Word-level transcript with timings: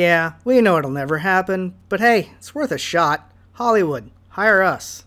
Yeah, 0.00 0.32
we 0.46 0.62
know 0.62 0.78
it'll 0.78 0.90
never 0.90 1.18
happen, 1.18 1.74
but 1.90 2.00
hey, 2.00 2.30
it's 2.38 2.54
worth 2.54 2.72
a 2.72 2.78
shot. 2.78 3.30
Hollywood, 3.52 4.10
hire 4.30 4.62
us. 4.62 5.04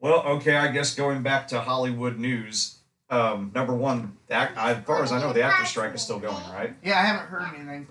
Well, 0.00 0.24
okay, 0.24 0.56
I 0.56 0.66
guess 0.72 0.92
going 0.92 1.22
back 1.22 1.46
to 1.48 1.60
Hollywood 1.60 2.18
news. 2.18 2.78
Um, 3.08 3.52
number 3.54 3.72
one, 3.72 4.16
the 4.26 4.34
act, 4.34 4.58
as 4.58 4.84
far 4.84 5.00
as 5.00 5.12
I 5.12 5.20
know, 5.20 5.32
the 5.32 5.42
actor 5.42 5.64
strike 5.64 5.94
is 5.94 6.02
still 6.02 6.18
going, 6.18 6.42
right? 6.52 6.74
Yeah, 6.82 6.98
I 6.98 7.02
haven't 7.02 7.28
heard 7.28 7.54
anything. 7.54 7.86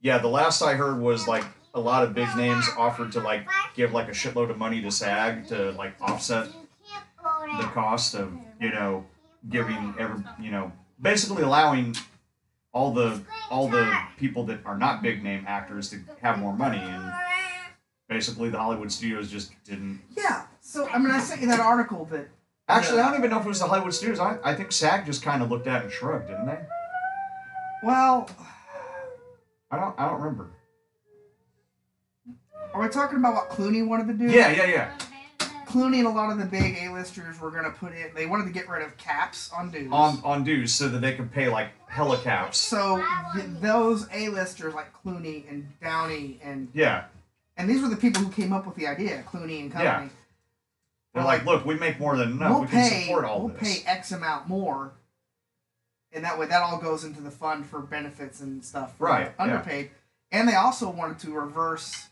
Yeah, 0.00 0.18
the 0.18 0.26
last 0.26 0.60
I 0.60 0.74
heard 0.74 0.98
was 0.98 1.28
like 1.28 1.44
a 1.72 1.78
lot 1.78 2.02
of 2.02 2.14
big 2.14 2.28
names 2.36 2.68
offered 2.76 3.12
to 3.12 3.20
like 3.20 3.46
give 3.76 3.92
like 3.92 4.08
a 4.08 4.12
shitload 4.12 4.50
of 4.50 4.58
money 4.58 4.82
to 4.82 4.90
SAG 4.90 5.46
to 5.48 5.70
like 5.70 5.94
offset 6.00 6.48
the 7.60 7.66
cost 7.74 8.16
of 8.16 8.32
you 8.60 8.70
know 8.70 9.06
giving 9.48 9.94
every 10.00 10.24
you 10.40 10.50
know 10.50 10.72
basically 11.00 11.44
allowing 11.44 11.94
all 12.76 12.92
the 12.92 13.18
all 13.50 13.68
the 13.68 13.84
people 14.18 14.44
that 14.44 14.58
are 14.66 14.76
not 14.76 15.02
big 15.02 15.24
name 15.24 15.44
actors 15.48 15.88
to 15.88 15.98
have 16.20 16.38
more 16.38 16.52
money 16.54 16.76
and 16.78 17.10
basically 18.06 18.50
the 18.50 18.58
Hollywood 18.58 18.92
studios 18.92 19.30
just 19.30 19.50
didn't 19.64 19.98
Yeah. 20.14 20.42
So 20.60 20.86
I 20.88 20.98
mean, 20.98 21.10
I 21.10 21.20
sent 21.20 21.40
you 21.40 21.46
that 21.48 21.58
article 21.60 22.04
that. 22.12 22.28
actually 22.68 23.00
I 23.00 23.08
don't 23.08 23.18
even 23.18 23.30
know 23.30 23.38
if 23.40 23.46
it 23.46 23.48
was 23.48 23.60
the 23.60 23.66
Hollywood 23.66 23.94
studios 23.94 24.18
I, 24.20 24.36
I 24.44 24.54
think 24.54 24.72
SAG 24.72 25.06
just 25.06 25.22
kind 25.22 25.42
of 25.42 25.50
looked 25.50 25.66
at 25.66 25.80
it 25.80 25.84
and 25.84 25.92
shrugged 25.92 26.28
didn't 26.28 26.44
they 26.46 26.58
Well, 27.82 28.28
I 29.70 29.78
don't 29.78 29.98
I 29.98 30.10
don't 30.10 30.20
remember 30.20 30.50
are 32.74 32.82
we 32.82 32.88
talking 32.90 33.16
about 33.18 33.34
what 33.34 33.48
Clooney 33.48 33.86
wanted 33.88 34.06
to 34.08 34.14
do? 34.14 34.30
yeah 34.30 34.50
yeah 34.50 34.66
yeah 34.66 34.92
Clooney 35.76 35.98
and 35.98 36.06
a 36.06 36.10
lot 36.10 36.30
of 36.32 36.38
the 36.38 36.44
big 36.46 36.78
A-listers 36.80 37.38
were 37.40 37.50
gonna 37.50 37.70
put 37.70 37.92
in. 37.94 38.10
They 38.14 38.26
wanted 38.26 38.46
to 38.46 38.50
get 38.52 38.68
rid 38.68 38.82
of 38.82 38.96
caps 38.96 39.50
on 39.56 39.70
dues. 39.70 39.92
on 39.92 40.20
on 40.24 40.42
dues 40.44 40.72
so 40.72 40.88
that 40.88 41.00
they 41.00 41.14
could 41.14 41.30
pay 41.30 41.48
like 41.48 41.68
helicaps 41.88 42.56
So 42.58 43.04
th- 43.34 43.46
those 43.60 44.06
A-listers 44.12 44.74
like 44.74 44.92
Clooney 45.04 45.48
and 45.50 45.68
Downey 45.80 46.40
and 46.42 46.68
yeah 46.74 47.04
and 47.58 47.68
these 47.70 47.80
were 47.82 47.88
the 47.88 47.96
people 47.96 48.22
who 48.22 48.30
came 48.30 48.52
up 48.52 48.66
with 48.66 48.74
the 48.76 48.86
idea, 48.86 49.22
Clooney 49.30 49.60
and 49.60 49.70
company. 49.72 50.06
Yeah. 50.06 50.08
they're 51.14 51.24
like 51.24 51.44
look 51.44 51.64
we 51.66 51.74
make 51.76 51.98
more 52.00 52.16
than 52.16 52.32
enough 52.32 52.50
we'll 52.50 52.60
we 52.62 52.66
can 52.68 52.88
pay 52.90 53.02
support 53.04 53.24
all 53.24 53.40
we'll 53.46 53.56
this 53.56 53.82
pay 53.82 53.86
X 53.90 54.12
amount 54.12 54.48
more, 54.48 54.92
and 56.12 56.24
that 56.24 56.38
way 56.38 56.46
that 56.46 56.62
all 56.62 56.78
goes 56.78 57.04
into 57.04 57.20
the 57.20 57.30
fund 57.30 57.66
for 57.66 57.80
benefits 57.80 58.40
and 58.40 58.64
stuff. 58.64 58.96
for 58.96 59.04
Right, 59.06 59.36
the 59.36 59.44
yeah. 59.44 59.50
Underpaid, 59.52 59.90
and 60.32 60.48
they 60.48 60.54
also 60.54 60.88
wanted 60.90 61.18
to 61.20 61.32
reverse 61.32 62.08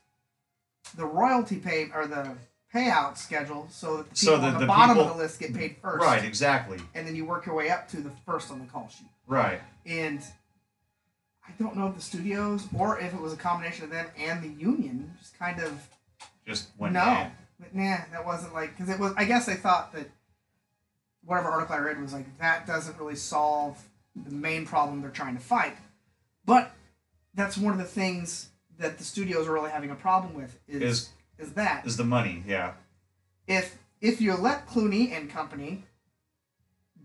the 0.97 1.07
royalty 1.07 1.57
pay 1.57 1.89
or 1.95 2.07
the 2.07 2.37
payout 2.75 3.17
schedule 3.17 3.67
so 3.71 3.99
that 3.99 4.11
the 4.11 4.17
So 4.17 4.33
people 4.33 4.41
that 4.43 4.47
on 4.49 4.55
the, 4.55 4.59
the 4.61 4.67
bottom 4.67 4.97
people- 4.97 5.11
of 5.13 5.17
the 5.17 5.23
list 5.23 5.39
get 5.41 5.55
paid 5.55 5.77
first. 5.81 6.05
right 6.05 6.25
exactly 6.25 6.79
And 6.95 7.07
then 7.07 7.15
you 7.15 7.25
work 7.25 7.47
your 7.47 7.55
way 7.55 7.71
up 7.71 7.89
to 7.91 7.99
the 8.01 8.11
first 8.27 8.51
on 8.51 8.59
the 8.59 8.67
call 8.67 8.89
sheet. 8.89 9.07
right 9.27 9.61
And 9.87 10.21
I 11.47 11.53
don't 11.59 11.77
know 11.77 11.87
if 11.89 11.95
the 11.95 12.01
studios 12.01 12.67
or 12.77 12.99
if 12.99 13.13
it 13.15 13.21
was 13.21 13.33
a 13.33 13.37
combination 13.37 13.85
of 13.85 13.91
them 13.91 14.07
and 14.19 14.43
the 14.43 14.49
union 14.49 15.13
just 15.21 15.39
kind 15.39 15.61
of 15.61 15.73
just 16.47 16.69
went 16.79 16.95
no, 16.95 17.01
mad. 17.05 17.33
but 17.61 17.75
nah, 17.75 17.97
that 18.13 18.25
wasn't 18.27 18.53
like 18.55 18.77
because 18.77 18.93
it 18.93 18.99
was. 19.01 19.13
I 19.17 19.25
guess 19.25 19.47
they 19.47 19.55
thought 19.55 19.93
that 19.93 20.07
whatever 21.25 21.49
article 21.49 21.75
I 21.75 21.79
read 21.79 22.01
was 22.01 22.13
like 22.13 22.27
that 22.39 22.67
doesn't 22.67 22.99
really 22.99 23.17
solve 23.17 23.83
the 24.15 24.31
main 24.31 24.67
problem 24.67 25.01
they're 25.01 25.11
trying 25.11 25.37
to 25.37 25.43
fight. 25.43 25.75
But 26.45 26.71
that's 27.35 27.57
one 27.57 27.73
of 27.73 27.79
the 27.79 27.85
things 27.87 28.49
that 28.79 28.99
the 28.99 29.05
studios 29.05 29.47
are 29.49 29.53
really 29.53 29.71
having 29.71 29.91
a 29.91 29.95
problem 29.95 30.35
with 30.35 30.59
is 30.69 30.83
Is- 30.83 31.09
is 31.39 31.53
that 31.53 31.87
is 31.87 31.97
the 31.97 32.05
money 32.05 32.43
yeah 32.47 32.73
if 33.47 33.79
if 34.01 34.21
you 34.21 34.35
let 34.35 34.69
Clooney 34.69 35.13
and 35.17 35.31
company 35.31 35.85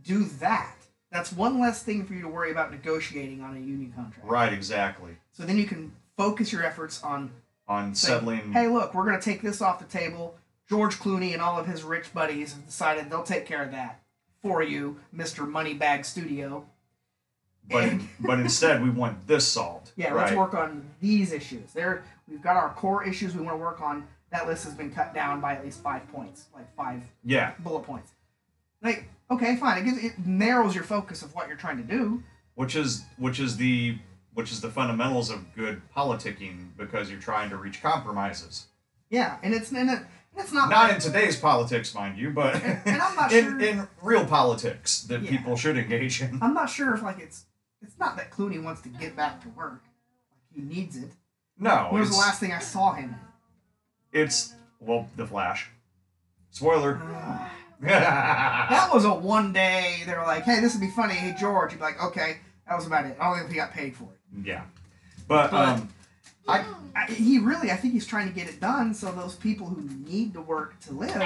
do 0.02 0.26
that, 0.40 0.76
that's 1.12 1.32
one 1.32 1.60
less 1.60 1.84
thing 1.84 2.06
for 2.06 2.14
you 2.14 2.22
to 2.22 2.28
worry 2.28 2.52
about 2.52 2.72
negotiating 2.72 3.42
on 3.42 3.56
a 3.56 3.60
union 3.60 3.92
contract. 3.96 4.28
right 4.28 4.52
exactly 4.54 5.12
So 5.32 5.44
then 5.44 5.58
you 5.58 5.66
can 5.66 5.92
focus 6.18 6.52
your 6.52 6.66
efforts 6.66 7.02
on 7.04 7.32
on 7.68 7.94
saying, 7.96 8.20
settling 8.20 8.54
hey, 8.54 8.68
look, 8.68 8.94
we're 8.94 9.06
going 9.06 9.20
to 9.20 9.24
take 9.24 9.42
this 9.42 9.62
off 9.62 9.80
the 9.80 9.86
table. 9.86 10.36
George 10.68 10.98
Clooney 11.00 11.34
and 11.34 11.42
all 11.42 11.60
of 11.60 11.68
his 11.68 11.84
rich 11.84 12.14
buddies 12.14 12.54
have 12.54 12.66
decided 12.66 13.10
they'll 13.10 13.24
take 13.24 13.46
care 13.46 13.64
of 13.64 13.72
that 13.72 14.02
for 14.42 14.64
you, 14.64 15.00
Mr. 15.16 15.48
Moneybag 15.50 16.06
Studio. 16.06 16.66
but 17.70 17.92
but 18.20 18.40
instead 18.40 18.82
we 18.82 18.90
want 18.90 19.28
this 19.28 19.48
solved 19.48 19.92
Yeah, 19.96 20.10
right 20.12 20.26
let's 20.26 20.36
work 20.36 20.54
on 20.54 20.86
these 21.00 21.32
issues. 21.32 21.74
There, 21.74 22.04
we've 22.28 22.42
got 22.42 22.56
our 22.56 22.70
core 22.74 23.04
issues 23.08 23.36
we 23.36 23.42
want 23.42 23.56
to 23.58 23.62
work 23.62 23.82
on. 23.82 24.08
That 24.32 24.48
list 24.48 24.64
has 24.66 24.74
been 24.76 24.92
cut 24.92 25.14
down 25.14 25.42
by 25.42 25.54
at 25.56 25.64
least 25.66 25.82
five 25.82 26.08
points, 26.12 26.46
like 26.54 26.74
five 26.76 27.02
yeah 27.24 27.54
bullet 27.60 27.84
points. 27.84 28.12
Like, 28.82 29.06
okay, 29.32 29.56
fine. 29.58 29.80
It, 29.80 29.86
gives, 29.86 29.98
it 30.04 30.14
narrows 30.26 30.74
your 30.76 30.84
focus 30.84 31.22
of 31.24 31.34
what 31.36 31.48
you're 31.48 31.58
trying 31.58 31.78
to 31.78 31.84
do. 31.84 32.24
which 32.56 32.76
is 32.76 33.04
which 33.18 33.40
is 33.40 33.58
the 33.58 33.98
which 34.34 34.52
is 34.52 34.62
the 34.62 34.70
fundamentals 34.70 35.30
of 35.30 35.54
good 35.56 35.82
politicking 35.96 36.70
because 36.78 37.10
you're 37.10 37.20
trying 37.20 37.50
to 37.50 37.58
reach 37.58 37.82
compromises 37.82 38.68
Yeah, 39.10 39.38
and 39.44 39.54
it's 39.54 39.72
and 39.72 39.90
it, 39.90 40.00
it's 40.38 40.54
not 40.54 40.70
not 40.70 40.84
like, 40.86 40.96
in 40.96 41.02
today's 41.02 41.36
politics 41.36 41.94
mind 41.96 42.18
you 42.18 42.30
but 42.30 42.56
And- 42.64 42.82
and 42.86 43.02
I'm 43.02 43.16
not 43.16 43.32
in, 43.40 43.44
sure- 43.46 43.60
in 43.60 43.88
real 44.02 44.26
politics 44.26 45.02
that 45.04 45.24
Yeah. 45.24 45.32
people 45.32 45.58
should 45.58 45.78
engage 45.78 46.22
in 46.22 46.40
I'm 46.42 46.54
not 46.54 46.70
sure 46.70 46.94
if 46.94 47.02
like 47.02 47.20
it's 47.20 47.46
it's 47.82 47.98
not 48.00 48.16
that 48.18 48.30
Clooney 48.32 48.62
wants 48.62 48.82
to 48.82 48.90
get 48.90 49.16
back 49.16 49.42
to 49.44 49.50
work. 49.50 49.82
Like 50.32 50.42
he 50.54 50.62
needs 50.62 50.96
it. 50.96 51.12
no 51.58 51.88
When 51.92 52.02
was 52.02 52.12
the 52.12 52.18
last 52.18 52.40
thing 52.40 52.52
I 52.54 52.60
saw 52.60 52.94
him? 52.94 53.16
It's 54.12 54.54
well 54.80 55.08
the 55.16 55.26
flash 55.26 55.70
spoiler 56.52 57.02
That 57.82 58.90
was 58.94 59.06
a 59.06 59.14
one 59.14 59.54
day. 59.54 60.04
They 60.06 60.14
were 60.14 60.24
like, 60.24 60.44
"Hey, 60.44 60.60
this 60.60 60.74
would 60.74 60.82
be 60.82 60.90
funny." 60.90 61.14
Hey, 61.14 61.34
George, 61.40 61.72
you'd 61.72 61.78
be 61.78 61.84
like, 61.84 62.04
"Okay." 62.04 62.40
That 62.68 62.76
was 62.76 62.86
about 62.86 63.06
it. 63.06 63.16
I 63.22 63.30
don't 63.30 63.38
think 63.40 63.50
he 63.52 63.56
got 63.56 63.72
paid 63.72 63.96
for 63.96 64.04
it. 64.04 64.46
yeah 64.46 64.64
but 65.28 65.52
But- 65.52 65.70
um 65.70 65.90
I, 66.48 66.66
I, 66.96 67.06
he 67.12 67.38
really, 67.38 67.70
I 67.70 67.76
think 67.76 67.94
he's 67.94 68.08
trying 68.08 68.28
to 68.28 68.34
get 68.34 68.50
it 68.50 68.60
done 68.60 68.96
so 68.96 69.12
those 69.12 69.36
people 69.36 69.68
who 69.68 69.82
need 70.10 70.34
to 70.34 70.42
work 70.42 70.80
to 70.88 70.94
live 70.94 71.22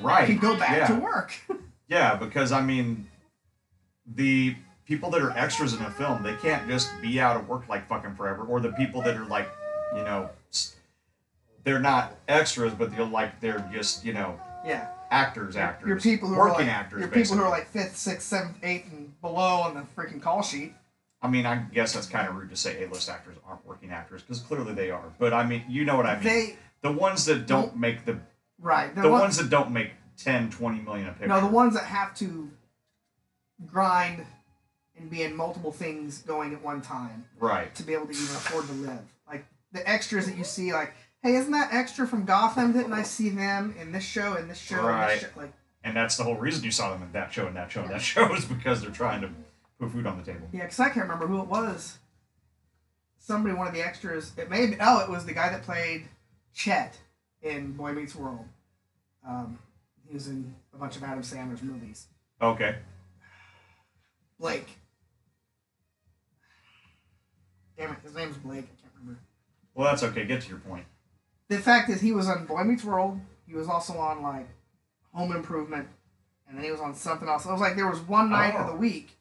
right 0.00 0.24
can 0.26 0.38
go 0.38 0.56
back 0.56 0.76
yeah. 0.76 0.86
to 0.86 0.94
work. 0.94 1.32
Yeah, 1.88 2.14
because 2.16 2.52
I 2.52 2.60
mean, 2.60 3.08
the 4.14 4.54
people 4.84 5.10
that 5.10 5.22
are 5.22 5.30
extras 5.30 5.72
in 5.72 5.80
a 5.82 5.90
film, 5.90 6.22
they 6.22 6.34
can't 6.36 6.68
just 6.68 6.90
be 7.00 7.18
out 7.18 7.36
of 7.36 7.48
work 7.48 7.66
like 7.68 7.88
fucking 7.88 8.14
forever. 8.14 8.42
Or 8.44 8.60
the 8.60 8.72
people 8.72 9.00
that 9.02 9.16
are 9.16 9.24
like, 9.24 9.48
you 9.96 10.02
know, 10.04 10.28
they're 11.64 11.80
not 11.80 12.16
extras, 12.28 12.72
but 12.74 12.94
they're 12.94 13.04
like 13.04 13.40
they're 13.40 13.68
just 13.72 14.04
you 14.04 14.12
know 14.12 14.38
yeah, 14.64 14.88
actors, 15.10 15.56
actors, 15.56 15.88
your 15.88 16.00
people 16.00 16.28
who 16.28 16.34
are 16.34 16.52
like, 16.52 16.66
actors. 16.66 17.00
your 17.00 17.08
people 17.08 17.36
who 17.36 17.42
are 17.42 17.50
like 17.50 17.68
fifth, 17.68 17.96
sixth, 17.96 18.26
seventh, 18.26 18.56
eighth, 18.62 18.90
and 18.92 19.20
below 19.20 19.60
on 19.62 19.74
the 19.74 19.82
freaking 19.96 20.20
call 20.20 20.42
sheet. 20.42 20.74
I 21.20 21.28
mean, 21.28 21.46
I 21.46 21.64
guess 21.72 21.94
that's 21.94 22.06
kind 22.06 22.28
of 22.28 22.36
rude 22.36 22.50
to 22.50 22.56
say 22.56 22.84
A-list 22.84 23.08
actors 23.08 23.36
aren't 23.46 23.66
working 23.66 23.90
actors 23.90 24.22
because 24.22 24.40
clearly 24.40 24.72
they 24.72 24.90
are. 24.90 25.12
But 25.18 25.32
I 25.32 25.44
mean, 25.44 25.64
you 25.68 25.84
know 25.84 25.96
what 25.96 26.06
I 26.06 26.14
mean. 26.14 26.24
They 26.24 26.56
the 26.82 26.92
ones 26.92 27.24
that 27.24 27.46
don't 27.46 27.76
make 27.76 28.04
the 28.04 28.18
right. 28.60 28.94
the 28.94 29.02
one- 29.08 29.22
ones 29.22 29.36
that 29.38 29.50
don't 29.50 29.70
make 29.70 29.90
10, 30.18 30.50
20 30.50 30.80
million 30.80 31.08
a 31.08 31.12
picture. 31.12 31.28
No, 31.28 31.40
the 31.40 31.46
ones 31.46 31.74
that 31.74 31.84
have 31.84 32.14
to 32.16 32.50
grind 33.66 34.24
and 34.96 35.10
be 35.10 35.22
in 35.22 35.36
multiple 35.36 35.72
things 35.72 36.18
going 36.22 36.52
at 36.52 36.62
one 36.62 36.80
time 36.80 37.24
right. 37.38 37.74
to 37.74 37.82
be 37.82 37.94
able 37.94 38.06
to 38.06 38.12
even 38.12 38.24
afford 38.24 38.66
to 38.66 38.72
live. 38.72 39.00
Like 39.28 39.46
the 39.72 39.88
extras 39.88 40.26
that 40.26 40.36
you 40.36 40.44
see, 40.44 40.72
like, 40.72 40.92
hey, 41.22 41.34
isn't 41.36 41.52
that 41.52 41.72
extra 41.72 42.06
from 42.06 42.24
Gotham? 42.24 42.72
Didn't 42.72 42.92
I 42.92 43.02
see 43.02 43.28
them 43.30 43.74
in 43.80 43.92
this 43.92 44.04
show 44.04 44.34
and 44.34 44.48
this 44.50 44.58
show 44.58 44.76
and 44.78 44.86
Right. 44.86 45.20
this 45.20 45.30
show? 45.32 45.40
Like, 45.40 45.52
And 45.84 45.96
that's 45.96 46.16
the 46.16 46.24
whole 46.24 46.36
reason 46.36 46.64
you 46.64 46.70
saw 46.70 46.90
them 46.92 47.02
in 47.02 47.12
that 47.12 47.32
show 47.32 47.46
and 47.46 47.56
that 47.56 47.70
show 47.70 47.82
and 47.82 47.90
that 47.90 48.00
show 48.02 48.32
is 48.34 48.44
because 48.44 48.80
they're 48.82 48.90
trying 48.90 49.20
to 49.22 49.30
put 49.78 49.90
food 49.92 50.06
on 50.06 50.18
the 50.18 50.24
table. 50.24 50.48
yeah, 50.52 50.62
because 50.62 50.80
I 50.80 50.86
can't 50.88 51.04
remember 51.08 51.26
who 51.26 51.40
it 51.40 51.46
was. 51.48 51.98
Somebody, 53.18 53.54
one 53.54 53.66
of 53.66 53.74
the 53.74 53.82
extras. 53.84 54.32
It 54.38 54.48
may 54.48 54.66
be, 54.66 54.76
oh, 54.80 55.00
it 55.00 55.08
was 55.10 55.26
the 55.26 55.34
guy 55.34 55.50
that 55.50 55.62
played 55.62 56.08
Chet 56.54 56.98
in 57.42 57.72
Boy 57.72 57.92
Meets 57.92 58.14
World. 58.16 58.46
Um, 59.26 59.58
he 60.06 60.14
was 60.14 60.28
in 60.28 60.54
a 60.72 60.78
bunch 60.78 60.96
of 60.96 61.02
Adam 61.02 61.22
Sandler's 61.22 61.62
movies. 61.62 62.06
Okay. 62.40 62.76
Blake. 64.40 64.68
Damn 67.76 67.92
it, 67.92 67.98
his 68.02 68.14
name's 68.14 68.36
Blake. 68.38 68.64
I 68.64 68.80
can't 68.82 68.92
remember. 68.98 69.20
Well, 69.74 69.86
that's 69.88 70.02
okay. 70.02 70.24
Get 70.24 70.42
to 70.42 70.48
your 70.48 70.58
point. 70.58 70.84
The 71.48 71.58
fact 71.58 71.88
is, 71.90 72.00
he 72.00 72.12
was 72.12 72.28
on 72.28 72.46
Boy 72.46 72.62
Meets 72.64 72.84
World. 72.84 73.20
He 73.46 73.54
was 73.54 73.68
also 73.68 73.94
on 73.98 74.22
like 74.22 74.46
Home 75.14 75.34
Improvement, 75.34 75.88
and 76.48 76.56
then 76.56 76.64
he 76.64 76.70
was 76.70 76.80
on 76.80 76.94
something 76.94 77.28
else. 77.28 77.46
It 77.46 77.50
was 77.52 77.60
like 77.60 77.76
there 77.76 77.88
was 77.88 78.00
one 78.00 78.30
night 78.30 78.54
of 78.54 78.66
Oh. 78.66 78.72
the 78.72 78.76
week. 78.76 79.16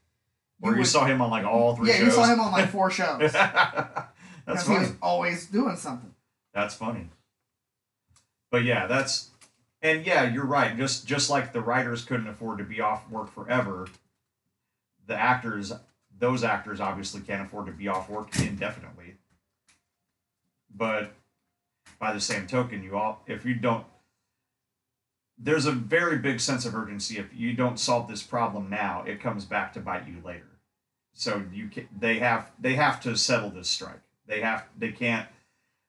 Where 0.59 0.73
you 0.73 0.79
would- 0.79 0.87
saw 0.87 1.05
him 1.05 1.21
on 1.21 1.29
like 1.29 1.45
all 1.45 1.75
three 1.75 1.89
yeah, 1.89 1.95
shows. 1.97 2.05
you 2.05 2.11
saw 2.11 2.25
him 2.25 2.39
on 2.39 2.51
like 2.51 2.69
four 2.69 2.89
shows 2.89 3.31
that's 3.31 4.09
because 4.45 4.61
he 4.67 4.73
funny. 4.73 4.79
was 4.79 4.93
always 5.01 5.45
doing 5.45 5.75
something. 5.75 6.13
That's 6.53 6.73
funny. 6.75 7.09
But 8.49 8.63
yeah, 8.63 8.87
that's 8.87 9.29
and 9.83 10.05
yeah, 10.05 10.23
you're 10.33 10.45
right. 10.45 10.75
Just 10.75 11.05
just 11.07 11.29
like 11.29 11.53
the 11.53 11.61
writers 11.61 12.03
couldn't 12.03 12.27
afford 12.27 12.57
to 12.57 12.63
be 12.63 12.81
off 12.81 13.07
work 13.09 13.31
forever, 13.31 13.87
the 15.05 15.15
actors, 15.15 15.71
those 16.17 16.43
actors 16.43 16.79
obviously 16.81 17.21
can't 17.21 17.45
afford 17.45 17.67
to 17.67 17.71
be 17.71 17.87
off 17.87 18.09
work 18.09 18.35
indefinitely. 18.39 19.15
But 20.75 21.13
by 21.99 22.13
the 22.13 22.21
same 22.21 22.47
token, 22.47 22.83
you 22.83 22.97
all 22.97 23.23
if 23.27 23.45
you 23.45 23.55
don't 23.55 23.85
there's 25.37 25.65
a 25.65 25.71
very 25.71 26.17
big 26.17 26.39
sense 26.39 26.65
of 26.65 26.75
urgency 26.75 27.17
if 27.17 27.27
you 27.33 27.53
don't 27.53 27.79
solve 27.79 28.07
this 28.07 28.23
problem 28.23 28.69
now, 28.69 29.03
it 29.05 29.21
comes 29.21 29.45
back 29.45 29.71
to 29.73 29.79
bite 29.79 30.07
you 30.07 30.15
later. 30.25 30.59
So 31.13 31.43
you 31.51 31.67
can, 31.69 31.87
they 31.97 32.19
have 32.19 32.51
they 32.59 32.73
have 32.73 33.01
to 33.01 33.15
settle 33.15 33.49
this 33.49 33.69
strike. 33.69 34.01
They 34.27 34.41
have 34.41 34.65
they 34.77 34.91
can't 34.91 35.27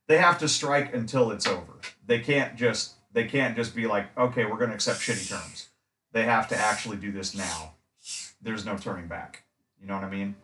they 0.07 0.19
have 0.19 0.39
to 0.39 0.49
strike 0.49 0.95
until 0.95 1.31
it's 1.31 1.47
over. 1.47 1.75
They 2.07 2.19
can't 2.21 2.57
just 2.57 2.95
they 3.13 3.25
can't 3.25 3.57
just 3.57 3.75
be 3.75 3.87
like, 3.87 4.07
okay, 4.19 4.45
we're 4.45 4.59
going 4.59 4.71
to 4.71 4.75
accept 4.75 5.01
shitty 5.01 5.29
terms. 5.29 5.69
They 6.13 6.25
have 6.25 6.49
to 6.49 6.57
actually 6.57 6.97
do 6.97 7.13
this 7.13 7.35
now. 7.35 7.75
There's 8.41 8.65
no 8.65 8.77
turning 8.77 9.07
back. 9.07 9.45
You 9.81 9.87
know 9.87 9.95
what 9.95 10.05
I 10.05 10.11
mean? 10.11 10.35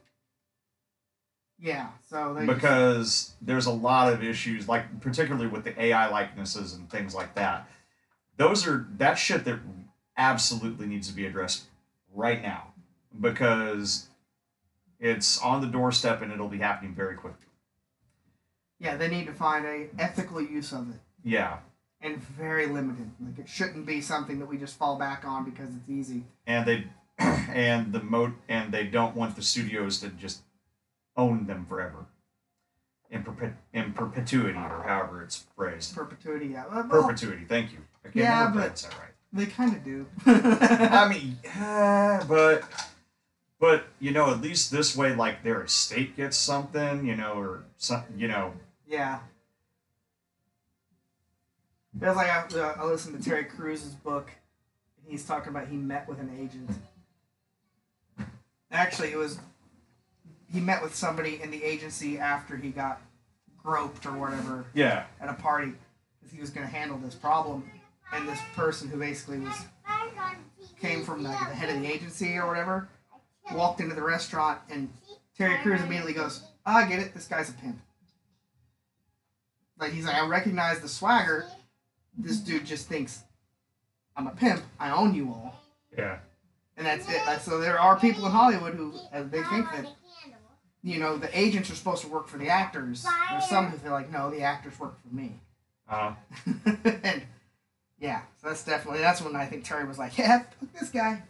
Yeah. 1.60 1.88
So 2.08 2.34
they 2.34 2.46
because 2.46 3.34
there's 3.40 3.66
a 3.66 3.72
lot 3.72 4.12
of 4.12 4.22
issues, 4.22 4.68
like 4.68 5.00
particularly 5.00 5.46
with 5.46 5.64
the 5.64 5.80
AI 5.80 6.08
likenesses 6.08 6.74
and 6.74 6.90
things 6.90 7.14
like 7.14 7.34
that. 7.36 7.68
Those 8.36 8.66
are 8.66 8.86
that 8.98 9.14
shit 9.14 9.44
that 9.44 9.60
absolutely 10.16 10.86
needs 10.86 11.08
to 11.08 11.14
be 11.14 11.26
addressed 11.26 11.64
right 12.12 12.42
now 12.42 12.72
because 13.20 14.08
it's 15.00 15.40
on 15.40 15.60
the 15.60 15.66
doorstep 15.66 16.22
and 16.22 16.32
it'll 16.32 16.48
be 16.48 16.58
happening 16.58 16.94
very 16.94 17.14
quickly. 17.16 17.46
yeah 18.80 18.96
they 18.96 19.08
need 19.08 19.26
to 19.26 19.32
find 19.32 19.64
a 19.66 19.88
ethical 19.98 20.40
use 20.40 20.72
of 20.72 20.88
it 20.90 21.00
Yeah, 21.24 21.58
and 22.00 22.18
very 22.22 22.66
limited. 22.66 23.10
Like 23.24 23.38
it 23.38 23.48
shouldn't 23.48 23.86
be 23.86 24.00
something 24.00 24.38
that 24.40 24.46
we 24.46 24.56
just 24.58 24.76
fall 24.76 24.96
back 24.98 25.24
on 25.24 25.44
because 25.44 25.70
it's 25.74 25.88
easy. 25.88 26.24
and 26.46 26.66
they 26.66 26.84
and 27.18 27.92
the 27.92 28.02
mo 28.02 28.32
and 28.48 28.72
they 28.72 28.84
don't 28.84 29.14
want 29.16 29.36
the 29.36 29.42
studios 29.42 30.00
to 30.00 30.08
just 30.10 30.42
own 31.16 31.46
them 31.46 31.66
forever 31.68 32.06
in 33.10 33.22
perpet 33.22 33.52
in 33.72 33.92
perpetuity 33.92 34.58
or 34.58 34.82
however 34.86 35.22
it's 35.22 35.44
phrased. 35.56 35.94
Perpetuity. 35.94 36.46
Yeah. 36.48 36.64
Well, 36.72 36.84
Perpetuity. 37.02 37.44
Thank 37.48 37.72
you. 37.72 37.78
I 38.04 38.08
can't 38.08 38.16
Yeah, 38.16 38.38
remember 38.40 38.60
but- 38.60 38.66
that's 38.68 38.82
that 38.82 38.94
right. 38.98 39.10
They 39.32 39.46
kind 39.46 39.74
of 39.74 39.82
do. 39.82 40.06
I 40.26 41.08
mean, 41.08 41.38
uh, 41.60 42.24
but 42.28 42.62
but 43.58 43.86
you 43.98 44.12
know, 44.12 44.30
at 44.30 44.40
least 44.40 44.70
this 44.70 44.96
way, 44.96 45.12
like 45.14 45.42
their 45.42 45.62
estate 45.64 46.16
gets 46.16 46.36
something, 46.36 47.04
you 47.04 47.16
know, 47.16 47.32
or 47.34 47.64
some, 47.76 48.04
you 48.16 48.28
know, 48.28 48.52
Yeah. 48.86 49.18
It's 52.00 52.16
like 52.16 52.28
I, 52.28 52.58
uh, 52.60 52.74
I 52.78 52.84
listened 52.84 53.20
to 53.22 53.28
Terry 53.28 53.44
Crews's 53.44 53.94
book, 53.94 54.30
and 55.02 55.10
he's 55.10 55.24
talking 55.24 55.48
about 55.50 55.68
he 55.68 55.76
met 55.76 56.08
with 56.08 56.18
an 56.18 56.30
agent. 56.38 56.70
Actually, 58.70 59.12
it 59.12 59.16
was 59.18 59.38
he 60.54 60.60
met 60.60 60.80
with 60.82 60.94
somebody 60.94 61.42
in 61.42 61.50
the 61.50 61.62
agency 61.64 62.16
after 62.16 62.56
he 62.56 62.70
got 62.70 63.02
groped 63.60 64.06
or 64.06 64.12
whatever 64.12 64.66
yeah, 64.72 65.04
at 65.20 65.28
a 65.28 65.34
party 65.34 65.72
because 66.20 66.32
he 66.32 66.40
was 66.40 66.50
going 66.50 66.64
to 66.64 66.72
handle 66.72 66.96
this 66.96 67.14
problem, 67.14 67.68
and 68.12 68.28
this 68.28 68.38
person 68.54 68.88
who 68.88 68.96
basically 68.96 69.40
was 69.40 69.56
came 70.80 71.02
from 71.02 71.24
like 71.24 71.38
the 71.48 71.54
head 71.54 71.74
of 71.74 71.82
the 71.82 71.92
agency 71.92 72.36
or 72.36 72.46
whatever 72.46 72.88
walked 73.52 73.80
into 73.80 73.94
the 73.94 74.02
restaurant, 74.02 74.60
and 74.70 74.88
Terry 75.36 75.58
Crews 75.58 75.80
immediately 75.82 76.12
goes, 76.12 76.44
"Ah, 76.64 76.84
I 76.84 76.88
get 76.88 77.00
it. 77.00 77.14
This 77.14 77.26
guy's 77.26 77.50
a 77.50 77.54
pimp." 77.54 77.80
Like 79.78 79.92
he's 79.92 80.06
like, 80.06 80.14
I 80.14 80.26
recognize 80.26 80.78
the 80.78 80.88
swagger. 80.88 81.46
This 82.16 82.38
dude 82.38 82.64
just 82.64 82.88
thinks 82.88 83.24
I'm 84.16 84.28
a 84.28 84.30
pimp. 84.30 84.62
I 84.78 84.92
own 84.92 85.14
you 85.14 85.30
all, 85.30 85.60
yeah, 85.98 86.18
and 86.76 86.86
that's 86.86 87.08
it. 87.08 87.40
So 87.40 87.58
there 87.58 87.80
are 87.80 87.98
people 87.98 88.24
in 88.24 88.30
Hollywood 88.30 88.74
who 88.74 88.94
uh, 89.12 89.24
they 89.24 89.42
think 89.42 89.66
that 89.72 89.86
you 90.84 91.00
know 91.00 91.16
the 91.16 91.36
agents 91.36 91.70
are 91.70 91.74
supposed 91.74 92.02
to 92.02 92.08
work 92.08 92.28
for 92.28 92.36
the 92.36 92.48
actors. 92.48 93.06
There's 93.30 93.48
some 93.48 93.68
who 93.68 93.78
feel 93.78 93.92
like 93.92 94.12
no, 94.12 94.30
the 94.30 94.42
actors 94.42 94.78
work 94.78 94.94
for 95.00 95.14
me. 95.14 95.40
Uh-huh. 95.88 96.14
and 97.02 97.22
yeah, 97.98 98.20
so 98.40 98.48
that's 98.48 98.64
definitely 98.64 99.00
that's 99.00 99.22
when 99.22 99.34
I 99.34 99.46
think 99.46 99.64
Terry 99.64 99.86
was 99.86 99.98
like, 99.98 100.16
yeah, 100.18 100.40
fuck 100.60 100.72
this 100.78 100.90
guy. 100.90 101.22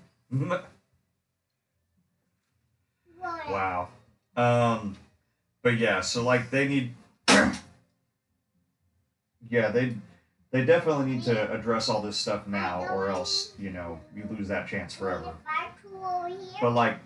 wow. 3.48 3.88
Um, 4.36 4.96
but 5.62 5.78
yeah, 5.78 6.00
so 6.00 6.24
like 6.24 6.50
they 6.50 6.66
need, 6.66 6.94
yeah, 9.48 9.70
they 9.70 9.94
they 10.50 10.64
definitely 10.64 11.06
need 11.06 11.22
to 11.24 11.52
address 11.52 11.88
all 11.88 12.02
this 12.02 12.16
stuff 12.16 12.48
now, 12.48 12.86
or 12.88 13.08
else 13.08 13.52
you 13.56 13.70
know 13.70 14.00
you 14.16 14.26
lose 14.36 14.48
that 14.48 14.66
chance 14.66 14.94
forever. 14.94 15.32
But 16.60 16.72
like, 16.72 16.98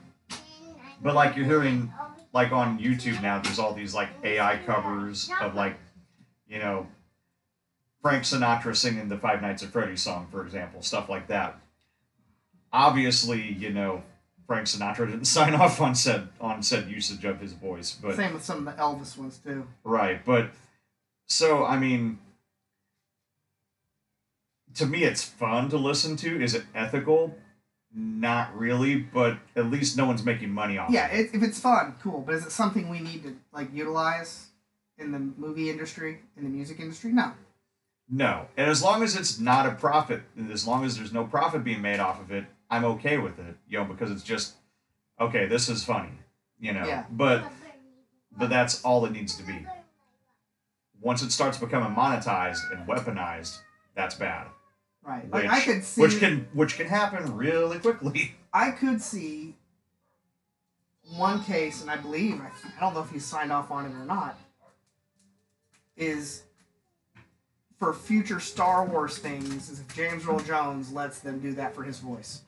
but 1.02 1.14
like 1.14 1.36
you're 1.36 1.44
hearing 1.44 1.92
like 2.32 2.52
on 2.52 2.78
YouTube 2.78 3.20
now, 3.22 3.40
there's 3.40 3.58
all 3.58 3.72
these 3.72 3.94
like 3.94 4.08
AI 4.22 4.58
covers 4.66 5.30
of 5.40 5.54
like, 5.54 5.76
you 6.48 6.58
know, 6.58 6.86
Frank 8.02 8.24
Sinatra 8.24 8.76
singing 8.76 9.08
the 9.08 9.16
Five 9.18 9.42
Nights 9.42 9.62
at 9.62 9.70
Freddy's 9.70 10.02
song, 10.02 10.28
for 10.30 10.44
example, 10.44 10.82
stuff 10.82 11.08
like 11.08 11.26
that. 11.28 11.58
Obviously, 12.72 13.42
you 13.42 13.70
know, 13.70 14.02
Frank 14.46 14.66
Sinatra 14.66 15.06
didn't 15.10 15.24
sign 15.36 15.54
off 15.54 15.80
on 15.80 15.94
said 15.94 16.28
on 16.40 16.62
said 16.62 16.88
usage 16.88 17.24
of 17.24 17.40
his 17.40 17.52
voice, 17.54 17.92
but 18.00 18.16
Same 18.16 18.34
with 18.34 18.44
some 18.44 18.66
of 18.66 18.76
the 18.76 18.80
Elvis 18.80 19.16
ones 19.16 19.38
too. 19.38 19.66
right, 19.84 20.24
but 20.24 20.50
so 21.26 21.64
I 21.64 21.78
mean, 21.78 22.18
to 24.74 24.86
me, 24.86 25.04
it's 25.04 25.24
fun 25.24 25.68
to 25.70 25.76
listen 25.76 26.16
to. 26.16 26.42
Is 26.42 26.54
it 26.54 26.64
ethical? 26.74 27.34
Not 27.94 28.56
really, 28.56 28.96
but 28.96 29.38
at 29.56 29.70
least 29.70 29.96
no 29.96 30.04
one's 30.04 30.24
making 30.24 30.50
money 30.50 30.76
off. 30.76 30.90
Yeah, 30.90 31.08
it. 31.08 31.26
it, 31.26 31.34
if 31.36 31.42
it's 31.42 31.58
fun, 31.58 31.94
cool. 32.02 32.20
But 32.20 32.34
is 32.34 32.46
it 32.46 32.52
something 32.52 32.88
we 32.88 33.00
need 33.00 33.22
to 33.22 33.36
like 33.52 33.72
utilize 33.72 34.48
in 34.98 35.10
the 35.12 35.18
movie 35.18 35.70
industry, 35.70 36.20
in 36.36 36.44
the 36.44 36.50
music 36.50 36.80
industry? 36.80 37.12
No. 37.12 37.32
No, 38.10 38.46
and 38.56 38.70
as 38.70 38.82
long 38.82 39.02
as 39.02 39.16
it's 39.16 39.38
not 39.38 39.66
a 39.66 39.72
profit, 39.72 40.22
as 40.50 40.66
long 40.66 40.84
as 40.84 40.96
there's 40.96 41.12
no 41.12 41.24
profit 41.24 41.62
being 41.62 41.82
made 41.82 42.00
off 42.00 42.20
of 42.20 42.30
it, 42.30 42.46
I'm 42.70 42.84
okay 42.84 43.18
with 43.18 43.38
it. 43.38 43.56
You 43.68 43.78
know, 43.78 43.84
because 43.84 44.10
it's 44.10 44.22
just 44.22 44.54
okay. 45.20 45.46
This 45.46 45.68
is 45.68 45.84
funny. 45.84 46.12
You 46.58 46.72
know, 46.72 46.86
Yeah. 46.86 47.04
but 47.10 47.44
but 48.36 48.50
that's 48.50 48.82
all 48.82 49.04
it 49.04 49.12
needs 49.12 49.36
to 49.36 49.42
be. 49.42 49.66
Once 51.00 51.22
it 51.22 51.32
starts 51.32 51.58
becoming 51.58 51.94
monetized 51.94 52.70
and 52.72 52.86
weaponized, 52.88 53.58
that's 53.94 54.14
bad. 54.14 54.46
Right. 55.08 55.30
Like 55.30 55.44
Which, 55.44 55.52
I 55.52 55.60
could 55.60 55.84
see. 55.84 56.02
which 56.02 56.18
can 56.18 56.46
which 56.52 56.76
can 56.76 56.86
happen 56.86 57.34
really 57.34 57.78
quickly. 57.78 58.34
I 58.52 58.72
could 58.72 59.00
see 59.00 59.56
one 61.16 61.42
case, 61.44 61.80
and 61.80 61.90
I 61.90 61.96
believe 61.96 62.38
I, 62.40 62.50
I 62.76 62.80
don't 62.80 62.92
know 62.92 63.00
if 63.00 63.10
he's 63.10 63.24
signed 63.24 63.50
off 63.50 63.70
on 63.70 63.86
it 63.86 63.92
or 63.94 64.04
not. 64.04 64.38
Is 65.96 66.42
for 67.78 67.94
future 67.94 68.38
Star 68.38 68.84
Wars 68.84 69.16
things, 69.16 69.70
is 69.70 69.80
if 69.80 69.96
James 69.96 70.28
Earl 70.28 70.40
Jones 70.40 70.92
lets 70.92 71.20
them 71.20 71.40
do 71.40 71.54
that 71.54 71.74
for 71.74 71.82
his 71.84 72.00
voice, 72.00 72.42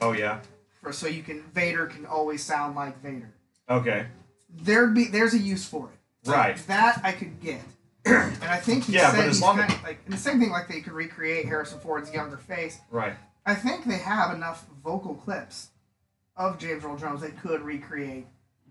Oh 0.00 0.12
yeah. 0.12 0.38
for 0.80 0.92
so 0.92 1.08
you 1.08 1.24
can 1.24 1.42
Vader 1.52 1.86
can 1.86 2.06
always 2.06 2.44
sound 2.44 2.76
like 2.76 3.02
Vader. 3.02 3.34
Okay. 3.68 4.06
There'd 4.48 4.94
be 4.94 5.06
there's 5.06 5.34
a 5.34 5.38
use 5.38 5.64
for 5.64 5.90
it. 5.90 6.28
Like, 6.28 6.36
Right. 6.36 6.66
That 6.68 7.00
I 7.02 7.10
could 7.10 7.40
get. 7.40 7.60
And 8.04 8.44
I 8.44 8.56
think 8.58 8.84
he 8.84 8.94
Yeah, 8.94 9.10
said 9.10 9.16
but 9.18 9.26
as 9.28 9.36
he's 9.36 9.42
long 9.42 9.58
like 9.58 9.98
and 10.04 10.14
the 10.14 10.18
same 10.18 10.38
thing 10.40 10.50
like 10.50 10.68
they 10.68 10.80
could 10.80 10.92
recreate 10.92 11.46
Harrison 11.46 11.78
Ford's 11.80 12.12
younger 12.12 12.36
face. 12.38 12.78
Right. 12.90 13.14
I 13.44 13.54
think 13.54 13.84
they 13.86 13.98
have 13.98 14.34
enough 14.34 14.66
vocal 14.84 15.14
clips 15.14 15.68
of 16.36 16.58
James 16.58 16.84
Earl 16.84 16.96
Jones 16.96 17.20
that 17.22 17.40
could 17.40 17.62
recreate 17.62 18.26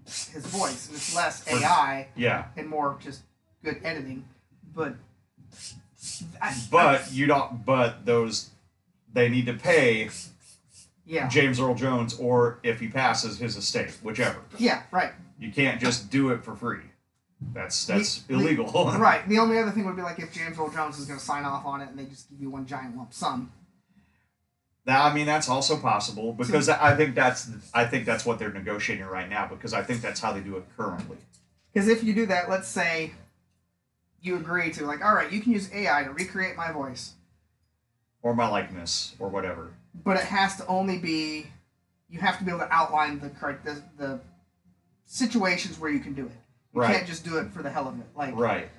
his 0.05 0.46
voice, 0.48 0.88
and 0.88 0.96
it's 0.96 1.15
less 1.15 1.46
AI 1.48 2.07
Yeah. 2.15 2.46
and 2.55 2.67
more 2.67 2.98
just 3.00 3.22
good 3.63 3.81
editing. 3.84 4.24
But 4.74 4.96
I, 6.41 6.55
But 6.72 7.12
you 7.12 7.25
don't. 7.27 7.65
But 7.65 8.05
those 8.05 8.51
they 9.13 9.29
need 9.29 9.46
to 9.48 9.53
pay 9.53 10.10
yeah, 11.05 11.27
James 11.27 11.60
Earl 11.60 11.74
Jones, 11.75 12.17
or 12.19 12.60
if 12.63 12.79
he 12.79 12.88
passes, 12.88 13.38
his 13.39 13.55
estate, 13.57 13.98
whichever. 14.03 14.39
yeah, 14.57 14.84
right, 14.91 15.12
You 15.39 15.51
can't 15.51 15.79
just 15.81 16.10
do 16.10 16.29
it 16.31 16.43
for 16.43 16.55
free. 16.55 16.81
That's 17.53 17.86
that's 17.86 18.27
le- 18.29 18.39
illegal. 18.39 18.65
right. 18.98 19.27
The 19.29 19.39
only 19.39 19.58
other 19.60 19.72
thing 19.72 19.86
would 19.86 19.96
be 19.96 20.01
like 20.01 20.20
if 20.20 20.32
James 20.34 20.58
Earl 20.58 20.70
Jones 20.70 20.98
is 21.00 21.06
going 21.06 21.20
to 21.20 21.25
sign 21.25 21.46
off 21.46 21.65
on 21.65 21.82
it 21.82 21.89
and 21.89 21.98
they 22.00 22.06
just 22.06 22.29
give 22.29 22.41
you 22.41 22.50
one 22.50 22.65
giant 22.65 22.98
lump 22.98 23.13
sum. 23.13 23.51
Now, 24.86 25.03
I 25.03 25.13
mean, 25.13 25.25
that's 25.25 25.50
also 25.50 25.77
possible 25.77 26.32
because 26.34 26.70
I 26.70 26.96
think 26.96 27.13
that's 27.13 27.50
I 27.74 27.86
think 27.86 28.06
that's 28.06 28.25
what 28.25 28.39
they're 28.39 28.53
negotiating 28.53 29.06
right 29.06 29.29
now 29.29 29.46
because 29.48 29.74
I 29.74 29.84
think 29.84 30.01
that's 30.01 30.20
how 30.20 30.32
they 30.34 30.39
do 30.39 30.56
it 30.58 30.63
currently. 30.77 31.17
Because 31.74 31.89
if 31.89 32.03
you 32.03 32.13
do 32.13 32.25
that, 32.27 32.50
let's 32.50 32.67
say 32.67 33.12
you 34.22 34.36
agree 34.38 34.72
to 34.72 34.86
like, 34.86 35.03
all 35.06 35.13
right, 35.13 35.32
you 35.32 35.41
can 35.41 35.51
use 35.51 35.72
AI 35.74 36.03
to 36.06 36.12
recreate 36.12 36.56
my 36.56 36.72
voice, 36.72 37.13
Or 38.24 38.34
my 38.34 38.48
likeness, 38.48 39.13
or 39.20 39.27
whatever. 39.29 39.74
but 40.03 40.17
it 40.17 40.24
has 40.24 40.56
to 40.58 40.65
only 40.67 40.98
be 40.98 41.48
you 42.10 42.20
have 42.20 42.38
to 42.39 42.44
be 42.46 42.50
able 42.50 42.62
to 42.62 42.74
outline 42.74 43.20
the 43.20 43.29
correct 43.29 43.65
the, 43.65 43.84
the 43.98 44.20
situations 45.06 45.77
where 45.79 45.91
you 45.91 46.00
can 46.00 46.13
do 46.13 46.25
it. 46.25 46.32
You 46.77 46.84
Right. 46.84 46.96
can't 46.98 47.07
just 47.07 47.25
do 47.25 47.39
it 47.39 47.51
for 47.51 47.63
the 47.63 47.72
hell 47.72 47.88
of 47.88 48.00
it. 48.00 48.05
Like 48.15 48.36
Right. 48.36 48.69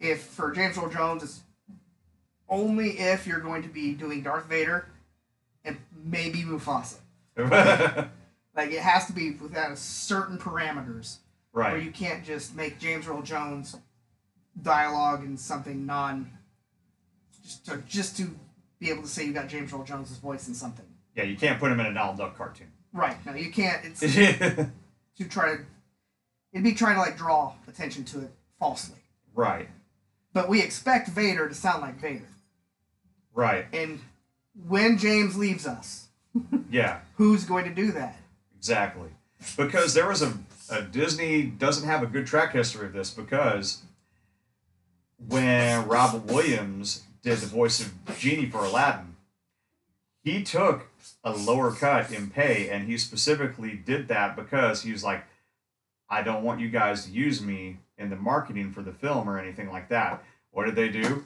if 0.00 0.22
for 0.22 0.50
James 0.50 0.78
Earl 0.78 0.88
Jones, 0.88 1.22
it's 1.22 1.40
only 2.48 2.98
if 2.98 3.26
you're 3.26 3.40
going 3.40 3.62
to 3.64 3.68
be 3.68 3.92
doing 3.92 4.22
Darth 4.22 4.46
Vader 4.46 4.88
and 5.62 5.76
maybe 6.04 6.42
Mufasa. 6.42 6.96
Like 8.56 8.72
it 8.72 8.80
has 8.80 9.06
to 9.06 9.12
be 9.12 9.32
within 9.32 9.76
certain 9.76 10.36
parameters 10.38 11.18
Right. 11.52 11.72
where 11.74 11.80
you 11.80 11.92
can't 11.92 12.24
just 12.24 12.56
make 12.56 12.78
James 12.80 13.06
Earl 13.06 13.20
Jones 13.22 13.76
dialogue 14.60 15.22
in 15.22 15.36
something 15.36 15.84
non 15.86 16.32
just 17.44 17.66
to 17.66 17.76
just 17.86 18.16
to 18.16 18.34
be 18.80 18.90
able 18.90 19.02
to 19.02 19.08
say 19.08 19.24
you 19.24 19.32
got 19.34 19.46
James 19.48 19.72
Earl 19.72 19.84
Jones's 19.84 20.16
voice 20.18 20.48
in 20.48 20.54
something. 20.54 20.86
Yeah, 21.14 21.22
you 21.24 21.36
can't 21.36 21.60
put 21.60 21.70
him 21.70 21.78
in 21.78 21.86
a 21.86 21.94
Donald 21.94 22.16
Duck 22.16 22.36
cartoon. 22.36 22.72
Right. 22.92 23.24
No, 23.26 23.34
you 23.34 23.52
can't. 23.52 23.84
It's 23.84 24.00
to 25.18 25.28
try 25.28 25.56
to 25.56 25.64
it'd 26.52 26.64
be 26.64 26.72
trying 26.72 26.94
to 26.94 27.00
like 27.00 27.16
draw 27.16 27.52
attention 27.66 28.04
to 28.04 28.20
it 28.20 28.30
falsely. 28.58 28.98
Right. 29.34 29.68
But 30.32 30.48
we 30.48 30.62
expect 30.62 31.08
Vader 31.08 31.48
to 31.48 31.54
sound 31.54 31.82
like 31.82 32.00
Vader. 32.00 32.28
Right. 33.34 33.66
And 33.72 34.00
when 34.66 34.98
James 34.98 35.36
leaves 35.36 35.66
us, 35.66 36.08
Yeah. 36.70 37.00
who's 37.16 37.44
going 37.44 37.64
to 37.64 37.74
do 37.74 37.92
that? 37.92 38.16
Exactly. 38.56 39.08
Because 39.56 39.94
there 39.94 40.08
was 40.08 40.22
a, 40.22 40.34
a 40.70 40.82
Disney 40.82 41.42
doesn't 41.44 41.86
have 41.88 42.02
a 42.02 42.06
good 42.06 42.26
track 42.26 42.52
history 42.52 42.86
of 42.86 42.92
this 42.92 43.10
because 43.10 43.82
when 45.26 45.86
Robin 45.86 46.26
Williams 46.26 47.04
did 47.22 47.38
the 47.38 47.46
voice 47.46 47.80
of 47.80 47.92
Genie 48.18 48.48
for 48.50 48.64
Aladdin, 48.64 49.16
he 50.22 50.42
took 50.42 50.88
a 51.24 51.32
lower 51.32 51.72
cut 51.72 52.10
in 52.12 52.30
pay 52.30 52.68
and 52.68 52.86
he 52.88 52.98
specifically 52.98 53.72
did 53.74 54.08
that 54.08 54.36
because 54.36 54.82
he 54.82 54.92
was 54.92 55.02
like, 55.04 55.24
I 56.10 56.22
don't 56.22 56.42
want 56.42 56.60
you 56.60 56.68
guys 56.68 57.04
to 57.06 57.10
use 57.12 57.40
me 57.42 57.78
in 57.98 58.10
the 58.10 58.16
marketing 58.16 58.72
for 58.72 58.82
the 58.82 58.92
film 58.92 59.28
or 59.28 59.38
anything 59.38 59.70
like 59.70 59.88
that. 59.90 60.24
What 60.52 60.64
did 60.66 60.76
they 60.76 60.88
do? 60.88 61.24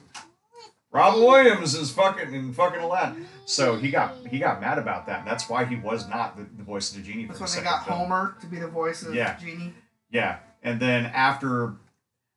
Robin 0.91 1.21
Williams 1.21 1.73
is 1.73 1.89
fucking 1.91 2.33
in 2.33 2.53
fucking 2.53 2.79
Aladdin. 2.81 3.25
So 3.45 3.75
he 3.77 3.89
got 3.89 4.15
he 4.27 4.37
got 4.37 4.61
mad 4.61 4.77
about 4.77 5.07
that, 5.07 5.19
and 5.19 5.27
that's 5.27 5.49
why 5.49 5.65
he 5.65 5.75
was 5.75 6.07
not 6.07 6.37
the, 6.37 6.43
the 6.55 6.63
voice 6.63 6.91
of 6.91 6.97
the 6.97 7.03
genie 7.11 7.25
for 7.25 7.33
That's 7.33 7.53
the 7.53 7.57
when 7.57 7.63
they 7.65 7.69
got 7.69 7.85
film. 7.87 7.97
Homer 7.99 8.35
to 8.41 8.47
be 8.47 8.59
the 8.59 8.67
voice 8.67 9.01
of 9.01 9.15
Yeah. 9.15 9.37
Genie. 9.39 9.73
Yeah, 10.11 10.37
and 10.61 10.79
then 10.79 11.07
after, 11.07 11.73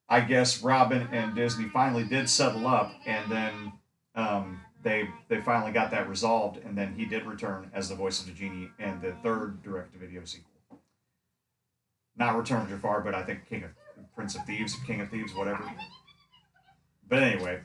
I 0.08 0.20
guess 0.22 0.62
Robin 0.62 1.06
and 1.12 1.34
Disney 1.34 1.66
finally 1.68 2.04
did 2.04 2.30
settle 2.30 2.66
up, 2.66 2.94
and 3.04 3.30
then 3.30 3.72
um, 4.14 4.62
they 4.82 5.10
they 5.28 5.42
finally 5.42 5.72
got 5.72 5.90
that 5.90 6.08
resolved, 6.08 6.56
and 6.64 6.78
then 6.78 6.94
he 6.94 7.04
did 7.04 7.26
return 7.26 7.70
as 7.74 7.90
the 7.90 7.94
voice 7.94 8.20
of 8.20 8.26
the 8.26 8.32
genie 8.32 8.70
in 8.78 8.98
the 9.02 9.12
third 9.22 9.62
direct-to-video 9.62 10.24
sequel. 10.24 10.50
Not 12.18 12.36
Return 12.36 12.62
of 12.62 12.68
Jafar, 12.68 13.00
but 13.02 13.14
I 13.14 13.22
think 13.22 13.48
King 13.48 13.64
of 13.64 13.70
Prince 14.14 14.34
of 14.34 14.44
Thieves, 14.46 14.74
King 14.86 15.00
of 15.00 15.10
Thieves, 15.10 15.34
whatever. 15.34 15.70
But 17.08 17.22
anyway, 17.22 17.60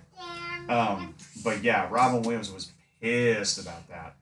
um, 0.70 1.15
but 1.43 1.63
yeah, 1.63 1.88
Robin 1.89 2.22
Williams 2.22 2.51
was 2.51 2.72
pissed 3.01 3.60
about 3.60 3.88
that 3.89 4.15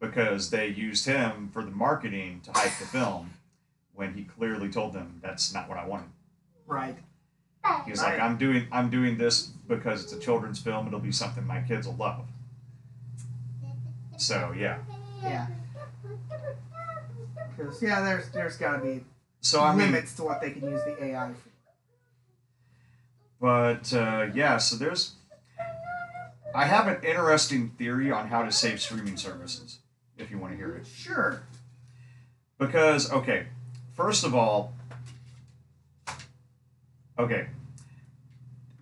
because 0.00 0.50
they 0.50 0.68
used 0.68 1.06
him 1.06 1.50
for 1.52 1.62
the 1.64 1.70
marketing 1.70 2.40
to 2.44 2.52
hype 2.52 2.78
the 2.78 2.86
film 2.86 3.30
when 3.94 4.14
he 4.14 4.24
clearly 4.24 4.68
told 4.68 4.92
them 4.92 5.20
that's 5.22 5.54
not 5.54 5.68
what 5.68 5.78
I 5.78 5.86
wanted. 5.86 6.08
Right. 6.66 6.96
He 7.84 7.90
was 7.90 8.02
like, 8.02 8.18
"I'm 8.20 8.36
doing 8.38 8.66
I'm 8.72 8.88
doing 8.90 9.18
this 9.18 9.42
because 9.42 10.02
it's 10.04 10.12
a 10.12 10.18
children's 10.18 10.58
film. 10.58 10.86
It'll 10.86 11.00
be 11.00 11.12
something 11.12 11.46
my 11.46 11.60
kids 11.60 11.86
will 11.86 11.96
love." 11.96 12.24
So 14.16 14.54
yeah, 14.56 14.78
Yeah. 15.22 15.46
Because 17.56 17.82
yeah, 17.82 18.00
there's 18.02 18.28
there's 18.30 18.56
got 18.56 18.76
to 18.76 18.82
be 18.82 19.04
so 19.40 19.62
I 19.62 19.74
mean, 19.74 19.86
limits 19.92 20.14
to 20.16 20.24
what 20.24 20.40
they 20.40 20.50
can 20.50 20.62
use 20.70 20.82
the 20.84 21.02
AI 21.04 21.32
for. 21.32 21.50
but 23.40 23.92
uh, 23.92 24.26
yeah, 24.34 24.58
so 24.58 24.76
there's. 24.76 25.14
I 26.54 26.64
have 26.64 26.88
an 26.88 27.04
interesting 27.04 27.70
theory 27.70 28.10
on 28.10 28.28
how 28.28 28.42
to 28.42 28.50
save 28.50 28.80
streaming 28.80 29.16
services. 29.16 29.78
If 30.16 30.30
you 30.30 30.38
want 30.38 30.52
to 30.52 30.56
hear 30.56 30.74
it. 30.74 30.86
Sure. 30.86 31.42
Because, 32.58 33.12
okay, 33.12 33.46
first 33.94 34.24
of 34.24 34.34
all, 34.34 34.72
okay, 37.18 37.46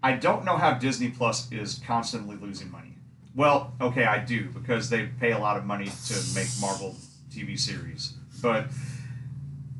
I 0.02 0.12
don't 0.12 0.44
know 0.44 0.56
how 0.56 0.74
Disney 0.74 1.10
Plus 1.10 1.50
is 1.52 1.80
constantly 1.86 2.36
losing 2.36 2.70
money. 2.70 2.94
Well, 3.34 3.74
okay, 3.80 4.04
I 4.04 4.18
do, 4.24 4.48
because 4.48 4.88
they 4.88 5.06
pay 5.20 5.32
a 5.32 5.38
lot 5.38 5.58
of 5.58 5.64
money 5.66 5.86
to 6.06 6.14
make 6.34 6.48
Marvel 6.58 6.96
TV 7.30 7.58
series. 7.58 8.14
But 8.40 8.68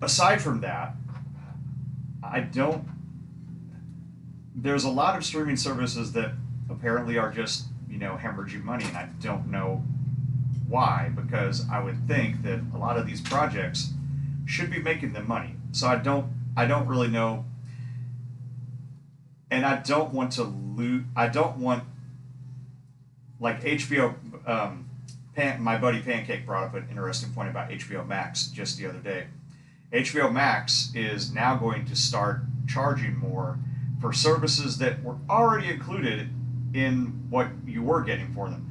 aside 0.07 0.41
from 0.41 0.61
that, 0.63 0.95
I 2.23 2.41
don't. 2.41 2.89
There's 4.55 4.85
a 4.85 4.91
lot 4.91 5.17
of 5.17 5.25
streaming 5.25 5.57
services 5.57 6.13
that 6.13 6.33
apparently 6.71 7.19
are 7.19 7.31
just, 7.31 7.67
you 7.91 7.99
know, 7.99 8.19
hemorrhaging 8.21 8.65
money, 8.65 8.85
and 8.85 8.97
I 8.97 9.11
don't 9.21 9.51
know 9.51 9.83
why, 10.69 11.11
because 11.15 11.69
I 11.71 11.83
would 11.83 12.09
think 12.09 12.43
that 12.43 12.61
a 12.75 12.79
lot 12.79 12.97
of 12.97 13.07
these 13.07 13.21
projects 13.21 13.93
should 14.47 14.71
be 14.71 14.79
making 14.79 15.13
them 15.13 15.29
money. 15.29 15.57
So 15.73 15.89
I 15.89 15.97
don't 15.97 16.33
I 16.57 16.67
don't 16.67 16.87
really 16.87 17.09
know 17.09 17.45
and 19.51 19.67
I 19.67 19.77
don't 19.77 20.13
want 20.13 20.33
to 20.33 20.45
loot 20.45 21.05
I 21.15 21.29
don't 21.29 21.59
want 21.59 21.85
like 23.39 23.63
HBO 23.63 24.15
um 24.47 24.89
Pan, 25.35 25.61
my 25.61 25.77
buddy 25.77 26.01
Pancake 26.01 26.47
brought 26.47 26.65
up 26.65 26.75
an 26.75 26.87
interesting 26.89 27.31
point 27.35 27.51
about 27.51 27.69
HBO 27.69 28.07
Max 28.07 28.47
just 28.47 28.79
the 28.79 28.87
other 28.87 29.01
day. 29.01 29.27
HBO 29.93 30.33
Max 30.33 30.91
is 30.95 31.33
now 31.33 31.57
going 31.57 31.85
to 31.87 31.97
start 31.97 32.41
charging 32.67 33.17
more 33.19 33.59
for 34.01 34.13
services 34.13 34.79
that 34.79 35.03
were 35.03 35.17
already 35.31 35.69
included 35.69 36.29
in 36.75 37.27
what 37.31 37.49
you 37.67 37.83
were 37.83 38.03
getting 38.03 38.33
for 38.35 38.49
them. 38.51 38.63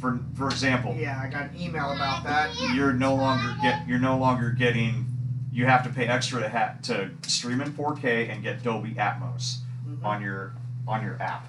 For 0.00 0.18
for 0.34 0.46
example, 0.48 0.94
Yeah, 0.98 1.20
I 1.22 1.28
got 1.28 1.50
an 1.50 1.60
email 1.60 1.92
about 1.92 2.24
that. 2.24 2.50
you're 2.74 2.92
no 2.92 3.14
longer 3.14 3.54
get 3.62 3.86
you're 3.88 3.98
no 3.98 4.18
longer 4.18 4.50
getting 4.50 5.06
you 5.52 5.64
have 5.66 5.82
to 5.84 5.88
pay 5.90 6.06
extra 6.06 6.40
to 6.40 6.48
ha- 6.50 6.74
to 6.82 7.10
stream 7.22 7.60
in 7.62 7.72
4K 7.72 8.28
and 8.30 8.42
get 8.42 8.62
Dolby 8.62 8.94
Atmos 8.94 9.58
Mhm. 9.88 10.04
on 10.04 10.22
your 10.22 10.52
on 10.86 11.02
your 11.02 11.20
app. 11.22 11.46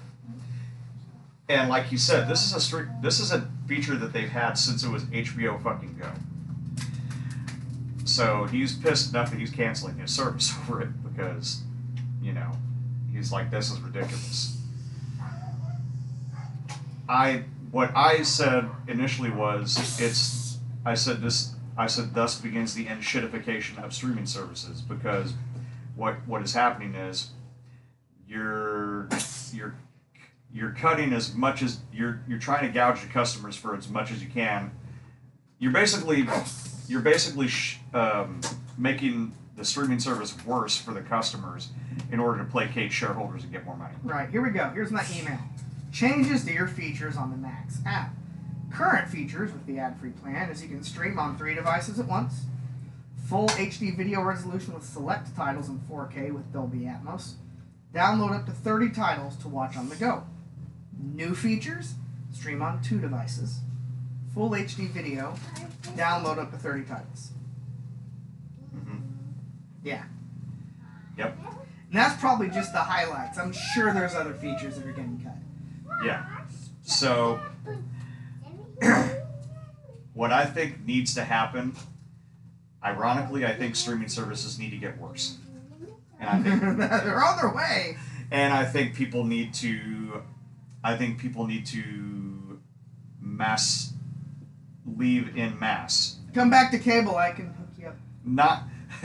And 1.48 1.68
like 1.70 1.90
you 1.92 1.98
said, 1.98 2.28
this 2.28 2.44
is 2.44 2.52
a 2.54 2.60
stream, 2.60 2.88
this 3.02 3.20
is 3.20 3.32
a 3.32 3.48
feature 3.66 3.96
that 3.96 4.12
they've 4.12 4.28
had 4.30 4.54
since 4.58 4.82
it 4.84 4.90
was 4.90 5.04
HBO 5.12 5.58
fucking 5.58 5.96
Go. 5.98 6.10
So 8.18 8.46
he's 8.46 8.74
pissed 8.74 9.10
enough 9.10 9.30
that 9.30 9.38
he's 9.38 9.52
canceling 9.52 9.96
his 9.98 10.12
service 10.12 10.52
over 10.68 10.82
it 10.82 10.88
because, 11.04 11.62
you 12.20 12.32
know, 12.32 12.50
he's 13.12 13.30
like, 13.30 13.48
this 13.48 13.70
is 13.70 13.80
ridiculous. 13.80 14.60
I 17.08 17.44
what 17.70 17.96
I 17.96 18.22
said 18.22 18.68
initially 18.88 19.30
was 19.30 20.00
it's 20.00 20.58
I 20.84 20.94
said 20.94 21.22
this 21.22 21.54
I 21.76 21.86
said 21.86 22.12
thus 22.12 22.40
begins 22.40 22.74
the 22.74 22.88
end 22.88 23.04
shitification 23.04 23.80
of 23.84 23.94
streaming 23.94 24.26
services 24.26 24.80
because 24.80 25.34
what 25.94 26.16
what 26.26 26.42
is 26.42 26.54
happening 26.54 26.96
is 26.96 27.30
you're 28.26 29.08
you're 29.52 29.76
you're 30.52 30.72
cutting 30.72 31.12
as 31.12 31.36
much 31.36 31.62
as 31.62 31.78
you're 31.92 32.20
you're 32.26 32.40
trying 32.40 32.66
to 32.66 32.72
gouge 32.72 33.00
the 33.00 33.06
customers 33.06 33.54
for 33.54 33.76
as 33.76 33.88
much 33.88 34.10
as 34.10 34.20
you 34.20 34.28
can. 34.28 34.72
You're 35.60 35.72
basically 35.72 36.26
you're 36.88 37.00
basically 37.00 37.48
sh- 37.48 37.78
um, 37.94 38.40
making 38.76 39.32
the 39.56 39.64
streaming 39.64 39.98
service 39.98 40.34
worse 40.44 40.76
for 40.76 40.92
the 40.92 41.00
customers 41.00 41.68
in 42.12 42.20
order 42.20 42.38
to 42.38 42.44
placate 42.44 42.92
shareholders 42.92 43.42
and 43.42 43.52
get 43.52 43.64
more 43.64 43.76
money. 43.76 43.94
Right, 44.04 44.28
here 44.30 44.40
we 44.42 44.50
go. 44.50 44.70
Here's 44.70 44.90
my 44.90 45.04
email. 45.16 45.38
Changes 45.92 46.44
to 46.44 46.52
your 46.52 46.68
features 46.68 47.16
on 47.16 47.30
the 47.30 47.36
Max 47.36 47.78
app. 47.84 48.14
Current 48.72 49.08
features 49.08 49.52
with 49.52 49.66
the 49.66 49.78
ad 49.78 49.98
free 49.98 50.10
plan 50.10 50.50
is 50.50 50.62
you 50.62 50.68
can 50.68 50.82
stream 50.84 51.18
on 51.18 51.36
three 51.36 51.54
devices 51.54 51.98
at 51.98 52.06
once, 52.06 52.42
full 53.26 53.48
HD 53.48 53.96
video 53.96 54.22
resolution 54.22 54.74
with 54.74 54.84
select 54.84 55.34
titles 55.34 55.68
in 55.68 55.80
4K 55.80 56.32
with 56.32 56.52
Dolby 56.52 56.80
Atmos, 56.80 57.34
download 57.94 58.34
up 58.34 58.46
to 58.46 58.52
30 58.52 58.90
titles 58.90 59.36
to 59.36 59.48
watch 59.48 59.76
on 59.76 59.88
the 59.88 59.96
go. 59.96 60.24
New 60.98 61.34
features 61.34 61.94
stream 62.32 62.60
on 62.60 62.82
two 62.82 63.00
devices, 63.00 63.60
full 64.38 64.50
HD 64.50 64.88
video, 64.90 65.34
download 65.96 66.38
up 66.38 66.52
to 66.52 66.56
30 66.56 66.84
titles. 66.84 67.32
hmm 68.72 68.98
Yeah. 69.82 70.04
Yep. 71.16 71.36
And 71.44 71.98
that's 71.98 72.20
probably 72.20 72.48
just 72.48 72.72
the 72.72 72.78
highlights. 72.78 73.36
I'm 73.36 73.52
sure 73.52 73.92
there's 73.92 74.14
other 74.14 74.34
features 74.34 74.76
that 74.76 74.86
are 74.86 74.92
getting 74.92 75.20
cut. 75.24 76.04
Yeah. 76.06 76.24
So 76.84 77.40
what 80.14 80.30
I 80.32 80.44
think 80.46 80.86
needs 80.86 81.14
to 81.16 81.24
happen, 81.24 81.74
ironically, 82.84 83.44
I 83.44 83.56
think 83.56 83.74
streaming 83.74 84.08
services 84.08 84.56
need 84.56 84.70
to 84.70 84.76
get 84.76 85.00
worse. 85.00 85.38
And 86.20 86.30
I 86.30 86.40
think 86.40 86.78
They're 86.78 87.24
on 87.24 87.38
their 87.38 87.52
way. 87.52 87.96
and 88.30 88.52
I 88.54 88.64
think 88.64 88.94
people 88.94 89.24
need 89.24 89.52
to 89.54 90.22
I 90.84 90.96
think 90.96 91.18
people 91.18 91.44
need 91.48 91.66
to 91.66 92.60
mass 93.20 93.94
leave 94.96 95.36
in 95.36 95.58
mass. 95.58 96.16
Come 96.34 96.50
back 96.50 96.70
to 96.72 96.78
cable. 96.78 97.16
I 97.16 97.32
can 97.32 97.46
hook 97.46 97.68
you 97.78 97.86
up. 97.88 97.96
Not 98.24 98.62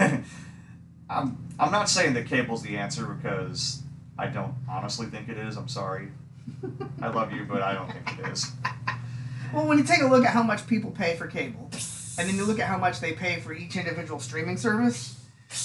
I'm 1.10 1.38
I'm 1.60 1.72
not 1.72 1.90
saying 1.90 2.14
that 2.16 2.26
cable's 2.28 2.64
the 2.64 2.78
answer 2.78 3.06
because 3.06 3.82
I 4.18 4.28
don't 4.28 4.54
honestly 4.70 5.08
think 5.08 5.30
it 5.30 5.38
is. 5.38 5.56
I'm 5.58 5.68
sorry. 5.68 6.10
I 7.02 7.08
love 7.08 7.32
you, 7.32 7.46
but 7.46 7.62
I 7.62 7.74
don't 7.74 7.92
think 7.92 8.20
it 8.20 8.28
is. 8.32 8.52
Well, 9.54 9.68
when 9.68 9.78
you 9.78 9.84
take 9.84 10.02
a 10.02 10.08
look 10.08 10.26
at 10.26 10.34
how 10.34 10.44
much 10.44 10.66
people 10.68 10.92
pay 10.92 11.16
for 11.16 11.28
cable, 11.28 11.70
and 12.18 12.28
then 12.28 12.36
you 12.36 12.44
look 12.46 12.60
at 12.60 12.68
how 12.68 12.78
much 12.78 13.00
they 13.00 13.14
pay 13.14 13.40
for 13.40 13.54
each 13.54 13.76
individual 13.76 14.20
streaming 14.20 14.58
service, 14.58 15.20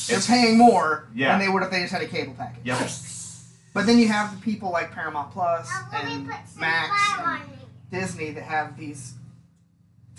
they're 0.06 0.18
It's- 0.18 0.26
paying 0.26 0.58
more 0.58 1.08
Yeah. 1.14 1.30
than 1.30 1.40
they 1.40 1.48
would 1.48 1.62
if 1.62 1.70
they 1.70 1.80
just 1.80 1.92
had 1.92 2.02
a 2.02 2.06
cable 2.06 2.34
package. 2.34 2.60
Yep. 2.64 2.90
But 3.74 3.86
then 3.86 3.98
you 3.98 4.08
have 4.08 4.34
the 4.34 4.40
people 4.42 4.70
like 4.70 4.92
Paramount 4.92 5.30
Plus 5.32 5.70
and 5.92 6.26
Max 6.26 6.58
and 7.18 7.42
Disney 7.90 8.30
that 8.32 8.42
have 8.44 8.76
these 8.76 9.14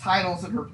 titles 0.00 0.42
that 0.42 0.54
are 0.54 0.68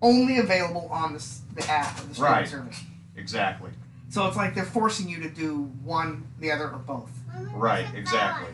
only 0.00 0.38
available 0.38 0.88
on 0.90 1.12
the, 1.14 1.24
the 1.54 1.66
app 1.70 1.98
of 1.98 2.08
the 2.08 2.14
streaming 2.14 2.32
Right. 2.34 2.48
service. 2.48 2.80
exactly. 3.16 3.70
So 4.08 4.26
it's 4.26 4.36
like 4.36 4.54
they're 4.54 4.64
forcing 4.64 5.08
you 5.08 5.20
to 5.22 5.30
do 5.30 5.62
one, 5.84 6.26
the 6.40 6.50
other, 6.52 6.68
or 6.70 6.78
both. 6.78 7.10
Right, 7.54 7.86
exactly. 7.94 8.52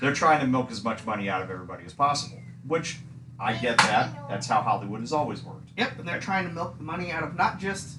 They're 0.00 0.14
trying 0.14 0.40
to 0.40 0.46
milk 0.46 0.70
as 0.70 0.82
much 0.82 1.04
money 1.06 1.28
out 1.28 1.42
of 1.42 1.50
everybody 1.50 1.84
as 1.84 1.92
possible, 1.92 2.38
which 2.66 2.98
I 3.38 3.52
get 3.52 3.78
that. 3.78 4.28
That's 4.28 4.46
how 4.48 4.62
Hollywood 4.62 5.00
has 5.00 5.12
always 5.12 5.42
worked. 5.42 5.68
Yep, 5.76 5.98
and 6.00 6.08
they're 6.08 6.18
trying 6.20 6.48
to 6.48 6.52
milk 6.52 6.76
the 6.78 6.82
money 6.82 7.12
out 7.12 7.22
of 7.22 7.36
not 7.36 7.60
just 7.60 7.98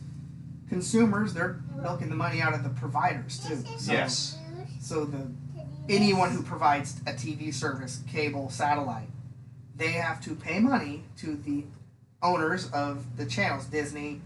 consumers, 0.67 1.33
they're 1.33 1.59
milking 1.81 2.09
the 2.09 2.15
money 2.15 2.41
out 2.41 2.53
of 2.53 2.63
the 2.63 2.69
providers 2.69 3.39
too. 3.47 3.63
So, 3.77 3.91
Yes. 3.91 4.37
So 4.81 5.05
the 5.05 5.27
anyone 5.87 6.31
who 6.31 6.41
provides 6.43 6.99
a 7.07 7.13
TV 7.13 7.53
service, 7.53 8.01
cable, 8.11 8.49
satellite, 8.49 9.07
they 9.75 9.91
have 9.91 10.21
to 10.25 10.35
pay 10.35 10.59
money 10.59 11.03
to 11.17 11.35
the 11.35 11.63
owners 12.21 12.69
of 12.71 13.17
the 13.17 13.25
channels, 13.25 13.65
Disney, 13.65 14.21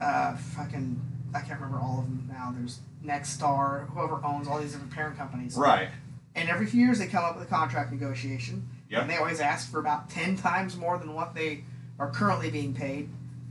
uh, 0.00 0.36
fucking, 0.36 1.00
I 1.34 1.40
can't 1.40 1.60
remember 1.60 1.78
all 1.78 1.98
of 2.00 2.04
them 2.04 2.28
now. 2.30 2.54
There's 2.56 2.80
Nexstar, 3.04 3.88
whoever 3.90 4.20
owns 4.24 4.48
all 4.48 4.60
these 4.60 4.72
different 4.72 4.92
parent 4.92 5.16
companies. 5.18 5.56
Right. 5.56 5.88
And 6.34 6.48
every 6.48 6.66
few 6.66 6.84
years 6.84 6.98
they 6.98 7.06
come 7.06 7.24
up 7.24 7.36
with 7.38 7.46
a 7.46 7.50
contract 7.50 7.92
negotiation. 7.92 8.68
Yep. 8.90 9.02
And 9.02 9.10
they 9.10 9.16
always 9.16 9.40
ask 9.40 9.70
for 9.70 9.80
about 9.80 10.08
10 10.08 10.36
times 10.36 10.76
more 10.76 10.98
than 10.98 11.14
what 11.14 11.34
they 11.34 11.64
are 11.98 12.10
currently 12.10 12.50
being 12.50 12.74
paid 12.74 13.08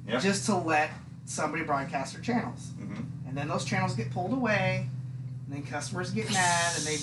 Yep. 0.08 0.22
just 0.22 0.46
to 0.46 0.56
let 0.56 0.90
somebody 1.26 1.64
broadcast 1.64 2.14
their 2.14 2.22
channels. 2.22 2.72
Mm-hmm. 2.80 3.28
And 3.28 3.38
then 3.38 3.50
those 3.50 3.66
channels 3.66 3.94
get 3.94 4.10
pulled 4.12 4.32
away, 4.32 4.88
and 5.46 5.56
then 5.56 5.64
customers 5.70 6.12
get 6.12 6.32
mad, 6.32 6.74
and 6.78 6.86
they 6.86 6.96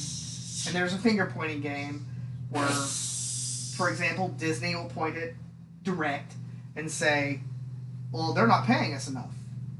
and 0.66 0.74
there's 0.74 0.94
a 0.94 0.98
finger 0.98 1.30
pointing 1.34 1.60
game 1.60 2.06
where, 2.48 2.66
for 3.76 3.88
example, 3.90 4.28
Disney 4.28 4.74
will 4.74 4.86
point 4.88 5.16
at 5.16 5.32
Direct 5.82 6.32
and 6.76 6.90
say, 6.90 7.40
"Well, 8.12 8.32
they're 8.32 8.46
not 8.46 8.64
paying 8.66 8.94
us 8.94 9.08
enough," 9.08 9.34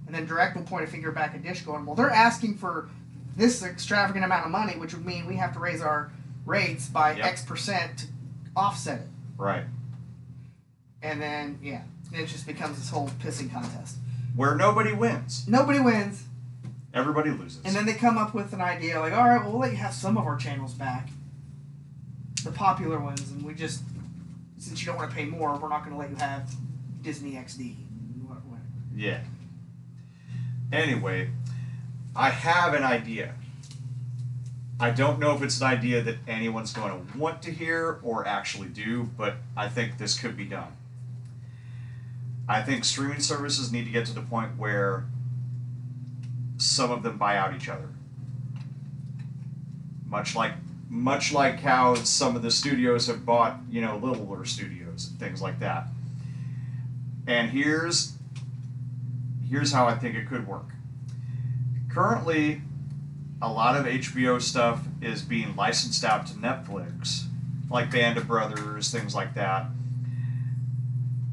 and 0.06 0.14
then 0.14 0.26
Direct 0.26 0.56
will 0.56 0.64
point 0.64 0.84
a 0.84 0.86
finger 0.86 1.10
back 1.12 1.34
at 1.34 1.42
Dish, 1.42 1.62
going, 1.62 1.86
"Well, 1.86 1.94
they're 1.94 2.10
asking 2.10 2.58
for 2.58 2.88
this 3.36 3.62
extravagant 3.62 4.24
amount 4.24 4.44
of 4.46 4.52
money, 4.52 4.76
which 4.76 4.94
would 4.94 5.04
mean 5.06 5.26
we 5.26 5.36
have 5.36 5.52
to 5.54 5.58
raise 5.58 5.80
our 5.80 6.10
rates 6.46 6.86
by 6.88 7.12
Yep. 7.14 7.24
X 7.26 7.42
percent 7.42 7.98
to 7.98 8.06
offset 8.54 9.00
it." 9.00 9.08
Right. 9.36 9.64
And 11.02 11.20
then 11.20 11.58
yeah, 11.62 11.82
it 12.12 12.26
just 12.26 12.46
becomes 12.46 12.76
this 12.78 12.90
whole 12.90 13.08
pissing 13.22 13.50
contest. 13.52 13.96
Where 14.36 14.54
nobody 14.54 14.92
wins, 14.92 15.46
Nobody 15.46 15.78
wins. 15.80 16.24
everybody 16.92 17.30
loses. 17.30 17.60
And 17.64 17.74
then 17.74 17.86
they 17.86 17.94
come 17.94 18.18
up 18.18 18.34
with 18.34 18.52
an 18.52 18.60
idea 18.60 18.98
like, 19.00 19.12
all 19.12 19.28
right, 19.28 19.40
well, 19.40 19.50
we'll 19.52 19.60
let 19.60 19.70
you 19.70 19.76
have 19.78 19.94
some 19.94 20.16
of 20.16 20.26
our 20.26 20.36
channels 20.36 20.74
back, 20.74 21.08
the 22.44 22.52
popular 22.52 23.00
ones, 23.00 23.30
and 23.30 23.42
we 23.42 23.54
just, 23.54 23.82
since 24.58 24.80
you 24.80 24.86
don't 24.86 24.96
want 24.96 25.10
to 25.10 25.16
pay 25.16 25.24
more, 25.24 25.56
we're 25.56 25.68
not 25.68 25.84
going 25.84 25.92
to 25.92 25.98
let 25.98 26.10
you 26.10 26.16
have 26.16 26.50
Disney 27.02 27.32
XD. 27.32 27.76
Yeah. 28.94 29.20
Anyway, 30.72 31.30
I 32.14 32.30
have 32.30 32.74
an 32.74 32.84
idea. 32.84 33.34
I 34.78 34.90
don't 34.90 35.18
know 35.18 35.34
if 35.34 35.42
it's 35.42 35.60
an 35.60 35.66
idea 35.66 36.02
that 36.02 36.16
anyone's 36.26 36.72
going 36.72 36.90
to 36.90 37.18
want 37.18 37.42
to 37.42 37.50
hear 37.50 38.00
or 38.02 38.26
actually 38.26 38.68
do, 38.68 39.08
but 39.16 39.36
I 39.56 39.68
think 39.68 39.98
this 39.98 40.18
could 40.18 40.36
be 40.36 40.44
done. 40.44 40.72
I 42.48 42.62
think 42.62 42.84
streaming 42.84 43.20
services 43.20 43.72
need 43.72 43.84
to 43.84 43.90
get 43.90 44.06
to 44.06 44.12
the 44.12 44.20
point 44.20 44.58
where 44.58 45.06
some 46.56 46.90
of 46.90 47.02
them 47.02 47.16
buy 47.16 47.36
out 47.36 47.54
each 47.54 47.68
other. 47.68 47.88
Much 50.06 50.36
like 50.36 50.52
much 50.88 51.32
like 51.32 51.60
how 51.60 51.94
some 51.94 52.36
of 52.36 52.42
the 52.42 52.50
studios 52.50 53.06
have 53.06 53.24
bought, 53.24 53.58
you 53.70 53.80
know, 53.80 53.96
littler 53.96 54.44
studios 54.44 55.08
and 55.08 55.18
things 55.18 55.42
like 55.42 55.58
that. 55.60 55.86
And 57.26 57.50
here's 57.50 58.12
here's 59.48 59.72
how 59.72 59.86
I 59.86 59.94
think 59.94 60.16
it 60.16 60.26
could 60.26 60.46
work. 60.46 60.70
Currently, 61.90 62.60
a 63.40 63.52
lot 63.52 63.76
of 63.76 63.86
HBO 63.86 64.40
stuff 64.40 64.84
is 65.00 65.22
being 65.22 65.54
licensed 65.54 66.04
out 66.04 66.26
to 66.28 66.34
Netflix, 66.34 67.24
like 67.70 67.90
Band 67.90 68.18
of 68.18 68.26
Brothers, 68.26 68.90
things 68.90 69.14
like 69.14 69.34
that. 69.34 69.66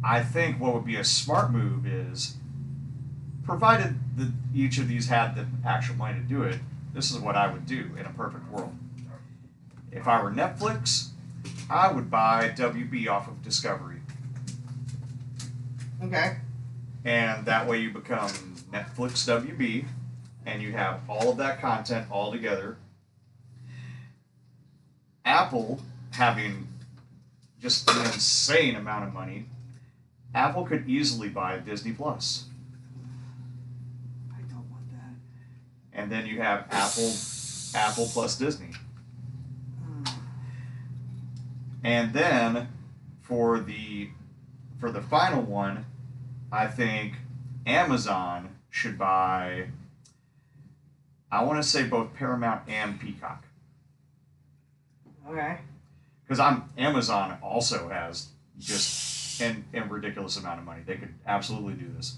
I 0.03 0.21
think 0.21 0.59
what 0.59 0.73
would 0.73 0.85
be 0.85 0.97
a 0.97 1.03
smart 1.03 1.51
move 1.51 1.85
is, 1.85 2.35
provided 3.43 3.95
that 4.17 4.31
each 4.53 4.77
of 4.77 4.87
these 4.87 5.07
had 5.07 5.35
the 5.35 5.45
actual 5.65 5.95
money 5.95 6.19
to 6.19 6.25
do 6.25 6.43
it, 6.43 6.59
this 6.93 7.11
is 7.11 7.19
what 7.19 7.35
I 7.35 7.51
would 7.51 7.65
do 7.65 7.91
in 7.97 8.05
a 8.05 8.11
perfect 8.11 8.49
world. 8.51 8.75
If 9.91 10.07
I 10.07 10.21
were 10.23 10.31
Netflix, 10.31 11.09
I 11.69 11.91
would 11.91 12.09
buy 12.09 12.49
WB 12.55 13.07
off 13.07 13.27
of 13.27 13.41
Discovery 13.43 13.97
Okay. 16.03 16.37
and 17.05 17.45
that 17.45 17.67
way 17.67 17.79
you 17.79 17.91
become 17.91 18.29
Netflix 18.71 19.27
WB, 19.27 19.85
and 20.45 20.61
you 20.61 20.71
have 20.71 21.01
all 21.07 21.29
of 21.29 21.37
that 21.37 21.59
content 21.61 22.07
all 22.09 22.31
together. 22.31 22.77
Apple 25.25 25.79
having 26.11 26.67
just 27.61 27.89
an 27.89 27.97
insane 28.05 28.75
amount 28.75 29.05
of 29.07 29.13
money, 29.13 29.45
Apple 30.33 30.65
could 30.65 30.89
easily 30.89 31.29
buy 31.29 31.57
Disney 31.59 31.91
Plus, 31.91 32.45
I 34.33 34.41
don't 34.41 34.69
want 34.71 34.89
that. 34.91 35.13
and 35.93 36.11
then 36.11 36.25
you 36.25 36.41
have 36.41 36.65
Apple, 36.71 37.13
Apple 37.75 38.07
plus 38.11 38.37
Disney, 38.37 38.71
Hmm. 39.85 40.03
And 41.83 42.13
then 42.13 42.69
for 43.21 43.59
the 43.59 44.09
for 44.79 44.91
the 44.91 45.01
final 45.01 45.41
one, 45.41 45.85
I 46.51 46.67
think 46.67 47.13
Amazon 47.65 48.55
should 48.69 48.97
buy. 48.97 49.67
I 51.31 51.43
want 51.43 51.61
to 51.61 51.67
say 51.67 51.83
both 51.83 52.13
Paramount 52.13 52.67
and 52.67 52.99
Peacock 52.99 53.45
Okay. 55.29 55.59
because 56.23 56.39
I'm 56.39 56.63
Amazon 56.77 57.37
also 57.41 57.87
has 57.89 58.27
just 58.59 59.39
an, 59.41 59.63
an 59.73 59.87
ridiculous 59.89 60.37
amount 60.37 60.59
of 60.59 60.65
money. 60.65 60.81
They 60.85 60.95
could 60.95 61.13
absolutely 61.25 61.73
do 61.75 61.87
this 61.95 62.17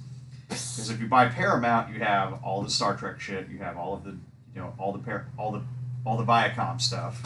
because 0.50 0.90
if 0.90 1.00
you 1.00 1.08
buy 1.08 1.28
Paramount, 1.28 1.94
you 1.94 2.00
have 2.00 2.40
all 2.44 2.62
the 2.64 2.70
Star 2.70 2.96
Trek 2.96 3.20
shit, 3.20 3.50
you 3.50 3.60
have 3.60 3.78
all 3.78 3.94
of 3.94 4.04
the 4.04 4.12
you 4.56 4.62
know 4.62 4.74
all 4.80 4.92
the 4.94 5.00
par- 5.00 5.28
all 5.38 5.52
the 5.52 5.62
all 6.06 6.18
the 6.18 6.26
Viacom 6.26 6.82
stuff, 6.82 7.22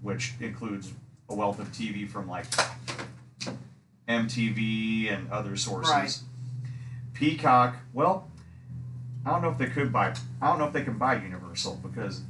which 0.00 0.34
includes 0.40 0.92
a 1.28 1.34
wealth 1.34 1.58
of 1.58 1.68
TV 1.72 2.08
from 2.08 2.28
like 2.28 2.46
MTV 4.08 5.12
and 5.12 5.30
other 5.30 5.56
sources. 5.56 5.92
Right. 5.92 6.18
Peacock, 7.14 7.76
well, 7.92 8.28
I 9.24 9.30
don't 9.30 9.42
know 9.42 9.50
if 9.50 9.58
they 9.58 9.66
could 9.66 9.92
buy. 9.92 10.14
I 10.42 10.48
don't 10.48 10.58
know 10.58 10.66
if 10.66 10.72
they 10.72 10.82
can 10.82 10.98
buy 10.98 11.14
Universal 11.14 11.80
because 11.82 12.22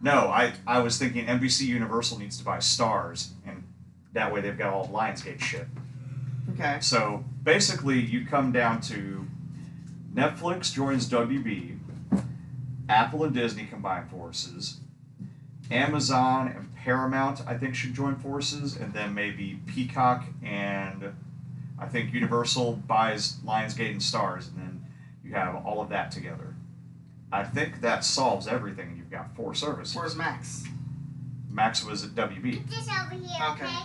no, 0.00 0.28
I 0.28 0.52
I 0.66 0.80
was 0.80 0.98
thinking 0.98 1.26
NBC 1.26 1.62
Universal 1.62 2.18
needs 2.18 2.38
to 2.38 2.44
buy 2.44 2.58
Starz, 2.58 3.30
and 3.46 3.64
that 4.12 4.32
way 4.32 4.40
they've 4.40 4.56
got 4.56 4.72
all 4.72 4.88
Lionsgate 4.88 5.40
shit. 5.40 5.66
Okay. 6.54 6.78
So 6.80 7.24
basically, 7.42 7.98
you 7.98 8.26
come 8.26 8.52
down 8.52 8.80
to 8.82 9.26
Netflix 10.14 10.72
joins 10.72 11.08
WB, 11.08 11.78
Apple 12.88 13.24
and 13.24 13.34
Disney 13.34 13.66
combine 13.66 14.06
forces, 14.08 14.78
Amazon 15.70 16.48
and 16.48 16.67
Paramount, 16.88 17.42
I 17.46 17.52
think, 17.58 17.74
should 17.74 17.92
join 17.92 18.16
forces, 18.16 18.74
and 18.74 18.94
then 18.94 19.12
maybe 19.12 19.60
Peacock 19.66 20.24
and 20.42 21.12
I 21.78 21.84
think 21.84 22.14
Universal 22.14 22.82
buys 22.86 23.34
Lionsgate 23.44 23.90
and 23.90 24.00
Starz, 24.00 24.48
and 24.48 24.56
then 24.56 24.86
you 25.22 25.34
have 25.34 25.54
all 25.66 25.82
of 25.82 25.90
that 25.90 26.10
together. 26.10 26.54
I 27.30 27.44
think 27.44 27.82
that 27.82 28.06
solves 28.06 28.48
everything, 28.48 28.88
and 28.88 28.96
you've 28.96 29.10
got 29.10 29.36
four 29.36 29.54
services. 29.54 29.94
Where's 29.94 30.16
Max? 30.16 30.64
Max 31.50 31.84
was 31.84 32.04
at 32.04 32.12
WB. 32.12 32.62
Put 32.62 32.70
this 32.70 32.88
over 32.88 33.10
here, 33.22 33.36
Okay. 33.50 33.64
okay? 33.66 33.76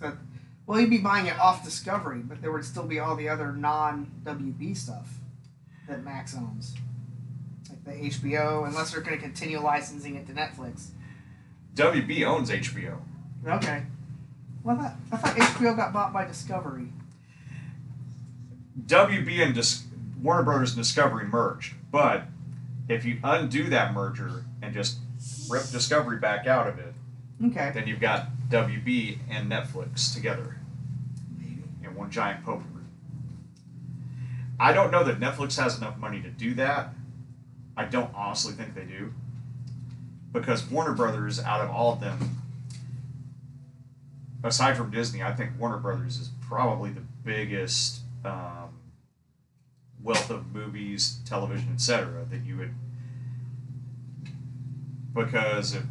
So, 0.00 0.16
well, 0.66 0.80
you'd 0.80 0.88
be 0.88 0.96
buying 0.96 1.26
it 1.26 1.38
off 1.38 1.62
Discovery, 1.62 2.20
but 2.20 2.40
there 2.40 2.52
would 2.52 2.64
still 2.64 2.86
be 2.86 2.98
all 2.98 3.16
the 3.16 3.28
other 3.28 3.52
non 3.52 4.10
WB 4.24 4.74
stuff 4.74 5.10
that 5.90 6.02
Max 6.02 6.34
owns, 6.34 6.74
like 7.68 7.84
the 7.84 7.90
HBO, 8.08 8.66
unless 8.66 8.92
they're 8.92 9.02
going 9.02 9.18
to 9.18 9.22
continue 9.22 9.60
licensing 9.60 10.16
it 10.16 10.26
to 10.28 10.32
Netflix. 10.32 10.92
WB 11.76 12.24
owns 12.26 12.50
HBO. 12.50 12.96
Okay. 13.46 13.84
Well, 14.64 14.76
that, 14.76 14.96
I 15.12 15.16
thought 15.18 15.36
HBO 15.36 15.76
got 15.76 15.92
bought 15.92 16.12
by 16.12 16.24
Discovery. 16.24 16.88
WB 18.86 19.42
and 19.44 19.54
Dis- 19.54 19.84
Warner 20.20 20.42
Brothers 20.42 20.70
and 20.74 20.78
Discovery 20.82 21.26
merged, 21.26 21.74
but 21.92 22.24
if 22.88 23.04
you 23.04 23.18
undo 23.22 23.68
that 23.70 23.92
merger 23.94 24.44
and 24.62 24.74
just 24.74 24.98
rip 25.48 25.68
Discovery 25.70 26.18
back 26.18 26.46
out 26.46 26.66
of 26.66 26.78
it, 26.78 26.94
Okay. 27.44 27.70
then 27.74 27.86
you've 27.86 28.00
got 28.00 28.28
WB 28.48 29.18
and 29.30 29.50
Netflix 29.50 30.12
together 30.14 30.56
in 31.84 31.94
one 31.94 32.10
giant 32.10 32.44
potpourri. 32.44 32.84
I 34.58 34.72
don't 34.72 34.90
know 34.90 35.04
that 35.04 35.20
Netflix 35.20 35.58
has 35.60 35.76
enough 35.76 35.98
money 35.98 36.22
to 36.22 36.30
do 36.30 36.54
that. 36.54 36.94
I 37.76 37.84
don't 37.84 38.10
honestly 38.14 38.54
think 38.54 38.74
they 38.74 38.84
do. 38.84 39.12
Because 40.40 40.64
Warner 40.70 40.92
Brothers, 40.92 41.40
out 41.40 41.60
of 41.60 41.70
all 41.70 41.92
of 41.92 42.00
them, 42.00 42.42
aside 44.44 44.76
from 44.76 44.90
Disney, 44.90 45.22
I 45.22 45.32
think 45.32 45.52
Warner 45.58 45.78
Brothers 45.78 46.18
is 46.18 46.30
probably 46.46 46.90
the 46.90 47.02
biggest 47.24 48.00
um, 48.24 48.78
wealth 50.02 50.30
of 50.30 50.54
movies, 50.54 51.18
television, 51.24 51.70
etc. 51.72 52.26
that 52.30 52.44
you 52.44 52.56
would 52.58 52.74
because 55.16 55.74
if 55.74 55.82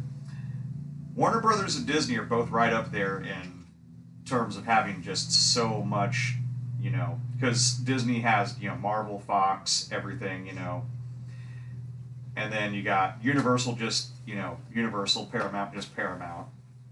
Warner 1.14 1.40
Brothers 1.40 1.76
and 1.76 1.86
Disney 1.86 2.16
are 2.16 2.24
both 2.24 2.50
right 2.50 2.72
up 2.72 2.92
there 2.92 3.18
in 3.18 3.64
terms 4.24 4.56
of 4.56 4.64
having 4.64 5.02
just 5.02 5.52
so 5.52 5.82
much, 5.82 6.34
you 6.80 6.90
know, 6.90 7.20
because 7.34 7.72
Disney 7.72 8.20
has, 8.20 8.58
you 8.60 8.68
know, 8.68 8.76
Marvel, 8.76 9.18
Fox, 9.18 9.88
everything, 9.92 10.46
you 10.46 10.52
know. 10.52 10.84
And 12.36 12.52
then 12.52 12.74
you 12.74 12.82
got 12.82 13.16
Universal, 13.22 13.74
just, 13.74 14.10
you 14.26 14.34
know, 14.34 14.58
Universal, 14.72 15.26
Paramount, 15.32 15.74
just 15.74 15.96
Paramount. 15.96 16.46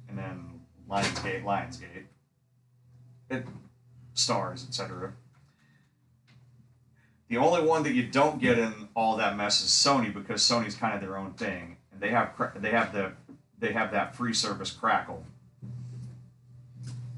And 0.09 0.19
then 0.19 0.61
Lionsgate, 0.91 1.45
Lionsgate. 1.45 2.05
It, 3.31 3.47
Starz, 4.15 4.67
etc. 4.67 5.13
The 7.29 7.37
only 7.37 7.63
one 7.63 7.83
that 7.83 7.93
you 7.93 8.07
don't 8.07 8.41
get 8.41 8.59
in 8.59 8.89
all 8.95 9.17
that 9.17 9.37
mess 9.37 9.63
is 9.63 9.71
Sony 9.71 10.13
because 10.13 10.43
Sony's 10.43 10.77
kind 10.77 10.95
of 10.95 11.01
their 11.01 11.17
own 11.17 11.33
thing, 11.33 11.77
and 11.93 12.01
they 12.01 12.11
have 12.11 12.31
they 12.57 12.71
have 12.71 12.93
the 12.93 13.13
they 13.59 13.73
have 13.73 13.91
that 13.93 14.15
free 14.15 14.35
service 14.35 14.71
Crackle. 14.71 15.25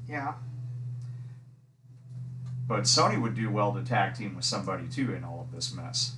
Yeah. 0.09 0.33
But 2.67 2.81
Sony 2.81 3.21
would 3.21 3.35
do 3.35 3.49
well 3.49 3.73
to 3.73 3.83
tag 3.83 4.15
team 4.15 4.35
with 4.35 4.45
somebody 4.45 4.87
too 4.87 5.13
in 5.13 5.23
all 5.23 5.41
of 5.41 5.55
this 5.55 5.73
mess. 5.73 6.16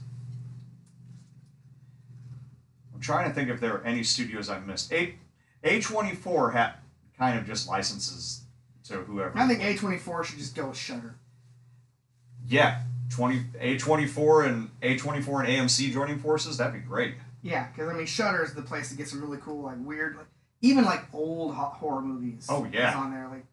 I'm 2.99 3.03
trying 3.03 3.29
to 3.29 3.33
think 3.33 3.49
if 3.49 3.61
there 3.61 3.75
are 3.75 3.83
any 3.85 4.03
studios 4.03 4.49
I've 4.49 4.67
missed. 4.67 4.91
A 4.91 5.15
A24 5.63 6.51
had 6.51 6.73
kind 7.17 7.39
of 7.39 7.45
just 7.47 7.69
licenses 7.69 8.41
to 8.89 8.95
whoever. 8.95 9.37
I 9.37 9.47
think 9.47 9.61
A24 9.61 10.25
should 10.25 10.37
just 10.37 10.53
go 10.53 10.67
with 10.67 10.77
Shudder. 10.77 11.15
Yeah, 12.45 12.81
20 13.11 13.39
A24 13.61 14.47
and 14.47 14.69
A24 14.81 15.45
and 15.45 15.69
AMC 15.69 15.93
joining 15.93 16.19
forces, 16.19 16.57
that'd 16.57 16.73
be 16.73 16.79
great. 16.79 17.15
Yeah, 17.41 17.67
because 17.67 17.87
I 17.87 17.93
mean, 17.93 18.05
Shudder 18.05 18.43
is 18.43 18.53
the 18.53 18.63
place 18.63 18.89
to 18.89 18.97
get 18.97 19.07
some 19.07 19.21
really 19.21 19.37
cool, 19.37 19.63
like 19.63 19.77
weird, 19.79 20.17
like 20.17 20.25
even 20.59 20.83
like 20.83 21.05
old 21.13 21.55
horror 21.55 22.01
movies. 22.01 22.47
Oh, 22.49 22.67
yeah. 22.69 22.97
on 22.97 23.11
there. 23.11 23.29
Like 23.29 23.45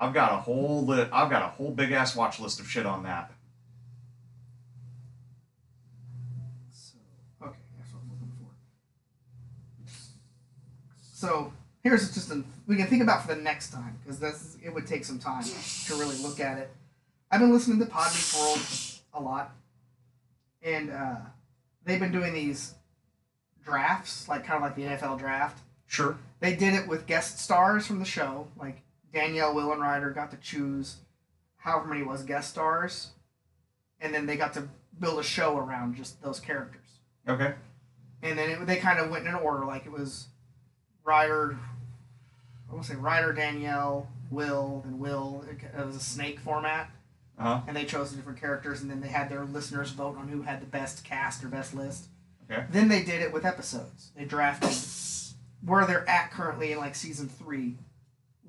I've 0.00 0.12
got 0.12 0.32
a 0.32 0.38
whole 0.38 0.84
li- 0.84 1.06
I've 1.12 1.30
got 1.30 1.42
a 1.42 1.48
whole 1.48 1.70
big 1.70 1.92
ass 1.92 2.16
watch 2.16 2.40
list 2.40 2.58
of 2.58 2.68
shit 2.68 2.84
on 2.84 3.04
that. 3.04 3.30
so. 6.72 6.98
Okay, 7.46 7.58
that's 7.78 7.92
what 7.92 8.00
I'm 8.02 8.10
looking 8.10 8.32
for. 8.40 8.50
So 11.18 11.52
here's 11.82 12.14
just 12.14 12.30
a 12.30 12.44
we 12.68 12.76
can 12.76 12.86
think 12.86 13.02
about 13.02 13.22
for 13.22 13.34
the 13.34 13.42
next 13.42 13.72
time 13.72 13.98
because 14.00 14.20
this 14.20 14.56
it 14.62 14.72
would 14.72 14.86
take 14.86 15.04
some 15.04 15.18
time 15.18 15.42
to 15.42 15.94
really 15.96 16.16
look 16.18 16.38
at 16.38 16.58
it. 16.58 16.70
I've 17.28 17.40
been 17.40 17.52
listening 17.52 17.80
to 17.80 17.86
Pod 17.86 18.12
Meets 18.12 18.38
World 18.38 18.60
a 19.14 19.20
lot, 19.20 19.50
and 20.62 20.92
uh, 20.92 21.16
they've 21.84 21.98
been 21.98 22.12
doing 22.12 22.34
these 22.34 22.76
drafts, 23.64 24.28
like 24.28 24.44
kind 24.44 24.58
of 24.58 24.62
like 24.62 24.76
the 24.76 24.84
NFL 24.84 25.18
draft. 25.18 25.58
Sure. 25.88 26.16
They 26.38 26.54
did 26.54 26.74
it 26.74 26.86
with 26.86 27.06
guest 27.06 27.40
stars 27.40 27.84
from 27.84 27.98
the 27.98 28.04
show, 28.04 28.46
like 28.56 28.82
Danielle 29.12 29.56
Will 29.56 29.72
and 29.72 29.80
Rider 29.80 30.10
got 30.10 30.30
to 30.30 30.36
choose 30.36 30.98
however 31.56 31.88
many 31.88 32.04
was 32.04 32.22
guest 32.22 32.50
stars, 32.50 33.08
and 34.00 34.14
then 34.14 34.26
they 34.26 34.36
got 34.36 34.54
to 34.54 34.68
build 35.00 35.18
a 35.18 35.24
show 35.24 35.58
around 35.58 35.96
just 35.96 36.22
those 36.22 36.38
characters. 36.38 37.00
Okay. 37.26 37.54
And 38.22 38.38
then 38.38 38.50
it, 38.50 38.66
they 38.68 38.76
kind 38.76 39.00
of 39.00 39.10
went 39.10 39.26
in 39.26 39.34
order, 39.34 39.66
like 39.66 39.84
it 39.84 39.90
was 39.90 40.28
Rider, 41.08 41.56
I 42.68 42.72
want 42.74 42.84
to 42.84 42.90
say 42.92 42.96
Rider, 42.96 43.32
Danielle, 43.32 44.08
Will, 44.30 44.82
and 44.86 45.00
Will. 45.00 45.42
It, 45.50 45.86
was 45.86 45.96
a 45.96 46.00
snake 46.00 46.38
format, 46.38 46.90
Uh 47.38 47.42
huh. 47.42 47.60
and 47.66 47.74
they 47.74 47.86
chose 47.86 48.10
the 48.10 48.16
different 48.18 48.38
characters, 48.38 48.82
and 48.82 48.90
then 48.90 49.00
they 49.00 49.08
had 49.08 49.30
their 49.30 49.44
listeners 49.46 49.90
vote 49.90 50.18
on 50.18 50.28
who 50.28 50.42
had 50.42 50.60
the 50.60 50.66
best 50.66 51.04
cast 51.04 51.42
or 51.42 51.48
best 51.48 51.74
list. 51.74 52.08
Okay. 52.50 52.64
Then 52.70 52.88
they 52.88 53.02
did 53.02 53.22
it 53.22 53.32
with 53.32 53.46
episodes. 53.46 54.10
They 54.16 54.24
drafted 54.26 54.76
where 55.64 55.86
they're 55.86 56.08
at 56.08 56.30
currently 56.30 56.72
in 56.72 56.78
like 56.78 56.94
season 56.94 57.28
three. 57.28 57.76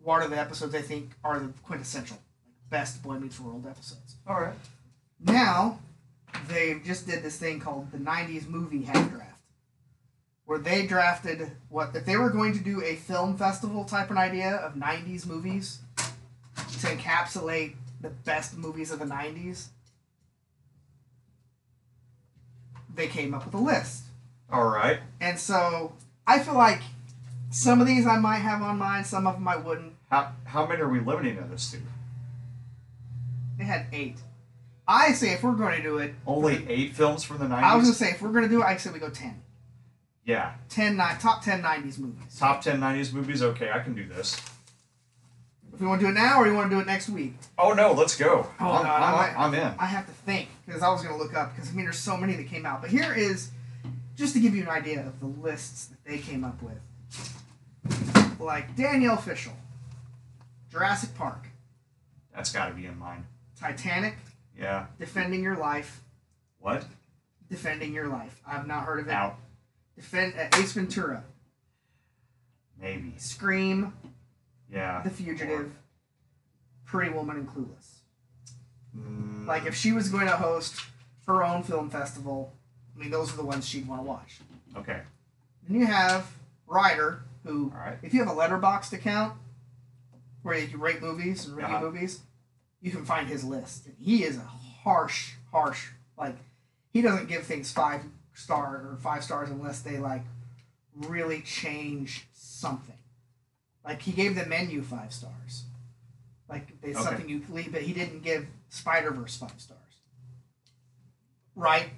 What 0.03 0.21
are 0.21 0.27
the 0.27 0.37
episodes 0.39 0.71
they 0.73 0.81
think 0.81 1.11
are 1.23 1.39
the 1.39 1.51
quintessential, 1.63 2.17
like 2.45 2.69
best 2.69 3.01
Boy 3.01 3.19
Meets 3.19 3.39
World 3.39 3.65
episodes? 3.69 4.15
All 4.27 4.39
right. 4.41 4.53
Now 5.21 5.79
they 6.49 6.79
just 6.85 7.07
did 7.07 7.23
this 7.23 7.37
thing 7.37 7.59
called 7.61 7.91
the 7.91 7.97
'90s 7.97 8.47
movie 8.47 8.83
half 8.83 9.09
draft, 9.11 9.38
where 10.49 10.57
they 10.57 10.83
drafted 10.87 11.51
what 11.69 11.95
if 11.95 12.05
they 12.05 12.17
were 12.17 12.31
going 12.31 12.51
to 12.53 12.59
do 12.59 12.83
a 12.83 12.95
film 12.95 13.37
festival 13.37 13.85
type 13.85 14.09
of 14.09 14.17
idea 14.17 14.55
of 14.55 14.73
'90s 14.73 15.27
movies 15.27 15.77
to 15.95 16.87
encapsulate 16.87 17.75
the 18.01 18.09
best 18.09 18.57
movies 18.57 18.89
of 18.89 18.97
the 18.97 19.05
'90s. 19.05 19.67
They 22.95 23.05
came 23.05 23.35
up 23.35 23.45
with 23.45 23.53
a 23.53 23.59
list. 23.59 24.05
All 24.51 24.67
right. 24.67 25.01
And 25.21 25.37
so 25.37 25.93
I 26.25 26.39
feel 26.39 26.55
like 26.55 26.81
some 27.51 27.79
of 27.79 27.85
these 27.85 28.07
I 28.07 28.17
might 28.17 28.39
have 28.39 28.63
on 28.63 28.79
mine, 28.79 29.03
some 29.03 29.27
of 29.27 29.35
them 29.35 29.47
I 29.47 29.55
wouldn't. 29.55 29.93
How 30.09 30.31
how 30.45 30.65
many 30.65 30.81
are 30.81 30.89
we 30.89 30.99
limiting 30.99 31.37
this 31.51 31.69
to? 31.73 31.77
They 33.59 33.65
had 33.65 33.85
eight. 33.93 34.17
I 34.87 35.11
say 35.11 35.33
if 35.33 35.43
we're 35.43 35.51
going 35.51 35.77
to 35.77 35.83
do 35.83 35.99
it, 35.99 36.15
Only 36.25 36.65
eight 36.67 36.95
films 36.95 37.23
from 37.23 37.37
the 37.37 37.45
90s 37.45 37.61
I 37.61 37.75
was 37.75 37.83
going 37.83 37.93
to 37.93 37.99
say 37.99 38.09
if 38.09 38.21
we're 38.23 38.31
going 38.31 38.45
to 38.45 38.49
do 38.49 38.63
it, 38.63 38.65
I 38.65 38.75
say 38.77 38.89
we 38.89 38.97
go 38.97 39.11
10. 39.11 39.39
Yeah. 40.29 40.51
10 40.69 40.95
ni- 40.95 41.03
top 41.19 41.41
10 41.43 41.63
90s 41.63 41.97
movies. 41.97 42.37
Top 42.37 42.61
ten 42.61 42.79
nineties 42.79 43.11
movies. 43.11 43.41
Okay, 43.41 43.71
I 43.71 43.79
can 43.79 43.95
do 43.95 44.05
this. 44.07 44.39
If 45.73 45.81
you 45.81 45.87
want 45.87 46.01
to 46.01 46.05
do 46.05 46.11
it 46.11 46.13
now 46.13 46.39
or 46.39 46.45
you 46.45 46.53
want 46.53 46.69
to 46.69 46.75
do 46.75 46.79
it 46.79 46.85
next 46.85 47.09
week, 47.09 47.33
Oh 47.57 47.73
no, 47.73 47.93
let's 47.93 48.15
go. 48.15 48.45
Oh, 48.59 48.71
I'm, 48.71 48.83
no, 48.85 48.91
I'm, 48.91 49.13
I- 49.15 49.33
I'm 49.45 49.53
in. 49.55 49.73
I 49.79 49.87
have 49.87 50.05
to 50.05 50.11
think 50.11 50.49
because 50.67 50.83
I 50.83 50.89
was 50.91 51.01
going 51.01 51.15
to 51.17 51.19
look 51.23 51.33
up 51.35 51.55
because 51.55 51.71
I 51.71 51.73
mean 51.73 51.85
there's 51.85 51.97
so 51.97 52.15
many 52.15 52.35
that 52.35 52.47
came 52.47 52.63
out. 52.67 52.79
But 52.81 52.91
here 52.91 53.11
is 53.11 53.49
just 54.15 54.33
to 54.35 54.39
give 54.39 54.53
you 54.55 54.61
an 54.61 54.69
idea 54.69 54.99
of 55.07 55.19
the 55.19 55.25
lists 55.25 55.85
that 55.87 55.97
they 56.05 56.19
came 56.19 56.43
up 56.43 56.61
with. 56.61 56.77
Like 58.39 58.75
Danielle 58.75 59.17
Fishel, 59.17 59.53
Jurassic 60.69 61.15
Park, 61.15 61.47
That's 62.35 62.51
got 62.51 62.67
to 62.69 62.75
be 62.75 62.85
in 62.85 62.99
mine. 62.99 63.25
Titanic, 63.59 64.15
Yeah. 64.55 64.85
Defending 64.99 65.41
Your 65.41 65.57
Life, 65.57 66.01
What? 66.59 66.85
Defending 67.49 67.93
Your 67.93 68.07
Life. 68.07 68.39
I've 68.45 68.67
not 68.67 68.83
heard 68.83 68.99
of 68.99 69.07
it. 69.07 69.11
Out. 69.11 69.37
Uh, 70.13 70.47
Ace 70.57 70.73
Ventura, 70.73 71.23
Maybe. 72.79 73.13
Scream, 73.17 73.93
Yeah. 74.71 75.01
The 75.03 75.09
Fugitive, 75.09 75.71
Pretty 76.85 77.11
Woman, 77.11 77.37
and 77.37 77.47
Clueless. 77.49 77.97
Mm, 78.97 79.45
Like 79.45 79.65
if 79.65 79.75
she 79.75 79.91
was 79.91 80.09
going 80.09 80.27
to 80.27 80.37
host 80.37 80.81
her 81.27 81.43
own 81.43 81.63
film 81.63 81.89
festival, 81.89 82.53
I 82.95 82.99
mean 82.99 83.11
those 83.11 83.33
are 83.33 83.37
the 83.37 83.43
ones 83.45 83.67
she'd 83.67 83.87
want 83.87 84.01
to 84.01 84.05
watch. 84.07 84.39
Okay. 84.77 85.01
Then 85.67 85.79
you 85.79 85.85
have 85.85 86.31
Rider, 86.65 87.23
who, 87.45 87.71
right. 87.75 87.97
if 88.01 88.13
you 88.13 88.23
have 88.23 88.29
a 88.33 88.37
Letterboxd 88.39 88.93
account 88.93 89.33
where 90.43 90.57
you 90.57 90.67
can 90.67 90.79
rate 90.79 91.01
movies 91.01 91.45
and 91.45 91.55
review 91.57 91.75
Uh-huh. 91.75 91.85
movies, 91.85 92.21
you 92.81 92.91
can 92.91 93.03
find 93.05 93.27
his 93.27 93.43
list. 93.43 93.85
And 93.87 93.95
he 93.99 94.23
is 94.23 94.37
a 94.37 94.41
harsh, 94.83 95.33
harsh, 95.51 95.87
like, 96.17 96.37
he 96.91 97.01
doesn't 97.01 97.27
give 97.27 97.43
things 97.43 97.71
five 97.71 98.01
star 98.39 98.75
or 98.91 98.97
five 99.01 99.23
stars 99.23 99.49
unless 99.49 99.81
they, 99.81 99.97
like, 99.97 100.23
really 100.95 101.41
change 101.41 102.25
something. 102.33 102.95
Like, 103.85 104.01
he 104.01 104.11
gave 104.11 104.35
the 104.35 104.45
menu 104.45 104.81
five 104.81 105.13
stars. 105.13 105.63
Like, 106.47 106.79
they 106.81 106.91
Okay. 106.91 107.01
something 107.03 107.29
you 107.29 107.43
leave, 107.49 107.71
but 107.71 107.81
he 107.83 107.93
didn't 107.93 108.23
give 108.23 108.47
Spider 108.69 109.11
Verse 109.11 109.37
five 109.37 109.59
stars. 109.59 109.79
Right? 111.55 111.89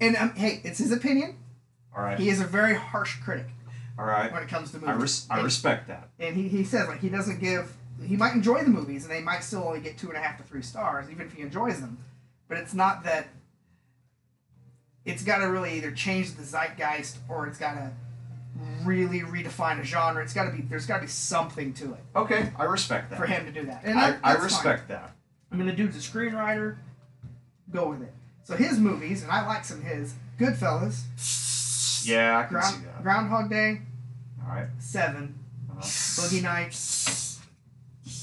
And 0.00 0.16
um, 0.16 0.30
hey, 0.34 0.60
it's 0.64 0.78
his 0.78 0.90
opinion. 0.92 1.36
All 1.96 2.02
right. 2.02 2.18
He 2.18 2.28
is 2.28 2.40
a 2.40 2.46
very 2.46 2.74
harsh 2.74 3.20
critic 3.20 3.46
All 3.98 4.04
right. 4.06 4.32
when 4.32 4.42
it 4.42 4.48
comes 4.48 4.70
to 4.72 4.78
I, 4.78 4.80
movies. 4.80 5.02
res- 5.02 5.26
I 5.30 5.34
and, 5.36 5.44
respect 5.44 5.88
that. 5.88 6.08
and 6.18 6.34
he, 6.36 6.48
he 6.48 6.64
says 6.64 6.88
like 6.88 7.00
he 7.00 7.08
doesn't 7.10 7.38
give 7.40 7.76
he 8.02 8.16
might 8.16 8.32
enjoy 8.34 8.62
the 8.64 8.70
movies 8.70 9.04
and 9.04 9.12
they 9.12 9.20
might 9.20 9.44
still 9.44 9.62
only 9.62 9.80
get 9.80 9.98
two 9.98 10.08
and 10.08 10.16
a 10.16 10.20
half 10.20 10.38
to 10.38 10.42
three 10.42 10.62
stars 10.62 11.08
even 11.10 11.26
if 11.26 11.34
he 11.34 11.42
enjoys 11.42 11.80
them, 11.80 11.98
but 12.48 12.56
it's 12.58 12.74
not 12.74 13.04
that. 13.04 13.28
It's 15.04 15.22
got 15.24 15.38
to 15.38 15.46
really 15.46 15.74
either 15.76 15.90
change 15.90 16.34
the 16.34 16.42
zeitgeist 16.44 17.16
or 17.28 17.46
it's 17.46 17.58
got 17.58 17.74
to 17.74 17.90
really 18.84 19.20
redefine 19.20 19.80
a 19.80 19.84
genre. 19.84 20.22
It's 20.22 20.34
got 20.34 20.44
to 20.44 20.50
be 20.52 20.62
there's 20.62 20.86
got 20.86 20.96
to 20.96 21.02
be 21.02 21.08
something 21.08 21.72
to 21.74 21.92
it 21.94 22.00
Okay, 22.14 22.50
I 22.56 22.64
respect 22.64 23.10
that. 23.10 23.18
for 23.18 23.26
him 23.26 23.44
to 23.46 23.52
do 23.52 23.66
that. 23.66 23.82
And 23.84 23.98
I, 23.98 24.10
that- 24.12 24.20
I 24.22 24.32
that's 24.34 24.44
respect 24.44 24.88
that. 24.88 25.06
Fine. 25.08 25.10
I 25.52 25.56
mean, 25.56 25.66
the 25.66 25.72
dude's 25.72 25.96
a 25.96 26.00
screenwriter. 26.00 26.76
Go 27.70 27.88
with 27.90 28.02
it. 28.02 28.12
So 28.44 28.54
his 28.56 28.78
movies, 28.78 29.22
and 29.22 29.30
I 29.32 29.46
like 29.46 29.64
some 29.64 29.78
of 29.78 29.84
his. 29.84 30.14
Goodfellas, 30.38 31.02
Yeah, 32.06 32.38
I 32.38 32.42
can 32.44 32.52
Ground, 32.54 32.74
see 32.74 32.84
that. 32.86 33.02
Groundhog 33.02 33.50
Day, 33.50 33.80
All 34.44 34.54
right. 34.54 34.66
Seven, 34.78 35.34
Uh-huh. 35.70 35.80
Boogie 35.82 36.42
Nights, 36.42 37.38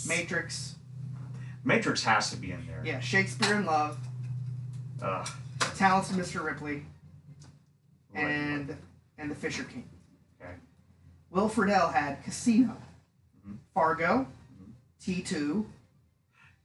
Matrix, 0.07 0.75
Matrix 1.63 2.03
has 2.03 2.29
to 2.31 2.37
be 2.37 2.51
in 2.51 2.65
there. 2.67 2.81
yeah, 2.83 2.99
Shakespeare 2.99 3.55
in 3.55 3.65
Love, 3.65 3.97
Ugh. 5.01 5.29
Talented 5.79 6.17
Mr. 6.17 6.43
Ripley, 6.43 6.85
Right. 8.13 8.21
and 8.25 8.77
and 9.17 9.31
The 9.31 9.35
Fisher 9.35 9.63
King. 9.63 9.87
Okay. 10.41 10.53
Will 11.29 11.47
Friedle 11.49 11.93
had 11.93 12.21
Casino, 12.23 12.75
Mhm. 13.47 13.57
Fargo, 13.73 14.27
Mhm. 14.61 14.73
T2, 14.99 15.65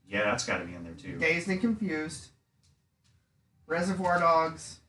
Yeah, 0.09 0.25
that's 0.25 0.45
got 0.45 0.59
to 0.59 0.65
be 0.65 0.75
in 0.75 0.83
there 0.85 0.95
too. 0.95 1.17
Dazed 1.19 1.49
and 1.49 1.61
Confused, 1.61 2.31
Reservoir 3.67 4.19
Dogs, 4.19 4.81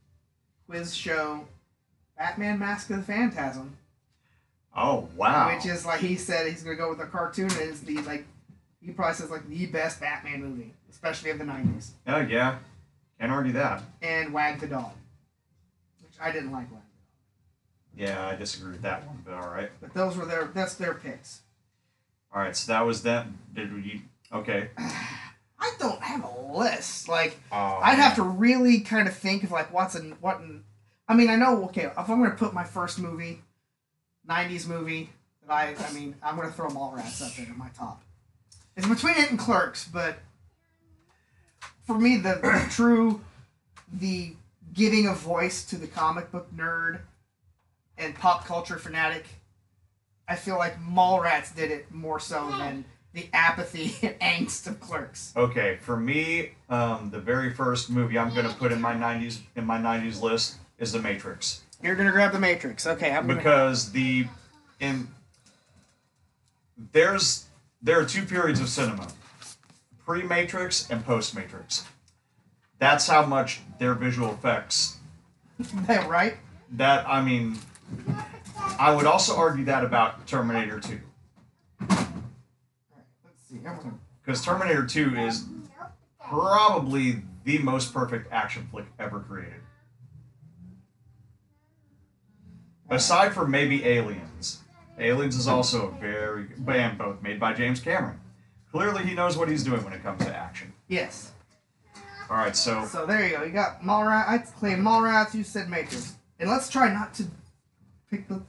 Quiz 0.65 0.95
Show, 0.95 1.47
Batman 2.17 2.57
Mask 2.59 2.89
of 2.89 2.97
the 2.97 3.03
Phantasm, 3.03 3.77
Oh 4.75 5.07
wow. 5.15 5.53
which 5.53 5.65
is 5.67 5.85
like 5.85 5.99
he 6.01 6.15
said 6.15 6.47
he's 6.47 6.63
gonna 6.63 6.75
go 6.75 6.89
with 6.89 6.99
a 6.99 7.05
cartoon 7.05 7.45
and 7.51 7.59
it's 7.61 7.81
the 7.81 7.97
like 8.01 8.25
he 8.81 8.91
probably 8.91 9.13
says 9.15 9.29
like 9.29 9.47
the 9.47 9.67
best 9.67 9.99
Batman 9.99 10.41
movie, 10.43 10.73
especially 10.89 11.29
of 11.29 11.37
the 11.37 11.45
nineties. 11.45 11.93
oh 12.07 12.19
yeah. 12.21 12.57
Can't 13.19 13.31
argue 13.31 13.53
that. 13.53 13.83
And 14.01 14.33
Wag 14.33 14.59
the 14.59 14.67
Dog. 14.67 14.91
Which 16.01 16.13
I 16.21 16.31
didn't 16.31 16.51
like 16.51 16.71
Wag 16.71 16.81
the 17.95 18.07
Dog. 18.07 18.09
Yeah, 18.09 18.27
I 18.27 18.35
disagree 18.35 18.73
with 18.73 18.81
that 18.81 19.05
one, 19.07 19.21
but 19.25 19.33
all 19.33 19.49
right. 19.49 19.71
But 19.79 19.93
those 19.93 20.17
were 20.17 20.25
their 20.25 20.45
that's 20.53 20.75
their 20.75 20.93
picks. 20.93 21.41
All 22.33 22.41
right, 22.41 22.55
so 22.55 22.71
that 22.71 22.85
was 22.85 23.03
that. 23.03 23.27
Did 23.53 23.73
we? 23.73 24.03
Okay. 24.33 24.69
I 24.77 25.71
don't 25.79 26.01
have 26.01 26.23
a 26.23 26.57
list. 26.57 27.07
Like 27.07 27.37
Oh, 27.51 27.79
I'd 27.81 27.95
have 27.97 28.15
to 28.15 28.23
really 28.23 28.81
kind 28.81 29.07
of 29.07 29.15
think 29.15 29.43
of 29.43 29.51
like 29.51 29.73
what's 29.73 29.95
in 29.95 30.11
what 30.21 30.41
in, 30.41 30.63
I 31.07 31.15
mean, 31.15 31.29
I 31.29 31.37
know 31.37 31.63
okay, 31.65 31.83
if 31.85 31.97
I'm 31.97 32.21
gonna 32.21 32.31
put 32.31 32.53
my 32.53 32.65
first 32.65 32.99
movie, 32.99 33.41
nineties 34.27 34.67
movie 34.67 35.09
that 35.47 35.53
I 35.53 35.75
I 35.87 35.93
mean, 35.93 36.15
I'm 36.21 36.35
gonna 36.35 36.51
throw 36.51 36.67
Mallrats 36.67 37.25
up 37.25 37.33
there 37.35 37.45
in 37.45 37.57
my 37.57 37.69
top. 37.69 38.03
It's 38.75 38.87
between 38.87 39.15
it 39.15 39.29
and 39.29 39.39
Clerks, 39.39 39.87
but 39.87 40.17
for 41.85 41.97
me 41.97 42.17
the, 42.17 42.39
the 42.41 42.67
true 42.69 43.21
the 43.93 44.33
giving 44.73 45.07
a 45.07 45.13
voice 45.13 45.65
to 45.65 45.77
the 45.77 45.87
comic 45.87 46.31
book 46.31 46.47
nerd 46.55 46.99
and 47.97 48.13
pop 48.15 48.45
culture 48.45 48.77
fanatic, 48.77 49.25
I 50.27 50.35
feel 50.35 50.57
like 50.57 50.79
Mallrats 50.81 51.55
did 51.55 51.71
it 51.71 51.91
more 51.91 52.19
so 52.19 52.49
than 52.57 52.83
the 53.13 53.29
apathy 53.33 53.95
and 54.05 54.19
angst 54.19 54.67
of 54.67 54.79
Clerks. 54.79 55.33
Okay, 55.35 55.77
for 55.81 55.97
me, 55.97 56.51
um, 56.69 57.09
the 57.09 57.19
very 57.19 57.53
first 57.53 57.89
movie 57.89 58.19
I'm 58.19 58.33
gonna 58.35 58.53
put 58.53 58.71
in 58.71 58.81
my 58.81 58.93
'90s 58.93 59.39
in 59.55 59.65
my 59.65 59.77
'90s 59.77 60.21
list 60.21 60.57
is 60.77 60.91
The 60.91 60.99
Matrix 60.99 61.61
You're 61.81 61.95
gonna 61.95 62.11
grab 62.11 62.33
the 62.33 62.39
Matrix. 62.39 62.85
Okay, 62.85 63.11
I'm 63.11 63.27
gonna 63.27 63.39
because 63.39 63.91
the 63.91 64.27
in 64.79 65.07
there's 66.91 67.45
there 67.81 67.99
are 67.99 68.05
two 68.05 68.25
periods 68.25 68.59
of 68.59 68.67
cinema, 68.67 69.07
pre-Matrix 70.05 70.89
and 70.89 71.03
post-Matrix. 71.05 71.85
That's 72.79 73.07
how 73.07 73.25
much 73.25 73.61
their 73.79 73.93
visual 73.93 74.31
effects. 74.31 74.97
Yeah, 75.87 76.05
right? 76.07 76.35
That 76.71 77.07
I 77.07 77.21
mean, 77.21 77.57
I 78.77 78.93
would 78.93 79.05
also 79.05 79.37
argue 79.37 79.63
that 79.65 79.85
about 79.85 80.27
Terminator 80.27 80.81
2 80.81 80.99
Let's 81.89 82.05
see. 83.49 83.59
Because 84.23 84.43
Terminator 84.43 84.85
2 84.85 85.15
is 85.15 85.45
probably 86.19 87.21
the 87.45 87.59
most 87.59 87.93
perfect 87.93 88.31
action 88.33 88.67
flick 88.69 88.85
ever 88.99 89.19
created. 89.21 89.61
Aside 92.89 93.33
from 93.33 93.49
maybe 93.49 93.85
Aliens. 93.85 94.61
Aliens 94.99 95.35
is 95.35 95.47
also 95.47 95.87
a 95.87 95.91
very 95.99 96.45
good 96.45 96.65
band, 96.65 96.97
both 96.97 97.21
made 97.21 97.39
by 97.39 97.53
James 97.53 97.79
Cameron. 97.79 98.19
Clearly, 98.75 99.03
he 99.05 99.13
knows 99.13 99.37
what 99.37 99.47
he's 99.47 99.63
doing 99.63 99.81
when 99.85 99.93
it 99.93 100.03
comes 100.03 100.25
to 100.25 100.35
action. 100.35 100.73
yes. 100.89 101.31
All 102.29 102.35
right, 102.37 102.55
so 102.55 102.83
So 102.85 103.05
there 103.05 103.25
you 103.25 103.37
go. 103.37 103.43
You 103.43 103.51
got 103.53 103.81
Mallrats. 103.83 104.27
I 104.27 104.37
claim 104.39 104.79
Mallrats. 104.79 105.33
You 105.33 105.43
said 105.43 105.69
Matrix. 105.69 106.15
And 106.39 106.49
let's 106.49 106.69
try 106.69 106.91
not 106.91 107.13
to 107.13 107.23
pick 108.09 108.27
the 108.27 108.41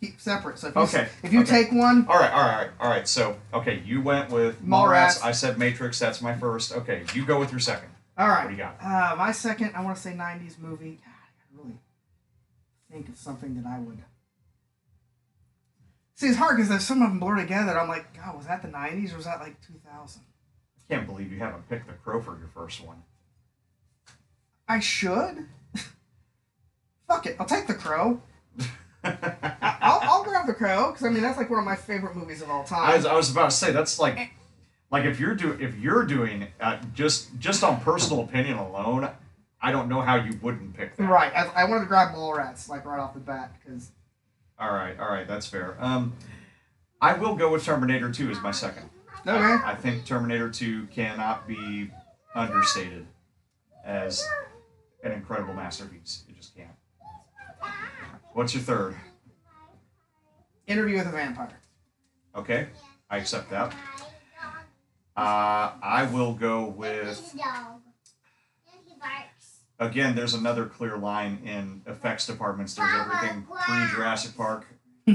keep 0.00 0.20
separate. 0.20 0.58
So 0.58 0.68
if 0.68 0.74
you, 0.74 0.80
Okay, 0.82 1.08
if 1.22 1.32
you 1.32 1.40
okay. 1.42 1.62
take 1.64 1.72
one, 1.72 2.06
all 2.10 2.18
right, 2.18 2.30
all 2.32 2.40
right, 2.40 2.52
all 2.52 2.58
right, 2.58 2.70
all 2.80 2.90
right. 2.90 3.08
So 3.08 3.38
okay, 3.54 3.82
you 3.86 4.02
went 4.02 4.30
with 4.30 4.60
Mallrats. 4.62 5.20
Mallrats. 5.20 5.24
I 5.24 5.30
said 5.32 5.58
Matrix. 5.58 5.98
That's 5.98 6.20
my 6.20 6.36
first. 6.36 6.72
Okay, 6.72 7.04
you 7.14 7.24
go 7.24 7.38
with 7.38 7.50
your 7.52 7.60
second. 7.60 7.88
all 8.18 8.28
right. 8.28 8.42
What 8.44 8.50
do 8.50 8.56
you 8.56 8.58
got? 8.62 8.76
Uh, 8.82 9.14
my 9.16 9.32
second, 9.32 9.72
I 9.76 9.82
want 9.82 9.96
to 9.96 10.02
say 10.02 10.12
'90s 10.12 10.58
movie. 10.58 10.98
God, 11.04 11.12
I 11.12 11.30
gotta 11.56 11.62
really 11.68 11.78
think 12.90 13.08
of 13.08 13.16
something 13.16 13.54
that 13.62 13.66
I 13.66 13.78
would. 13.78 13.98
See, 16.20 16.26
it's 16.26 16.36
hard 16.36 16.58
because 16.58 16.68
there's 16.68 16.84
some 16.84 17.00
of 17.00 17.08
them 17.08 17.18
blur 17.18 17.36
together. 17.36 17.80
I'm 17.80 17.88
like, 17.88 18.14
God, 18.14 18.36
was 18.36 18.46
that 18.46 18.60
the 18.60 18.68
'90s 18.68 19.14
or 19.14 19.16
was 19.16 19.24
that 19.24 19.40
like 19.40 19.58
2000? 19.66 20.20
I 20.20 20.94
can't 20.94 21.06
believe 21.06 21.32
you 21.32 21.38
haven't 21.38 21.66
picked 21.70 21.86
The 21.86 21.94
Crow 21.94 22.20
for 22.20 22.38
your 22.38 22.50
first 22.52 22.84
one. 22.84 23.04
I 24.68 24.80
should. 24.80 25.46
Fuck 27.08 27.24
it, 27.24 27.36
I'll 27.40 27.46
take 27.46 27.66
The 27.66 27.72
Crow. 27.72 28.20
I'll, 29.02 30.00
I'll 30.02 30.22
grab 30.22 30.46
The 30.46 30.52
Crow 30.52 30.90
because 30.90 31.06
I 31.06 31.08
mean 31.08 31.22
that's 31.22 31.38
like 31.38 31.48
one 31.48 31.58
of 31.58 31.64
my 31.64 31.74
favorite 31.74 32.14
movies 32.14 32.42
of 32.42 32.50
all 32.50 32.64
time. 32.64 32.90
I 32.90 32.96
was, 32.96 33.06
I 33.06 33.14
was 33.14 33.30
about 33.30 33.48
to 33.48 33.56
say 33.56 33.72
that's 33.72 33.98
like 33.98 34.32
like 34.90 35.06
if 35.06 35.18
you're 35.18 35.34
do 35.34 35.52
if 35.52 35.74
you're 35.78 36.04
doing 36.04 36.48
uh, 36.60 36.80
just 36.92 37.30
just 37.38 37.64
on 37.64 37.80
personal 37.80 38.24
opinion 38.24 38.58
alone, 38.58 39.08
I 39.62 39.72
don't 39.72 39.88
know 39.88 40.02
how 40.02 40.16
you 40.16 40.38
wouldn't 40.42 40.76
pick 40.76 40.96
that. 40.96 41.02
Right. 41.02 41.32
I, 41.34 41.62
I 41.62 41.64
wanted 41.64 41.84
to 41.84 41.86
grab 41.86 42.14
Mallrats 42.14 42.68
like 42.68 42.84
right 42.84 43.00
off 43.00 43.14
the 43.14 43.20
bat 43.20 43.54
because 43.64 43.90
All 44.60 44.72
right, 44.72 44.98
all 45.00 45.08
right, 45.08 45.26
that's 45.26 45.46
fair. 45.46 45.76
Um, 45.80 46.12
I 47.00 47.14
will 47.14 47.34
go 47.34 47.50
with 47.50 47.64
Terminator 47.64 48.12
2 48.12 48.30
as 48.30 48.42
my 48.42 48.50
second. 48.50 48.90
okay. 49.26 49.56
I 49.64 49.74
think 49.74 50.04
Terminator 50.04 50.50
2 50.50 50.88
cannot 50.88 51.48
be 51.48 51.90
understated 52.34 53.06
as 53.84 54.22
an 55.02 55.12
incredible 55.12 55.54
masterpiece. 55.54 56.24
It 56.28 56.36
just 56.36 56.54
can't. 56.54 56.68
What's 58.34 58.54
your 58.54 58.62
third? 58.62 58.96
Interview 60.66 60.98
with 60.98 61.06
a 61.06 61.10
Vampire. 61.10 61.58
Okay, 62.36 62.68
I 63.08 63.16
accept 63.16 63.50
that. 63.50 63.74
Uh, 65.16 65.72
I 65.82 66.08
will 66.12 66.34
go 66.34 66.66
with 66.66 67.34
again. 69.80 70.14
There's 70.14 70.34
another 70.34 70.66
clear 70.66 70.96
line 70.96 71.40
in 71.44 71.82
effects 71.90 72.26
departments. 72.26 72.74
There's 72.74 72.92
everything 72.94 73.42
pre 73.42 73.88
Jurassic 73.88 74.36
Park, 74.36 74.66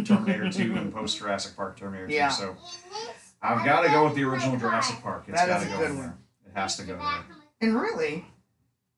Terminator 0.04 0.52
2, 0.52 0.76
and 0.76 0.94
post 0.94 1.20
Jurassic 1.20 1.56
Park 1.56 1.78
Terminator 1.78 2.08
2. 2.08 2.14
Yeah. 2.14 2.30
So 2.30 2.58
I've 3.42 3.64
got 3.64 3.84
to 3.84 3.90
go 3.90 4.04
with 4.06 4.16
the 4.16 4.24
original 4.24 4.58
Jurassic 4.58 5.02
Park. 5.02 5.26
It's 5.28 5.40
That 5.40 5.48
got 5.48 5.64
to 5.64 5.70
go 5.70 5.84
in 5.84 5.98
there. 5.98 6.18
It 6.46 6.52
has 6.54 6.76
to 6.78 6.84
go 6.84 6.98
there. 6.98 7.26
And 7.62 7.80
really, 7.80 8.26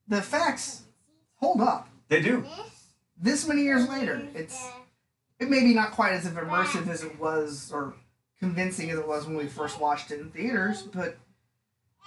the 0.08 0.18
effects 0.18 0.84
hold 1.36 1.62
up. 1.62 1.90
They 2.08 2.22
do. 2.22 2.44
This 3.20 3.48
many 3.48 3.64
years 3.64 3.88
later, 3.88 4.26
it's 4.34 4.70
it 5.40 5.50
may 5.50 5.62
be 5.62 5.74
not 5.74 5.92
quite 5.92 6.14
as 6.14 6.26
immersive 6.26 6.88
as 6.88 7.04
it 7.04 7.20
was 7.20 7.72
or 7.72 7.94
convincing 8.40 8.90
as 8.90 8.98
it 8.98 9.08
was 9.08 9.26
when 9.26 9.36
we 9.36 9.48
first 9.48 9.80
watched 9.80 10.12
it 10.12 10.20
in 10.20 10.30
theaters, 10.30 10.84
but 10.84 11.18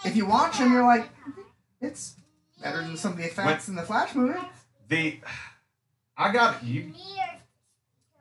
if 0.05 0.17
you 0.17 0.27
watch 0.27 0.59
them, 0.59 0.73
you're 0.73 0.87
like, 0.87 1.09
it's 1.81 2.17
better 2.63 2.83
than 2.83 2.97
some 2.97 3.13
of 3.13 3.19
the 3.19 3.25
effects 3.25 3.69
in 3.69 3.75
the 3.75 3.83
Flash 3.83 4.15
movie. 4.15 4.39
The 4.89 5.21
I 6.17 6.33
got 6.33 6.65
you. 6.65 6.93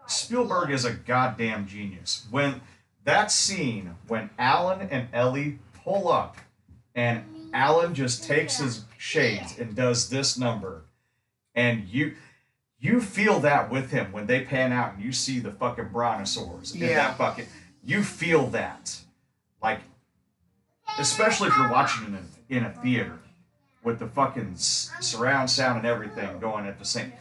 Spielberg 0.08 0.72
is 0.72 0.86
a 0.86 0.94
goddamn 0.94 1.68
genius. 1.68 2.26
When 2.32 2.62
that 3.04 3.32
scene 3.32 3.96
when 4.08 4.30
Alan 4.38 4.88
and 4.90 5.08
Ellie 5.14 5.60
pull 5.84 6.12
up 6.12 6.38
and 6.96 7.24
Alan 7.54 7.94
just 7.94 8.24
takes 8.24 8.58
his 8.58 8.86
shades 8.98 9.58
and 9.58 9.76
does 9.76 10.10
this 10.10 10.38
number 10.38 10.84
and 11.56 11.88
you 11.88 12.16
you 12.80 13.02
feel 13.02 13.40
that 13.42 13.70
with 13.70 13.92
him 13.92 14.12
when 14.12 14.26
they 14.26 14.42
pan 14.42 14.72
out 14.72 14.94
and 14.96 15.04
you 15.04 15.12
see 15.12 15.40
the 15.40 15.52
fucking 15.52 15.90
brontosaurs 15.90 16.74
in 16.74 16.82
that 16.82 17.18
bucket. 17.18 17.48
You 17.84 18.04
feel 18.04 18.48
that. 18.48 18.98
Like 19.62 19.82
especially 20.98 21.50
if 21.50 21.58
you're 21.58 21.72
watching 21.72 22.14
it 22.14 22.20
in, 22.50 22.58
in 22.58 22.64
a 22.66 22.74
theater 22.82 23.20
with 23.84 24.00
the 24.00 24.08
fucking 24.08 24.54
s- 24.54 24.92
surround 25.00 25.50
sound 25.50 25.78
and 25.80 25.88
everything 25.88 26.40
going 26.40 26.66
at 26.66 26.80
the 26.80 26.86
same 26.86 27.14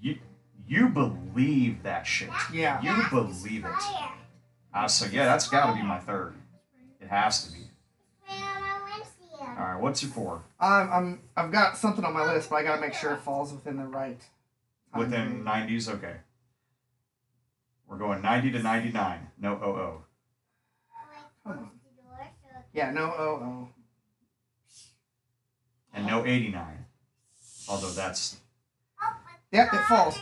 you 0.00 0.18
you 0.66 0.88
believe 0.88 1.82
that 1.82 2.06
shit 2.06 2.30
Yeah. 2.52 2.80
you 2.82 3.08
believe 3.10 3.64
it 3.64 3.70
uh, 4.74 4.88
so 4.88 5.06
yeah 5.06 5.24
that's 5.24 5.48
got 5.48 5.66
to 5.66 5.74
be 5.80 5.82
my 5.86 5.98
third 5.98 6.34
it 7.00 7.08
has 7.08 7.46
to 7.46 7.52
be 7.52 7.58
all 9.40 9.56
right 9.58 9.80
what's 9.80 10.02
your 10.02 10.10
four 10.12 10.42
I'm, 10.60 10.90
I'm 10.92 11.20
I've 11.36 11.52
got 11.52 11.76
something 11.76 12.04
on 12.04 12.12
my 12.14 12.24
list, 12.32 12.48
but 12.50 12.56
I 12.56 12.62
gotta 12.62 12.80
make 12.80 12.94
sure 12.94 13.12
it 13.12 13.20
falls 13.20 13.52
within 13.52 13.76
the 13.76 13.84
right. 13.84 14.20
within 14.96 15.44
90s 15.44 15.88
okay 15.88 16.16
we're 17.86 17.98
going 17.98 18.22
90 18.22 18.52
to 18.52 18.58
99 18.62 19.26
no 19.40 19.52
oh 19.62 20.04
on. 21.44 21.70
Yeah, 22.72 22.90
no, 22.90 23.12
oh, 23.18 23.40
oh. 23.42 23.68
And 25.94 26.06
no 26.06 26.24
89 26.26 26.84
although 27.68 27.90
that's 27.90 28.36
Yep, 29.52 29.74
it 29.74 29.82
falls. 29.84 30.18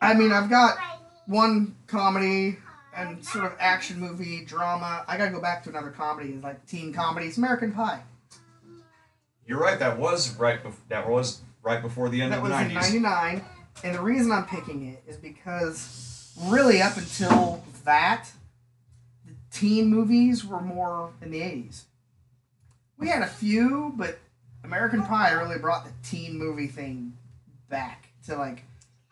I 0.00 0.14
mean, 0.14 0.32
I've 0.32 0.48
got 0.48 0.78
one 1.26 1.76
comedy 1.86 2.56
and 2.96 3.22
sort 3.22 3.44
of 3.44 3.52
action 3.58 4.00
movie 4.00 4.42
drama. 4.44 5.04
I 5.06 5.18
gotta 5.18 5.30
go 5.30 5.40
back 5.40 5.62
to 5.64 5.68
another 5.68 5.90
comedy, 5.90 6.38
like 6.42 6.64
teen 6.66 6.94
comedies. 6.94 7.36
American 7.36 7.72
Pie. 7.72 8.02
you're 9.46 9.60
right 9.60 9.78
that 9.78 9.98
was 9.98 10.34
right 10.38 10.62
bef- 10.64 10.74
that 10.88 11.06
was 11.08 11.42
right 11.62 11.82
before 11.82 12.08
the 12.08 12.22
end 12.22 12.32
That 12.32 12.38
of 12.38 12.44
was 12.44 12.52
the 12.52 12.60
in 12.62 12.70
90s 12.70 13.02
'99, 13.02 13.44
and 13.84 13.94
the 13.94 14.00
reason 14.00 14.32
I'm 14.32 14.46
picking 14.46 14.86
it 14.88 15.02
is 15.06 15.16
because 15.18 16.32
really 16.44 16.80
up 16.80 16.96
until 16.96 17.62
that, 17.84 18.28
the 19.26 19.34
teen 19.50 19.88
movies 19.88 20.42
were 20.44 20.62
more 20.62 21.12
in 21.20 21.30
the 21.30 21.40
'80s. 21.42 21.82
We 22.96 23.08
had 23.08 23.20
a 23.22 23.26
few, 23.26 23.92
but 23.96 24.18
American 24.66 25.02
Pie 25.02 25.32
really 25.32 25.58
brought 25.58 25.84
the 25.84 25.92
teen 26.02 26.38
movie 26.38 26.66
thing 26.66 27.12
back 27.68 28.08
to 28.26 28.36
like 28.36 28.64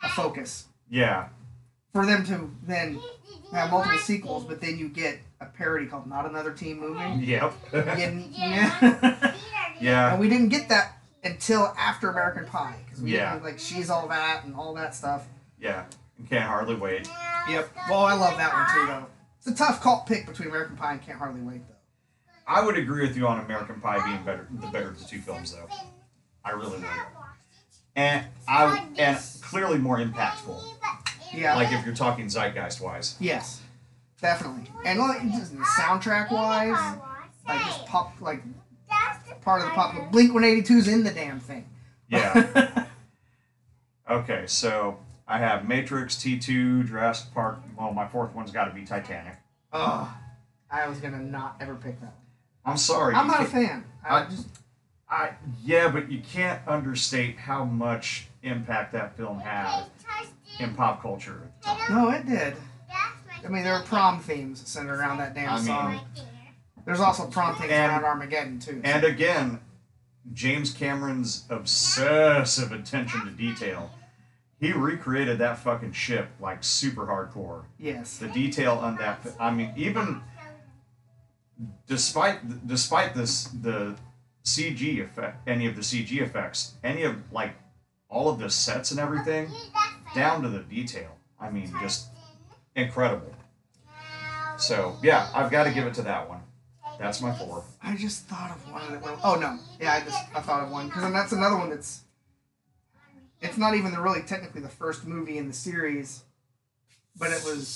a 0.03 0.09
focus 0.09 0.67
Yeah, 0.91 1.29
for 1.93 2.05
them 2.05 2.25
to 2.27 2.51
then 2.65 3.01
have 3.53 3.71
multiple 3.71 3.99
sequels, 3.99 4.45
but 4.45 4.61
then 4.61 4.79
you 4.79 4.89
get 4.89 5.19
a 5.41 5.47
parody 5.47 5.87
called 5.87 6.07
Not 6.07 6.27
Another 6.29 6.53
Teen 6.53 6.79
Movie. 6.81 7.25
yep, 7.25 7.55
Again, 7.73 8.29
yeah. 8.33 9.35
yeah, 9.81 10.13
and 10.13 10.21
we 10.21 10.29
didn't 10.29 10.49
get 10.49 10.69
that 10.69 10.99
until 11.23 11.73
after 11.79 12.11
American 12.11 12.45
Pie 12.47 12.77
because 12.85 13.01
we 13.03 13.15
Yeah. 13.15 13.33
didn't 13.35 13.45
like 13.45 13.59
she's 13.59 13.89
all 13.91 14.09
that 14.09 14.45
and 14.45 14.55
all 14.55 14.75
that 14.75 14.95
stuff. 14.95 15.27
yeah. 15.59 15.85
Can't 16.31 16.45
hardly 16.45 16.77
wait. 16.77 17.09
Yep. 17.51 17.71
Well, 17.91 18.05
I 18.05 18.15
love 18.15 18.37
that 18.39 18.53
one 18.53 18.67
too, 18.73 18.87
though. 18.87 19.07
It's 19.39 19.49
a 19.49 19.55
tough 19.55 19.83
cult 19.83 20.07
pick 20.07 20.27
between 20.27 20.49
American 20.49 20.77
Pie 20.77 20.93
and 20.93 21.03
Can't 21.03 21.19
Hardly 21.19 21.41
Wait, 21.41 21.61
though. 21.69 21.74
I 22.47 22.65
would 22.65 22.77
agree 22.77 23.07
with 23.07 23.17
you 23.17 23.27
on 23.27 23.41
American 23.41 23.81
Pie 23.81 24.05
being 24.05 24.23
better, 24.25 24.47
the 24.61 24.67
better 24.69 24.89
of 24.89 24.99
the 24.99 25.05
two 25.05 25.19
films, 25.21 25.53
though. 25.53 25.67
I 26.45 26.51
really 26.51 26.79
would. 26.79 26.87
And 27.97 28.27
I 28.49 28.87
and 28.99 29.19
clearly 29.41 29.79
more 29.79 29.99
impactful. 29.99 30.63
Yeah. 31.33 31.55
Like 31.57 31.73
if 31.73 31.85
you're 31.87 31.95
talking 31.95 32.27
zeitgeist 32.29 32.81
wise. 32.81 33.17
yes, 33.21 33.63
definitely. 34.21 34.71
And 34.85 34.99
like 34.99 35.19
soundtrack 35.21 36.31
wise, 36.31 36.99
like 37.47 37.61
just 37.61 37.87
pop, 37.87 38.21
like 38.21 38.43
part 39.43 39.63
of 39.63 39.69
the 39.69 39.75
pop. 39.75 40.13
Blink 40.13 40.35
One 40.35 40.45
Eighty 40.45 40.63
Two's 40.63 40.87
in 40.89 41.03
the 41.05 41.11
damn 41.13 41.41
thing. 41.41 41.67
Yeah. 42.09 42.85
Okay, 44.11 44.45
so 44.47 44.99
I 45.27 45.39
have 45.39 45.67
Matrix, 45.67 46.17
T2, 46.17 46.87
Jurassic 46.87 47.33
Park. 47.33 47.61
Well, 47.79 47.91
my 47.95 48.07
fourth 48.07 48.35
one's 48.35 48.51
got 48.51 48.67
to 48.67 48.75
be 48.75 48.85
Titanic. 48.85 49.37
oh, 49.73 50.15
I 50.71 50.87
was 50.87 50.99
gonna 50.99 51.23
not 51.23 51.57
ever 51.59 51.75
pick 51.75 51.99
that. 52.03 52.13
One. 52.65 52.73
I'm 52.73 52.77
sorry. 52.79 53.15
I'm 53.15 53.27
not 53.27 53.43
a 53.43 53.47
fan. 53.47 53.85
I 54.09 54.17
I- 54.23 54.25
just 54.27 54.49
I 55.09 55.31
yeah, 55.63 55.89
but 55.89 56.11
you 56.11 56.21
can't 56.21 56.61
understate 56.67 57.37
how 57.39 57.65
much 57.65 58.29
impact 58.43 58.93
that 58.93 59.17
film 59.17 59.39
had 59.39 59.85
in 60.59 60.75
pop 60.75 61.03
culture. 61.03 61.43
no, 61.91 62.11
it 62.11 62.27
did. 62.27 62.57
I 63.45 63.49
mean, 63.49 63.63
there 63.63 63.75
were 63.75 63.85
prom 63.85 64.21
themes 64.21 64.67
centered 64.67 64.99
around 64.99 65.19
that 65.19 65.35
damn 65.35 65.51
I 65.51 65.57
mean- 65.57 65.67
song. 65.67 66.01
There's 66.87 67.01
also 67.01 67.27
prom 67.27 67.55
themes 67.57 67.71
And- 67.73 67.93
around 67.93 68.05
Armageddon 68.05 68.59
too. 68.59 68.81
And 68.85 69.05
again, 69.05 69.61
James 70.33 70.71
Cameron's 70.73 71.45
obsessive 71.51 72.73
attention 72.73 73.25
to 73.27 73.31
detail. 73.31 73.91
He 74.61 74.73
recreated 74.73 75.39
that 75.39 75.59
fucking 75.59 75.93
ship 75.93 76.29
like 76.41 76.65
super 76.65 77.07
hardcore. 77.07 77.65
yes. 77.79 78.17
The 78.19 78.29
detail 78.29 78.75
on 78.75 78.97
that, 78.97 79.21
I 79.39 79.51
mean, 79.51 79.73
even 79.77 80.23
despite 81.87 82.67
despite 82.67 83.15
this 83.15 83.45
the 83.45 83.97
CG 84.45 85.03
effect, 85.03 85.49
any 85.49 85.67
of 85.67 85.77
the 85.77 85.83
CG 85.83 86.21
effects, 86.21 86.75
any 86.83 87.03
of 87.03 87.33
like 87.33 87.55
all 88.09 88.29
of 88.29 88.39
the 88.39 88.51
sets 88.51 88.91
and 88.91 89.01
everything, 89.01 89.49
down 90.15 90.43
to 90.43 90.49
the 90.49 90.61
detail. 90.61 91.17
I 91.41 91.51
mean, 91.51 91.73
just 91.81 92.09
incredible. 92.77 93.35
So 94.57 94.97
yeah, 95.03 95.29
I've 95.35 95.51
got 95.51 95.65
to 95.65 95.71
give 95.71 95.87
it 95.87 95.95
to 95.95 96.03
that 96.03 96.29
one. 96.29 96.41
That's 96.99 97.21
my 97.21 97.33
four. 97.33 97.65
I 97.83 97.97
just 97.97 98.27
thought 98.27 98.51
of 98.51 98.73
one 98.73 98.93
that 98.93 99.03
went. 99.03 99.19
Oh 99.25 99.35
no, 99.35 99.59
yeah, 99.81 99.95
I 99.95 100.01
just 100.01 100.19
I 100.35 100.41
thought 100.41 100.63
of 100.63 100.71
one 100.71 100.87
because 100.87 101.11
that's 101.13 101.33
another 101.33 101.57
one 101.57 101.71
that's. 101.71 102.03
It's 103.41 103.59
not 103.59 103.75
even 103.75 103.93
the 103.93 104.01
really 104.01 104.23
technically 104.23 104.63
the 104.63 104.69
first 104.69 105.07
movie 105.07 105.37
in 105.37 105.49
the 105.49 105.55
series, 105.55 106.23
but 107.19 107.31
it 107.31 107.43
was. 107.45 107.67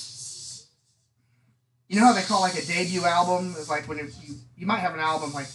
You 1.88 2.01
know 2.01 2.07
how 2.07 2.12
they 2.12 2.22
call 2.22 2.40
like 2.42 2.55
a 2.55 2.64
debut 2.64 3.05
album 3.05 3.55
is 3.59 3.68
like 3.68 3.88
when 3.88 3.98
you 3.98 4.11
you 4.57 4.66
might 4.66 4.81
have 4.81 4.94
an 4.94 5.01
album 5.01 5.33
like, 5.33 5.46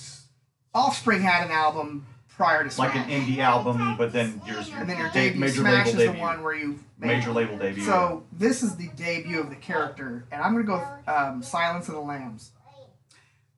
Offspring 0.76 1.22
had 1.22 1.46
an 1.46 1.52
album 1.52 2.06
prior 2.30 2.64
to 2.64 2.72
Smash, 2.72 2.96
Like 2.96 3.08
an 3.08 3.10
indie 3.10 3.38
album, 3.38 3.96
but 3.96 4.12
then 4.12 4.42
yours 4.46 4.72
and 4.74 4.90
then 4.90 4.98
your 4.98 5.12
debut 5.12 5.40
major 5.40 5.62
Smash 5.62 5.88
label 5.88 5.90
is 5.90 5.96
debut. 5.96 6.14
the 6.14 6.20
one 6.20 6.44
where 6.44 6.56
you 6.56 6.80
major 6.98 7.32
label 7.32 7.58
debut. 7.58 7.84
So 7.84 8.24
this 8.32 8.64
is 8.64 8.76
the 8.76 8.88
debut 8.96 9.40
of 9.40 9.50
the 9.52 9.56
character, 9.56 10.26
and 10.32 10.42
I'm 10.42 10.54
gonna 10.54 10.64
go 10.64 10.78
with 10.78 11.08
um, 11.16 11.44
Silence 11.44 11.88
of 11.90 11.94
the 11.94 12.02
Lambs 12.02 12.52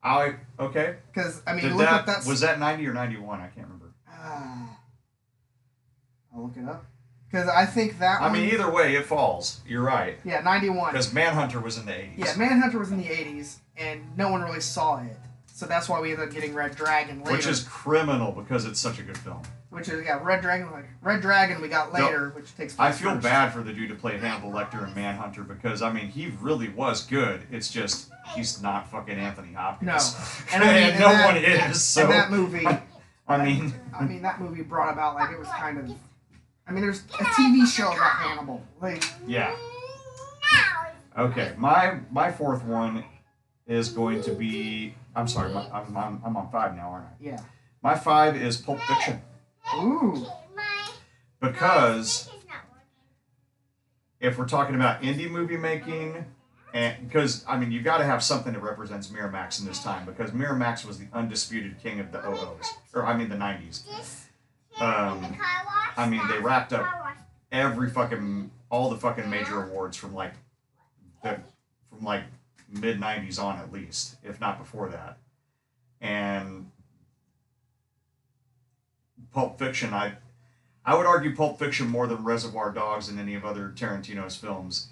I 0.06 0.36
okay. 0.60 0.96
because 1.12 1.42
I 1.46 1.54
mean 1.54 1.64
Did 1.64 1.72
look 1.72 1.86
that 1.86 2.00
up 2.00 2.06
that 2.06 2.26
was 2.26 2.40
that 2.40 2.60
ninety 2.60 2.86
or 2.86 2.92
ninety 2.92 3.16
one? 3.16 3.40
I 3.40 3.48
can't 3.48 3.66
remember. 3.66 3.92
Ah. 4.08 4.78
I'll 6.34 6.42
look 6.44 6.56
it 6.56 6.64
up. 6.64 6.84
Because 7.36 7.50
I 7.50 7.66
think 7.66 7.98
that 7.98 8.20
I 8.22 8.28
one. 8.28 8.32
mean, 8.40 8.50
either 8.50 8.70
way, 8.70 8.96
it 8.96 9.04
falls. 9.04 9.60
You're 9.68 9.82
right. 9.82 10.16
yeah, 10.24 10.40
91. 10.40 10.92
Because 10.92 11.12
Manhunter 11.12 11.60
was 11.60 11.76
in 11.76 11.84
the 11.84 11.92
80s. 11.92 12.12
Yeah, 12.16 12.34
Manhunter 12.36 12.78
was 12.78 12.90
in 12.90 12.96
the 12.98 13.04
80s, 13.04 13.56
and 13.76 14.00
no 14.16 14.30
one 14.30 14.40
really 14.42 14.60
saw 14.60 15.02
it. 15.02 15.16
So 15.46 15.66
that's 15.66 15.86
why 15.88 16.00
we 16.00 16.12
ended 16.12 16.28
up 16.28 16.34
getting 16.34 16.54
Red 16.54 16.76
Dragon 16.76 17.18
later. 17.20 17.32
Which 17.32 17.46
is 17.46 17.62
criminal 17.64 18.32
because 18.32 18.64
it's 18.64 18.80
such 18.80 18.98
a 18.98 19.02
good 19.02 19.18
film. 19.18 19.42
Which 19.68 19.88
is, 19.90 20.02
yeah, 20.06 20.18
Red 20.22 20.40
Dragon. 20.40 20.70
Like, 20.70 20.86
Red 21.02 21.20
Dragon 21.20 21.60
we 21.60 21.68
got 21.68 21.92
later, 21.92 22.30
which 22.34 22.54
takes 22.56 22.74
I 22.78 22.90
feel 22.92 23.10
first. 23.12 23.22
bad 23.22 23.52
for 23.52 23.62
the 23.62 23.72
dude 23.74 23.90
who 23.90 23.96
played 23.96 24.20
Hannibal 24.20 24.50
Lecter 24.50 24.86
in 24.86 24.94
Manhunter 24.94 25.42
because, 25.42 25.82
I 25.82 25.92
mean, 25.92 26.08
he 26.08 26.32
really 26.40 26.70
was 26.70 27.04
good. 27.04 27.42
It's 27.52 27.68
just, 27.70 28.10
he's 28.34 28.62
not 28.62 28.90
fucking 28.90 29.18
Anthony 29.18 29.52
Hopkins. 29.52 29.86
No. 29.88 30.54
And, 30.54 30.62
And 30.62 30.64
I 30.64 30.74
mean, 30.74 30.90
and 30.92 31.00
no 31.00 31.08
that- 31.08 31.26
one 31.26 31.36
is. 31.36 31.82
So, 31.82 32.02
and 32.02 32.10
that 32.12 32.30
movie, 32.30 32.66
I 33.28 33.44
mean, 33.44 33.74
I 33.98 34.04
mean, 34.04 34.22
that 34.22 34.40
movie 34.40 34.62
brought 34.62 34.92
about, 34.92 35.16
like, 35.16 35.30
it 35.32 35.38
was 35.38 35.48
kind 35.48 35.76
of. 35.78 35.90
I 36.66 36.72
mean, 36.72 36.82
there's 36.82 37.00
a 37.00 37.24
TV 37.24 37.66
show 37.66 37.86
about 37.92 38.16
Hannibal. 38.16 38.62
Like, 38.82 39.04
yeah. 39.26 39.56
Okay, 41.16 41.54
my 41.56 42.00
my 42.10 42.30
fourth 42.30 42.64
one 42.64 43.04
is 43.66 43.88
going 43.88 44.22
to 44.22 44.32
be. 44.32 44.94
I'm 45.14 45.28
sorry, 45.28 45.52
my, 45.52 45.66
I'm, 45.70 45.96
I'm, 45.96 46.20
I'm 46.24 46.36
on 46.36 46.50
five 46.50 46.76
now, 46.76 46.90
aren't 46.90 47.06
I? 47.06 47.10
yeah. 47.20 47.40
My 47.82 47.94
five 47.94 48.36
is 48.36 48.56
Pulp 48.56 48.80
Fiction 48.80 49.22
Ooh. 49.76 50.26
because 51.40 52.28
if 54.20 54.36
we're 54.36 54.48
talking 54.48 54.74
about 54.74 55.02
indie 55.02 55.30
movie 55.30 55.56
making, 55.56 56.24
and 56.74 57.08
because 57.08 57.44
I 57.48 57.56
mean 57.56 57.70
you've 57.70 57.84
got 57.84 57.98
to 57.98 58.04
have 58.04 58.22
something 58.22 58.52
that 58.52 58.62
represents 58.62 59.06
Miramax 59.08 59.60
in 59.60 59.66
this 59.66 59.82
time 59.82 60.04
because 60.04 60.32
Miramax 60.32 60.84
was 60.84 60.98
the 60.98 61.06
undisputed 61.12 61.80
king 61.80 62.00
of 62.00 62.12
the 62.12 62.28
OOs, 62.28 62.74
or 62.92 63.06
I 63.06 63.16
mean 63.16 63.28
the 63.28 63.36
'90s. 63.36 64.25
Um, 64.80 65.36
I 65.96 66.06
mean 66.08 66.20
they 66.28 66.38
wrapped 66.38 66.72
up 66.72 66.86
every 67.52 67.90
fucking 67.90 68.50
all 68.70 68.90
the 68.90 68.96
fucking 68.96 69.28
major 69.30 69.62
awards 69.62 69.96
from 69.96 70.14
like 70.14 70.32
the 71.22 71.40
from 71.90 72.04
like 72.04 72.24
mid 72.68 73.00
'90s 73.00 73.42
on 73.42 73.58
at 73.58 73.72
least, 73.72 74.16
if 74.22 74.40
not 74.40 74.58
before 74.58 74.88
that, 74.90 75.18
and 76.00 76.70
Pulp 79.32 79.58
Fiction. 79.58 79.94
I 79.94 80.12
I 80.84 80.94
would 80.96 81.06
argue 81.06 81.34
Pulp 81.34 81.58
Fiction 81.58 81.88
more 81.88 82.06
than 82.06 82.22
Reservoir 82.24 82.70
Dogs 82.72 83.08
and 83.08 83.18
any 83.18 83.34
of 83.34 83.44
other 83.44 83.72
Tarantino's 83.74 84.36
films 84.36 84.88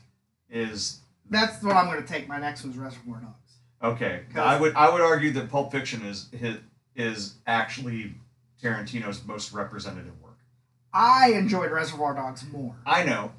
is 0.51 1.01
That's 1.31 1.63
what 1.63 1.77
I'm 1.77 1.87
going 1.87 2.03
to 2.03 2.09
take. 2.09 2.27
My 2.29 2.39
next 2.39 2.65
one's 2.65 2.77
Reservoir 2.77 3.21
Dogs. 3.21 3.53
okay. 3.83 4.23
I 4.37 4.59
would 4.59 4.75
I 4.75 4.91
would 4.91 5.03
argue 5.03 5.31
that 5.33 5.51
Pulp 5.51 5.73
Fiction 5.73 6.03
is 6.07 6.29
his, 6.33 6.57
is 6.97 7.35
actually 7.47 8.15
Tarantino's 8.65 9.25
most 9.27 9.53
representative 9.53 10.21
work. 10.23 10.39
I 10.93 11.33
enjoyed 11.33 11.71
Reservoir 11.71 12.15
Dogs 12.15 12.45
more. 12.51 12.77
I 12.87 13.05
know. 13.05 13.33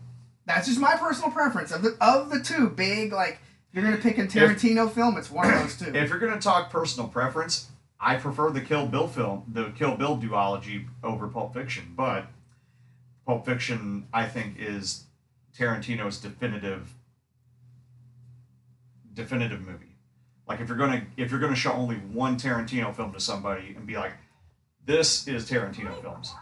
That's 0.46 0.68
just 0.68 0.80
my 0.80 0.96
personal 0.96 1.32
preference. 1.32 1.72
Of 1.72 1.82
the 1.82 1.98
of 2.00 2.30
the 2.30 2.40
two, 2.40 2.70
big 2.70 3.12
like 3.12 3.40
if 3.70 3.76
you're 3.76 3.84
gonna 3.84 3.98
pick 3.98 4.20
a 4.20 4.28
Tarantino 4.28 4.92
film, 4.92 5.18
it's 5.18 5.32
one 5.32 5.52
of 5.52 5.60
those 5.60 5.78
two. 5.78 5.96
If 5.96 6.10
you're 6.10 6.20
gonna 6.20 6.40
talk 6.40 6.70
personal 6.70 7.08
preference, 7.08 7.70
I 8.00 8.18
prefer 8.18 8.52
the 8.52 8.62
Kill 8.62 8.86
Bill 8.86 9.08
film, 9.08 9.46
the 9.52 9.72
Kill 9.72 9.96
Bill 9.96 10.18
duology 10.18 10.86
over 11.04 11.28
Pulp 11.28 11.54
Fiction, 11.54 11.94
but 11.96 12.28
Pulp 13.26 13.46
Fiction 13.46 14.08
I 14.14 14.26
think 14.26 14.60
is 14.60 15.06
Tarantino's 15.58 16.20
definitive 16.20 16.94
definitive 19.14 19.62
movie. 19.62 19.96
Like 20.48 20.60
if 20.60 20.68
you're 20.68 20.78
gonna 20.78 21.08
if 21.18 21.32
you're 21.32 21.40
gonna 21.40 21.56
show 21.56 21.72
only 21.72 21.96
one 21.96 22.38
Tarantino 22.38 22.96
film 22.96 23.12
to 23.14 23.20
somebody 23.20 23.74
and 23.76 23.88
be 23.88 23.96
like, 23.96 24.14
this 24.86 25.28
is 25.28 25.50
Tarantino 25.50 26.00
films, 26.02 26.34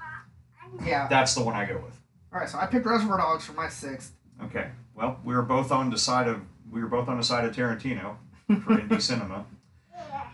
yeah. 0.86 1.08
that's 1.10 1.34
the 1.36 1.44
one 1.44 1.56
I 1.56 1.66
go 1.66 1.76
with. 1.76 2.00
All 2.34 2.40
right, 2.40 2.50
so 2.50 2.58
I 2.58 2.66
picked 2.66 2.86
Reservoir 2.86 3.18
Dogs 3.18 3.46
for 3.46 3.54
my 3.54 3.70
sixth. 3.70 4.14
Okay. 4.44 4.70
Well, 4.96 5.20
we 5.24 5.36
were 5.36 5.42
both 5.44 5.72
on 5.72 5.90
the 5.90 5.98
side 5.98 6.28
of 6.28 6.42
we 6.72 6.82
were 6.82 6.88
both 6.88 7.08
on 7.08 7.18
the 7.18 7.24
side 7.24 7.46
of 7.46 7.56
Tarantino 7.56 8.16
for 8.48 8.78
indie 8.78 9.02
cinema. 9.02 9.46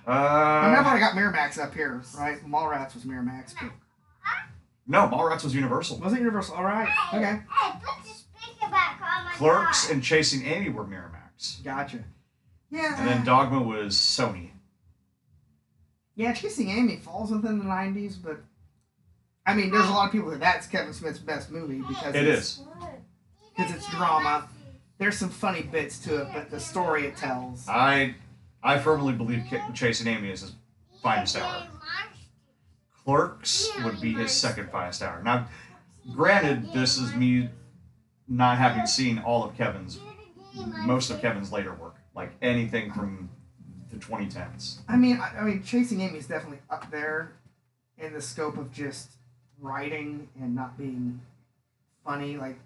I 0.07 0.67
mean, 0.69 0.77
I've 0.77 0.85
Uh, 0.85 0.89
already 0.89 0.99
got 1.01 1.13
Miramax 1.13 1.59
up 1.61 1.73
here, 1.73 2.01
right? 2.17 2.37
Mallrats 2.45 2.93
was 2.95 3.03
Miramax. 3.03 3.53
But 3.59 3.71
no, 4.87 5.07
Mallrats 5.07 5.43
was 5.43 5.53
Universal. 5.53 5.99
was 5.99 6.13
it 6.13 6.19
Universal? 6.19 6.55
All 6.55 6.63
right, 6.63 6.89
okay, 7.13 7.41
Hey, 7.49 7.79
don't 7.85 8.03
just 8.05 8.25
speak 8.33 8.57
about 8.67 8.97
comics. 8.99 9.37
Clerks 9.37 9.89
and 9.91 10.01
Chasing 10.03 10.45
Amy 10.47 10.69
were 10.69 10.83
Miramax, 10.85 11.63
gotcha. 11.63 11.99
Yeah, 12.71 12.97
and 12.99 13.07
then 13.07 13.23
Dogma 13.25 13.61
was 13.61 13.95
Sony. 13.95 14.51
Yeah. 16.19 16.33
Chasing 16.33 16.69
Amy 16.69 16.97
falls 16.97 17.31
within 17.31 17.57
the 17.59 17.65
'90s, 17.65 18.15
but 18.21 18.37
I 19.45 19.53
mean, 19.53 19.71
there's 19.71 19.87
a 19.87 19.91
lot 19.91 20.05
of 20.07 20.11
people 20.11 20.29
that 20.31 20.39
that's 20.39 20.67
Kevin 20.67 20.93
Smith's 20.93 21.17
best 21.19 21.49
movie 21.49 21.81
because 21.87 22.13
It 22.13 22.27
it's, 22.27 22.59
is. 22.59 22.61
because 23.55 23.73
it's 23.73 23.89
drama. 23.89 24.47
There's 24.97 25.17
some 25.17 25.29
funny 25.29 25.63
bits 25.63 25.97
to 25.99 26.21
it, 26.23 26.27
but 26.33 26.51
the 26.51 26.59
story 26.59 27.05
it 27.05 27.15
tells. 27.15 27.67
I 27.69 28.15
I 28.61 28.77
firmly 28.79 29.13
believe 29.13 29.43
Chasing 29.73 30.07
Amy 30.07 30.29
is 30.29 30.41
his 30.41 30.53
finest 31.01 31.37
hour. 31.37 31.67
Clerks 33.05 33.69
would 33.83 33.99
be 34.01 34.13
his 34.13 34.31
second 34.31 34.69
finest 34.71 35.01
hour. 35.01 35.23
Now, 35.23 35.47
granted, 36.13 36.73
this 36.73 36.97
is 36.97 37.15
me 37.15 37.49
not 38.27 38.57
having 38.57 38.85
seen 38.85 39.19
all 39.19 39.43
of 39.43 39.55
Kevin's, 39.57 39.99
most 40.85 41.09
of 41.09 41.19
Kevin's 41.21 41.51
later 41.51 41.73
work, 41.73 41.95
like 42.13 42.33
anything 42.41 42.91
from 42.91 43.29
the 43.99 44.05
2010s. 44.05 44.79
I 44.87 44.95
mean, 44.97 45.19
I, 45.19 45.39
I 45.39 45.43
mean, 45.43 45.63
Chasing 45.63 46.01
Amy 46.01 46.17
is 46.19 46.27
definitely 46.27 46.59
up 46.69 46.89
there 46.91 47.33
in 47.97 48.13
the 48.13 48.21
scope 48.21 48.57
of 48.57 48.71
just 48.71 49.11
writing 49.59 50.29
and 50.39 50.55
not 50.55 50.77
being 50.77 51.21
funny, 52.05 52.37
like 52.37 52.57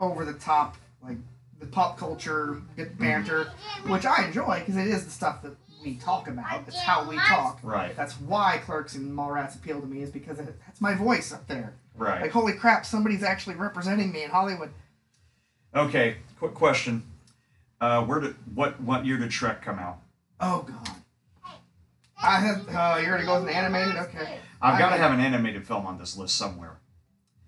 over 0.00 0.24
the 0.24 0.34
top, 0.34 0.76
like 1.02 1.16
the 1.60 1.66
pop 1.66 1.96
culture 1.98 2.60
good 2.76 2.98
banter, 2.98 3.52
which 3.86 4.04
I 4.04 4.26
enjoy 4.26 4.60
because 4.60 4.76
it 4.76 4.88
is 4.88 5.04
the 5.04 5.10
stuff 5.10 5.42
that 5.42 5.56
we 5.82 5.96
talk 5.96 6.28
about. 6.28 6.62
It's 6.66 6.78
how 6.78 7.08
we 7.08 7.16
talk. 7.16 7.58
Right, 7.62 7.96
That's 7.96 8.20
why 8.20 8.58
Clerks 8.64 8.94
and 8.94 9.16
Mallrats 9.16 9.56
appeal 9.56 9.80
to 9.80 9.86
me 9.86 10.02
is 10.02 10.10
because 10.10 10.38
it, 10.38 10.54
that's 10.66 10.80
my 10.80 10.94
voice 10.94 11.32
up 11.32 11.46
there. 11.48 11.74
right. 11.96 12.22
Like, 12.22 12.30
holy 12.30 12.52
crap, 12.52 12.86
somebody's 12.86 13.22
actually 13.22 13.56
representing 13.56 14.12
me 14.12 14.22
in 14.24 14.30
Hollywood. 14.30 14.70
Okay, 15.74 16.16
quick 16.38 16.54
question. 16.54 17.02
Uh, 17.80 18.04
where 18.04 18.20
did 18.20 18.36
what 18.54 18.80
what 18.80 19.04
year 19.04 19.18
did 19.18 19.30
Shrek 19.30 19.60
come 19.62 19.78
out? 19.78 19.98
Oh 20.42 20.66
God. 20.68 20.96
I 22.22 22.40
have. 22.40 22.66
Oh, 22.68 22.96
you're 23.00 23.12
gonna 23.16 23.24
go 23.24 23.40
with 23.40 23.48
an 23.48 23.54
animated? 23.54 23.96
Okay. 23.96 24.38
I've 24.60 24.78
got 24.78 24.90
to 24.90 24.96
have 24.96 25.12
an 25.12 25.20
animated 25.20 25.66
film 25.66 25.86
on 25.86 25.98
this 25.98 26.16
list 26.16 26.36
somewhere. 26.36 26.78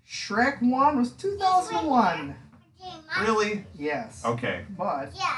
Shrek 0.07 0.61
One 0.61 0.97
was 0.97 1.11
2001. 1.13 2.35
Really? 3.21 3.65
Yes. 3.77 4.23
Okay. 4.25 4.65
But 4.77 5.11
Yeah. 5.15 5.37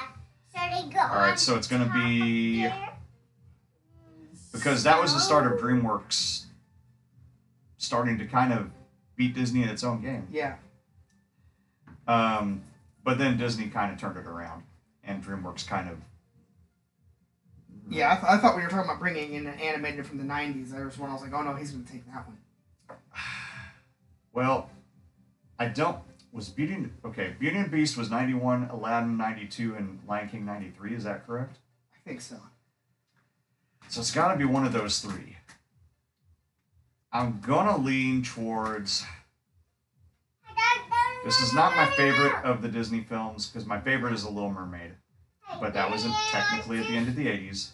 So 0.54 0.60
they 0.72 0.90
go 0.90 1.00
All 1.00 1.16
right. 1.16 1.40
So 1.40 1.56
it's 1.56 1.68
gonna 1.68 1.92
be 1.94 2.68
because 4.52 4.84
that 4.84 5.00
was 5.00 5.14
the 5.14 5.20
start 5.20 5.52
of 5.52 5.60
DreamWorks 5.60 6.46
starting 7.78 8.18
to 8.18 8.26
kind 8.26 8.52
of 8.52 8.72
beat 9.16 9.36
Disney 9.36 9.64
in 9.64 9.70
its 9.70 9.84
own 9.84 10.02
game. 10.02 10.28
yeah, 10.32 10.56
Um, 12.08 12.64
but 13.04 13.18
then 13.18 13.38
Disney 13.38 13.68
kind 13.68 13.92
of 13.92 14.00
turned 14.00 14.18
it 14.18 14.26
around, 14.26 14.64
and 15.04 15.24
DreamWorks 15.24 15.66
kind 15.68 15.90
of 15.90 15.98
yeah. 17.90 18.14
I, 18.14 18.16
th- 18.16 18.32
I 18.32 18.38
thought 18.38 18.56
we 18.56 18.64
were 18.64 18.70
talking 18.70 18.86
about 18.86 19.00
bringing 19.00 19.34
in 19.34 19.48
an 19.48 19.60
animated 19.60 20.06
from 20.06 20.18
the 20.18 20.24
90s. 20.24 20.72
There 20.72 20.86
was 20.86 20.98
one 20.98 21.10
I 21.10 21.14
was 21.14 21.22
like, 21.22 21.34
oh 21.34 21.42
no, 21.42 21.56
he's 21.56 21.72
gonna 21.72 21.86
take 21.86 22.06
that 22.08 22.26
one. 22.28 22.38
well, 24.34 24.70
I 25.60 25.68
don't. 25.68 25.98
Was 26.32 26.50
Beauty 26.50 26.74
and, 26.74 26.92
okay? 27.04 27.36
Beauty 27.40 27.58
and 27.58 27.72
Beast 27.72 27.98
was 27.98 28.12
ninety 28.12 28.34
one, 28.34 28.70
Aladdin 28.72 29.18
ninety 29.18 29.48
two, 29.48 29.74
and 29.76 30.00
Lion 30.08 30.30
King 30.30 30.46
ninety 30.46 30.70
three. 30.70 30.94
Is 30.94 31.06
that 31.06 31.26
correct? 31.26 31.58
I 31.96 31.98
think 32.08 32.22
so. 32.22 32.36
So 33.90 34.02
it's 34.02 34.12
got 34.12 34.34
to 34.34 34.38
be 34.38 34.46
one 34.46 34.66
of 34.66 34.74
those 34.74 35.00
three. 35.00 35.38
I'm 37.12 37.40
gonna 37.40 37.78
lean 37.78 38.22
towards. 38.22 39.06
This 41.24 41.40
is 41.42 41.54
not 41.54 41.76
my 41.76 41.88
favorite 41.96 42.36
of 42.44 42.62
the 42.62 42.68
Disney 42.68 43.02
films 43.02 43.48
because 43.48 43.66
my 43.66 43.80
favorite 43.80 44.14
is 44.14 44.24
The 44.24 44.30
Little 44.30 44.52
Mermaid, 44.52 44.92
but 45.60 45.74
that 45.74 45.90
wasn't 45.90 46.14
technically 46.30 46.80
at 46.80 46.88
the 46.88 46.94
end 46.94 47.08
of 47.08 47.16
the 47.16 47.26
80s. 47.28 47.72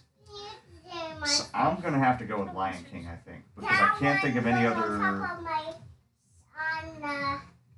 So 1.25 1.45
I'm 1.53 1.79
gonna 1.81 1.99
have 1.99 2.17
to 2.19 2.25
go 2.25 2.43
with 2.43 2.53
Lion 2.53 2.83
King, 2.91 3.07
I 3.07 3.15
think, 3.15 3.43
because 3.55 3.79
I 3.79 3.95
can't 3.99 4.21
think 4.21 4.35
of 4.35 4.45
any 4.45 4.65
other. 4.65 5.27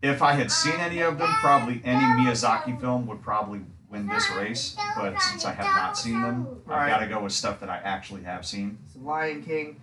If 0.02 0.22
I 0.22 0.34
had 0.34 0.52
seen 0.52 0.76
any 0.76 1.00
of 1.02 1.18
them, 1.18 1.30
probably 1.42 1.82
any 1.84 2.06
Miyazaki 2.22 2.80
film 2.80 3.08
would 3.08 3.22
probably 3.22 3.62
win 3.90 4.08
this 4.08 4.30
race. 4.32 4.76
But 4.96 5.20
since 5.22 5.46
I 5.46 5.52
have 5.52 5.66
not 5.66 5.98
seen 5.98 6.22
them, 6.22 6.62
I've 6.68 6.90
got 6.90 7.00
to 7.00 7.08
go 7.08 7.22
with 7.22 7.34
stuff 7.34 7.60
that 7.62 7.70
I 7.70 7.78
actually 7.78 8.24
have 8.24 8.46
seen. 8.46 8.78
So 8.94 9.00
Lion 9.00 9.44
King. 9.44 9.82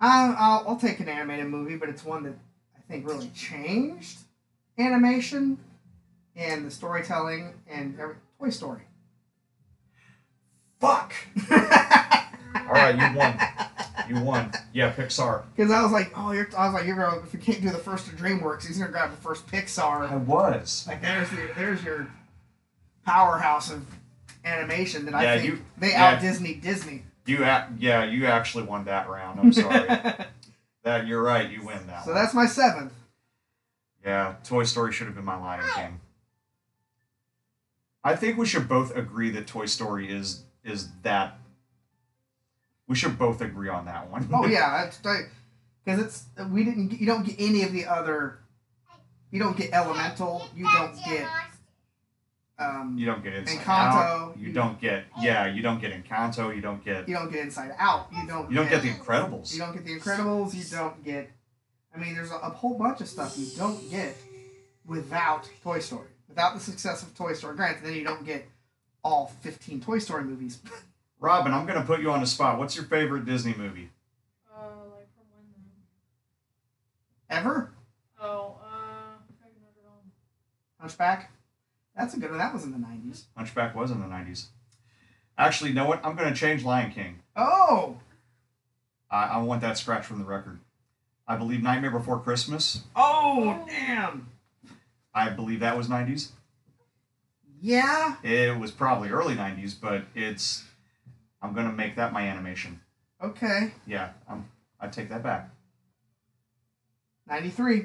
I'll, 0.00 0.34
I'll, 0.38 0.68
I'll 0.68 0.76
take 0.76 1.00
an 1.00 1.08
animated 1.08 1.46
movie, 1.46 1.76
but 1.76 1.90
it's 1.90 2.04
one 2.04 2.22
that 2.22 2.34
I 2.74 2.80
think 2.90 3.06
really 3.06 3.30
changed 3.34 4.18
animation 4.78 5.58
and 6.34 6.64
the 6.64 6.70
storytelling 6.70 7.52
and 7.68 7.98
every, 8.00 8.16
Toy 8.38 8.48
Story. 8.48 8.82
Fuck! 10.80 11.12
All 12.54 12.62
right, 12.72 12.94
you 12.94 13.18
won. 13.18 13.38
You 14.08 14.24
won. 14.24 14.52
Yeah, 14.72 14.92
Pixar. 14.92 15.44
Because 15.54 15.70
I 15.70 15.82
was 15.82 15.92
like, 15.92 16.12
oh, 16.16 16.32
you're, 16.32 16.48
I 16.56 16.66
was 16.66 16.74
like, 16.74 16.86
you're 16.86 16.96
gonna 16.96 17.22
if 17.22 17.32
you 17.32 17.38
can't 17.38 17.60
do 17.62 17.70
the 17.70 17.78
first 17.78 18.08
of 18.08 18.14
DreamWorks, 18.14 18.66
he's 18.66 18.78
gonna 18.78 18.90
grab 18.90 19.10
the 19.10 19.16
first 19.16 19.46
Pixar. 19.46 20.10
I 20.10 20.16
was. 20.16 20.84
Like 20.88 21.00
there's 21.02 21.30
your 21.32 21.48
there's 21.54 21.84
your 21.84 22.08
powerhouse 23.06 23.70
of 23.70 23.84
animation 24.44 25.04
that 25.06 25.14
I 25.14 25.22
Yeah, 25.22 25.36
think 25.38 25.46
you- 25.52 25.64
they 25.78 25.90
yeah. 25.90 26.06
out 26.06 26.20
Disney 26.20 26.54
Disney. 26.54 27.04
You 27.26 27.44
a- 27.44 27.68
yeah, 27.78 28.04
you 28.04 28.26
actually 28.26 28.64
won 28.64 28.84
that 28.86 29.08
round. 29.08 29.38
I'm 29.38 29.52
sorry. 29.52 29.86
that 30.82 31.06
you're 31.06 31.22
right. 31.22 31.48
You 31.50 31.62
win 31.64 31.86
that. 31.86 32.04
so 32.04 32.12
one. 32.12 32.20
that's 32.20 32.34
my 32.34 32.46
seventh. 32.46 32.92
Yeah, 34.04 34.36
Toy 34.44 34.64
Story 34.64 34.92
should 34.92 35.06
have 35.06 35.14
been 35.14 35.24
my 35.26 35.38
Lion 35.38 35.60
ah. 35.62 35.72
King. 35.76 36.00
I 38.02 38.16
think 38.16 38.38
we 38.38 38.46
should 38.46 38.66
both 38.66 38.96
agree 38.96 39.30
that 39.30 39.46
Toy 39.46 39.66
Story 39.66 40.10
is 40.10 40.44
is 40.64 40.88
that. 41.02 41.36
We 42.90 42.96
should 42.96 43.16
both 43.16 43.40
agree 43.40 43.68
on 43.68 43.84
that 43.84 44.10
one. 44.10 44.28
Oh 44.32 44.46
yeah, 44.46 44.90
because 45.84 46.00
it's 46.00 46.24
we 46.50 46.64
didn't 46.64 47.00
you 47.00 47.06
don't 47.06 47.24
get 47.24 47.36
any 47.38 47.62
of 47.62 47.70
the 47.70 47.86
other. 47.86 48.40
You 49.30 49.38
don't 49.38 49.56
get 49.56 49.72
Elemental. 49.72 50.48
You 50.56 50.68
don't 50.68 50.96
get 51.04 51.24
um. 52.58 52.96
you 52.98 53.06
don't 53.06 53.22
get 53.22 53.34
Inside 53.34 53.58
Encanto, 53.58 53.94
Out. 53.94 54.36
You 54.36 54.48
you- 54.48 54.52
don't 54.52 54.80
get 54.80 55.04
yeah. 55.20 55.46
You 55.46 55.62
don't 55.62 55.80
get 55.80 55.92
Encanto. 55.92 56.52
You 56.52 56.60
don't 56.60 56.84
get 56.84 57.08
You 57.08 57.14
don't 57.14 57.30
get 57.30 57.42
Inside 57.44 57.76
Out. 57.78 58.08
You 58.10 58.26
don't. 58.26 58.50
you 58.50 58.56
don't 58.56 58.68
get 58.68 58.82
The 58.82 58.88
Incredibles. 58.88 59.52
You 59.52 59.60
don't 59.60 59.72
get 59.72 59.84
the 59.84 59.96
Incredibles. 59.96 60.52
You 60.52 60.64
don't 60.76 61.04
get. 61.04 61.30
I 61.94 61.98
mean, 62.00 62.16
there's 62.16 62.32
a, 62.32 62.38
a 62.38 62.50
whole 62.50 62.76
bunch 62.76 63.00
of 63.00 63.06
stuff 63.06 63.38
you 63.38 63.46
don't 63.56 63.88
get 63.88 64.16
without 64.84 65.48
Toy 65.62 65.78
Story. 65.78 66.08
Without 66.28 66.54
the 66.54 66.60
success 66.60 67.04
of 67.04 67.16
Toy 67.16 67.34
Story, 67.34 67.54
granted, 67.54 67.84
then 67.84 67.94
you 67.94 68.02
don't 68.02 68.26
get 68.26 68.48
all 69.04 69.32
15 69.42 69.80
Toy 69.80 70.00
Story 70.00 70.24
movies. 70.24 70.58
Robin, 71.20 71.52
I'm 71.52 71.66
gonna 71.66 71.84
put 71.84 72.00
you 72.00 72.10
on 72.10 72.20
the 72.20 72.26
spot. 72.26 72.58
What's 72.58 72.74
your 72.74 72.86
favorite 72.86 73.26
Disney 73.26 73.54
movie? 73.54 73.90
Uh, 74.50 74.62
like 74.90 75.06
from 75.14 75.26
when 75.30 75.44
then? 77.28 77.38
Ever? 77.38 77.72
Oh, 78.18 78.56
uh, 78.62 79.18
Dragon 79.38 79.60
Notre 79.60 79.96
Hunchback. 80.80 81.30
That's 81.94 82.14
a 82.14 82.18
good 82.18 82.30
one. 82.30 82.38
That 82.38 82.54
was 82.54 82.64
in 82.64 82.72
the 82.72 82.78
90s. 82.78 83.24
Hunchback 83.36 83.74
was 83.76 83.90
in 83.90 84.00
the 84.00 84.06
'90s. 84.06 84.46
Actually, 85.36 85.70
you 85.70 85.76
know 85.76 85.86
what? 85.86 86.04
I'm 86.04 86.16
gonna 86.16 86.34
change 86.34 86.64
Lion 86.64 86.90
King. 86.90 87.20
Oh. 87.36 87.98
I, 89.10 89.24
I 89.24 89.38
want 89.38 89.60
that 89.60 89.76
scratch 89.76 90.06
from 90.06 90.18
the 90.18 90.24
record. 90.24 90.60
I 91.28 91.36
believe 91.36 91.62
Nightmare 91.62 91.90
Before 91.90 92.18
Christmas. 92.18 92.82
Oh 92.96 93.62
damn. 93.68 94.28
I 95.14 95.28
believe 95.28 95.60
that 95.60 95.76
was 95.76 95.88
'90s. 95.88 96.28
Yeah. 97.60 98.16
It 98.22 98.58
was 98.58 98.70
probably 98.70 99.10
early 99.10 99.34
'90s, 99.34 99.74
but 99.78 100.04
it's. 100.14 100.64
I'm 101.42 101.54
gonna 101.54 101.72
make 101.72 101.96
that 101.96 102.12
my 102.12 102.22
animation. 102.22 102.80
Okay. 103.22 103.72
Yeah, 103.86 104.10
I'm. 104.28 104.48
I 104.80 104.88
take 104.88 105.08
that 105.10 105.22
back. 105.22 105.50
93. 107.28 107.76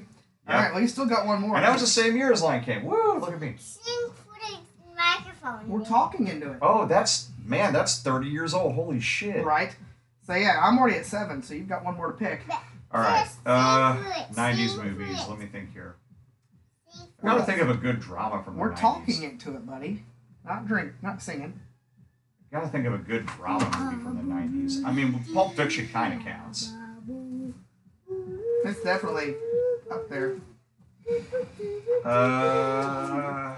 Yeah. 0.48 0.56
All 0.56 0.62
right. 0.64 0.72
Well, 0.74 0.82
you 0.82 0.88
still 0.88 1.06
got 1.06 1.26
one 1.26 1.42
more. 1.42 1.56
And 1.56 1.66
that 1.66 1.72
was 1.74 1.82
the 1.82 1.88
same 1.88 2.16
year 2.16 2.32
as 2.32 2.42
Lion 2.42 2.64
King. 2.64 2.84
Woo! 2.86 3.20
Look 3.20 3.32
at 3.34 3.42
me. 3.42 3.56
Sing 3.60 4.10
for 4.14 4.36
the 4.50 4.58
microphone. 4.96 5.68
We're 5.68 5.84
talking 5.86 6.28
into 6.28 6.52
it. 6.52 6.58
Oh, 6.62 6.86
that's 6.86 7.30
man. 7.44 7.74
That's 7.74 8.00
30 8.02 8.28
years 8.30 8.54
old. 8.54 8.74
Holy 8.76 9.00
shit! 9.00 9.44
Right. 9.46 9.76
So 10.26 10.34
yeah, 10.34 10.60
I'm 10.62 10.78
already 10.80 10.98
at 10.98 11.06
seven. 11.06 11.42
So 11.44 11.54
you've 11.54 11.68
got 11.70 11.84
one 11.84 11.96
more 11.96 12.12
to 12.12 12.18
pick. 12.18 12.42
All 12.92 13.02
right. 13.02 13.20
Yes, 13.20 13.38
Uh, 13.46 13.96
sing 13.96 14.12
it, 14.22 14.32
90s 14.36 14.84
movies. 14.84 15.20
Let 15.28 15.38
me 15.40 15.46
think 15.48 15.74
here. 15.74 15.96
Sing 16.90 17.08
I 17.24 17.28
gotta 17.28 17.44
think 17.44 17.62
of 17.62 17.70
a 17.70 17.76
good 17.76 18.00
drama 18.00 18.42
from 18.44 18.56
the 18.56 18.62
We're 18.62 18.72
90s. 18.72 18.80
talking 18.80 19.24
into 19.24 19.52
it, 19.56 19.66
buddy. 19.66 20.04
Not 20.46 20.68
drink, 20.68 20.94
not 21.02 21.22
singing. 21.22 21.60
Gotta 22.52 22.68
think 22.70 22.86
of 22.86 22.94
a 22.94 22.98
good 22.98 23.26
drama 23.26 23.66
movie 23.78 24.02
from 24.04 24.16
the 24.18 24.34
90s. 24.34 24.86
I 24.86 24.92
mean, 24.92 25.24
Pulp 25.34 25.56
Fiction 25.56 25.88
kind 25.90 26.14
of 26.20 26.26
counts. 26.26 26.72
It's 28.64 28.82
definitely 28.84 29.36
up 29.92 30.10
there. 30.10 30.38
Uh. 32.04 33.56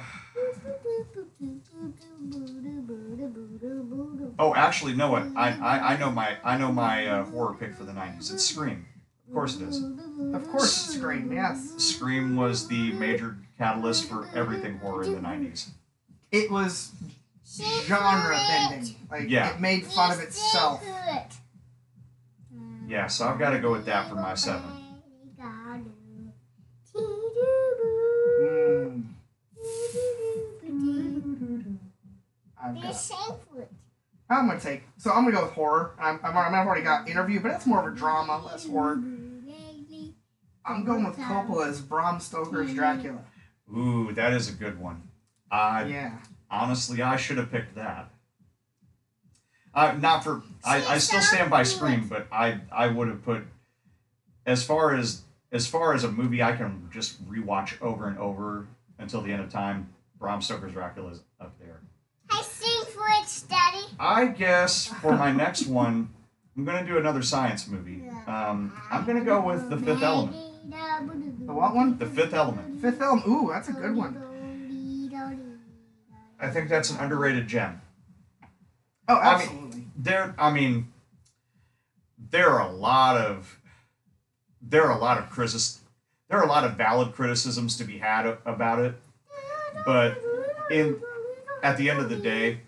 Oh, 4.40 4.54
actually, 4.56 4.94
no. 4.94 5.10
What 5.12 5.24
I, 5.36 5.52
I 5.52 5.94
I 5.94 5.98
know 5.98 6.12
my 6.12 6.38
I 6.44 6.58
know 6.58 6.72
my 6.72 7.08
uh, 7.08 7.26
horror 7.26 7.56
pick 7.60 7.76
for 7.76 7.84
the 7.84 7.92
'90s. 7.92 8.34
It's 8.34 8.46
Scream. 8.46 8.86
Of 9.28 9.34
course 9.34 9.56
it 9.56 9.64
is. 9.64 9.84
Of 10.34 10.48
course, 10.50 10.74
Scream. 10.74 11.32
Yes, 11.32 11.74
Scream 11.78 12.36
was 12.36 12.68
the 12.68 12.92
major 12.94 13.38
catalyst 13.58 14.10
for 14.10 14.28
everything 14.36 14.78
horror 14.78 15.04
in 15.04 15.14
the 15.14 15.20
'90s. 15.22 15.70
it 16.32 16.52
was 16.52 16.92
genre 17.86 18.36
bending. 18.36 18.96
Like 19.10 19.30
Yeah. 19.30 19.54
it 19.54 19.60
made 19.60 19.86
fun 19.86 20.12
of 20.12 20.20
itself. 20.20 20.84
Yeah, 22.88 23.08
so 23.08 23.28
I've 23.28 23.38
got 23.40 23.50
to 23.52 23.60
go 23.60 23.72
with 23.72 23.86
that 23.86 24.08
for 24.10 24.16
my 24.16 24.34
seven. 24.36 24.72
Mm. 28.42 29.04
I've 32.64 32.82
got. 32.82 33.40
I'm 34.30 34.48
gonna 34.48 34.60
take. 34.60 34.84
So 34.98 35.12
I'm 35.12 35.24
gonna 35.24 35.36
go 35.38 35.44
with 35.44 35.54
horror. 35.54 35.94
I'm, 36.00 36.20
I'm, 36.24 36.36
I've 36.38 36.68
already 36.68 36.82
got 36.84 37.10
interview, 37.10 37.40
but 37.40 37.50
that's 37.50 37.66
more 37.66 37.88
of 37.88 37.94
a 37.94 37.96
drama, 37.96 38.44
less 38.46 38.68
horror. 38.68 39.02
I'm 40.66 40.84
going 40.84 41.06
with 41.06 41.16
Coppola's 41.18 41.80
Bram 41.80 42.20
Stoker's 42.20 42.74
Dracula. 42.74 43.20
Ooh, 43.76 44.12
that 44.14 44.34
is 44.34 44.50
a 44.50 44.52
good 44.52 44.78
one. 44.80 45.02
I 45.50 45.86
Yeah. 45.86 46.12
Honestly, 46.50 47.02
I 47.02 47.18
should 47.18 47.38
have 47.38 47.52
picked 47.52 47.76
that. 47.76 48.10
Uh, 49.74 49.96
not 50.00 50.24
for 50.24 50.42
I, 50.64 50.84
I 50.86 50.98
still 50.98 51.22
stand 51.22 51.52
by 51.52 51.64
Scream, 51.64 52.08
but 52.08 52.28
I 52.32 52.60
I 52.72 52.88
would 52.88 53.08
have 53.08 53.24
put 53.24 53.44
as 54.46 54.64
far 54.64 54.96
as 54.96 55.22
as 55.52 55.68
far 55.68 55.94
as 55.94 56.04
a 56.04 56.12
movie 56.12 56.42
I 56.42 56.54
can 56.54 56.90
just 56.92 57.24
rewatch 57.30 57.80
over 57.82 58.08
and 58.08 58.18
over 58.18 58.68
until 58.98 59.22
the 59.22 59.32
end 59.32 59.44
of 59.44 59.52
time. 59.52 59.94
Bram 60.20 60.42
Stoker's 60.42 60.74
Dracula 60.74 61.12
is 61.12 61.22
up 61.40 61.54
there. 61.60 61.82
I 62.32 62.42
sing 62.42 62.86
for 62.92 63.06
it, 63.08 63.44
Daddy. 63.48 63.86
I 64.00 64.26
guess 64.26 64.88
for 64.88 65.16
my 65.16 65.32
next 65.32 65.68
one, 65.68 66.10
I'm 66.58 66.66
gonna 66.66 66.86
do 66.86 66.98
another 66.98 67.22
science 67.22 67.68
movie. 67.68 68.10
Um, 68.26 68.74
I'm 68.92 69.06
gonna 69.06 69.24
go 69.24 69.42
with 69.42 69.70
The 69.70 69.78
Fifth 69.78 70.02
Element. 70.02 70.36
The 71.46 71.54
what 71.54 71.76
one? 71.76 71.98
The 71.98 72.08
Fifth 72.08 72.34
Element. 72.34 72.82
Fifth 72.82 73.00
Element. 73.00 73.28
Ooh, 73.28 73.50
that's 73.54 73.70
a 73.70 73.74
good 73.74 73.96
one. 73.96 74.22
I 76.40 76.50
think 76.50 76.70
that's 76.70 76.92
an 76.92 76.98
underrated 76.98 77.48
gem. 77.48 77.82
Oh, 79.08 79.16
I 79.16 79.38
mean- 79.38 79.42
absolutely. 79.48 79.84
there 79.96 80.36
i 80.38 80.52
mean 80.52 80.92
there 82.30 82.50
are 82.52 82.68
a 82.70 82.72
lot 82.72 83.18
of 83.18 83.58
there 84.62 84.84
are 84.86 84.92
a 84.92 85.00
lot 85.02 85.18
of 85.18 85.30
crisis 85.30 85.80
there 86.30 86.38
are 86.40 86.44
a 86.44 86.48
lot 86.50 86.64
of 86.66 86.74
valid 86.76 87.14
criticisms 87.14 87.78
to 87.78 87.84
be 87.84 87.98
had 88.00 88.38
about 88.46 88.80
it 88.80 88.96
but 89.86 90.22
in 90.70 91.02
at 91.64 91.78
the 91.78 91.90
end 91.90 92.00
of 92.00 92.10
the 92.10 92.18
day 92.18 92.60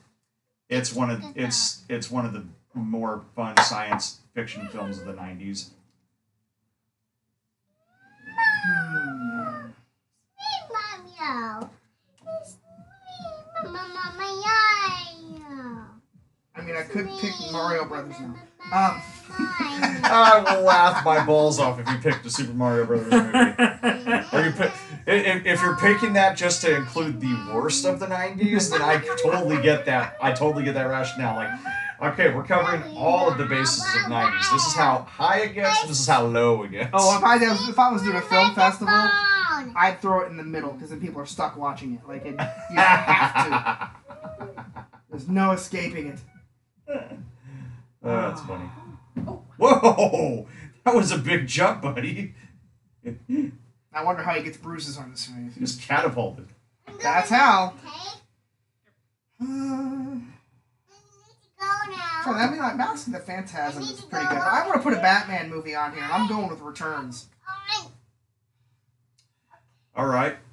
it's 0.70 0.94
one 0.94 1.10
of 1.12 1.22
it's 1.36 1.84
it's 1.90 2.10
one 2.10 2.26
of 2.26 2.34
the 2.34 2.44
more 2.74 3.22
fun 3.36 3.56
science 3.58 4.20
fiction 4.34 4.68
films 4.70 4.98
of 5.00 5.06
the 5.06 5.14
90s 5.14 5.72
Hmm. 8.62 9.70
I 16.56 16.59
mean, 16.70 16.78
I 16.78 16.84
could 16.84 17.10
pick 17.20 17.34
Mario 17.52 17.86
Brothers 17.86 18.20
now. 18.20 18.36
Um, 18.72 19.02
i 19.40 20.44
will 20.46 20.64
laugh 20.64 21.04
my 21.06 21.26
balls 21.26 21.60
off 21.60 21.80
if 21.80 21.88
you 21.88 21.98
picked 22.00 22.26
a 22.26 22.30
super 22.30 22.52
mario 22.52 22.86
brothers 22.86 23.12
movie 23.12 23.34
or 24.34 24.46
you 24.46 24.52
put 24.52 24.72
if, 25.08 25.46
if 25.46 25.62
you're 25.62 25.78
picking 25.78 26.14
that 26.14 26.36
just 26.36 26.62
to 26.62 26.76
include 26.76 27.22
the 27.22 27.52
worst 27.54 27.86
of 27.86 28.00
the 28.00 28.06
90s 28.06 28.70
then 28.70 28.82
i 28.82 28.98
totally 29.24 29.62
get 29.62 29.86
that 29.86 30.18
i 30.22 30.32
totally 30.32 30.64
get 30.64 30.74
that 30.74 30.86
rationale 30.86 31.36
like 31.36 31.50
okay 32.02 32.36
we're 32.36 32.44
covering 32.44 32.84
all 32.98 33.32
of 33.32 33.38
the 33.38 33.46
bases 33.46 33.82
of 33.96 34.12
90s 34.12 34.52
this 34.52 34.66
is 34.66 34.76
how 34.76 35.08
high 35.10 35.42
it 35.42 35.54
gets 35.54 35.82
this 35.84 36.00
is 36.00 36.08
how 36.08 36.26
low 36.26 36.64
it 36.64 36.72
gets 36.72 36.90
oh, 36.94 37.18
if 37.18 37.24
I 37.24 37.38
was, 37.38 37.70
if 37.70 37.80
I 37.80 37.92
was 37.92 38.02
doing 38.02 38.18
a 38.18 38.22
film 38.22 38.54
festival, 38.56 38.94
I'd 39.76 40.00
throw 40.02 40.22
it 40.22 40.30
in 40.30 40.38
the 40.38 40.44
middle 40.44 40.72
because 40.72 40.90
then 40.90 41.00
people 41.00 41.22
are 41.22 41.26
stuck 41.26 41.58
watching 41.58 41.96
it. 41.96 42.08
Like 42.08 42.26
it, 42.26 42.36
you 42.72 42.78
have 42.78 43.46
to. 43.46 44.86
There's 45.10 45.28
no 45.28 45.52
escaping 45.52 46.08
it. 46.08 46.20
Oh, 48.02 48.30
that's 48.30 48.42
funny 48.42 48.70
whoa 49.58 50.48
that 50.86 50.96
was 50.96 51.12
a 51.12 51.18
big 51.18 51.48
jump 51.48 51.82
buddy 51.82 52.34
I 53.94 54.04
wonder 54.04 54.24
how 54.24 54.34
he 54.36 54.44
gets 54.44 54.58
bruises 54.58 54.98
on 54.98 55.12
his 55.12 55.26
face. 55.26 55.56
just 55.58 55.82
catapulted 55.82 56.48
That's 57.02 57.30
how. 57.30 57.74
Okay. 57.86 58.20
Uh, 59.42 59.46
Go 61.60 61.66
so 62.24 62.32
now. 62.32 62.38
that'd 62.38 62.54
be 62.56 62.60
like 62.60 62.78
Mask 62.78 63.08
of 63.08 63.14
the 63.14 63.20
Phantasm 63.20 63.84
is 63.84 64.02
pretty 64.02 64.26
good. 64.28 64.36
But 64.36 64.48
I 64.48 64.66
want 64.68 64.76
to 64.78 64.84
put 64.84 64.94
a 64.94 65.02
Batman 65.02 65.50
movie 65.50 65.76
on 65.76 65.94
here, 65.94 66.04
and 66.04 66.12
I'm 66.12 66.28
going 66.28 66.50
with 66.50 66.60
Returns. 66.62 67.28
all 69.96 70.06
right 70.08 70.36
I'm 70.36 70.36
going, 70.36 70.36
okay? 70.36 70.49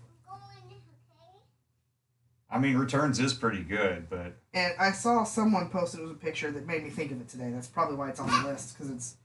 I 2.51 2.59
mean 2.59 2.76
returns 2.76 3.18
is 3.18 3.34
pretty 3.34 3.62
good 3.62 4.09
but 4.09 4.36
And 4.55 4.72
I 4.78 4.92
saw 4.92 5.24
someone 5.24 5.68
posted 5.68 6.01
it 6.01 6.05
was 6.05 6.12
a 6.12 6.14
picture 6.14 6.51
that 6.51 6.66
made 6.66 6.82
me 6.82 6.90
think 6.90 7.12
of 7.12 7.20
it 7.20 7.28
today. 7.28 7.51
That's 7.51 7.66
probably 7.66 7.97
why 7.97 8.09
it's 8.09 8.20
on 8.20 8.28
the 8.28 8.49
list 8.49 8.74
because 8.74 8.90
it's 8.90 9.16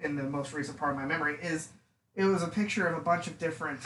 in 0.00 0.16
the 0.16 0.22
most 0.22 0.52
recent 0.52 0.78
part 0.78 0.94
of 0.94 0.98
my 0.98 1.04
memory. 1.04 1.36
Is 1.42 1.68
it 2.14 2.24
was 2.24 2.42
a 2.42 2.48
picture 2.48 2.86
of 2.86 2.96
a 2.96 3.00
bunch 3.00 3.26
of 3.26 3.38
different. 3.38 3.80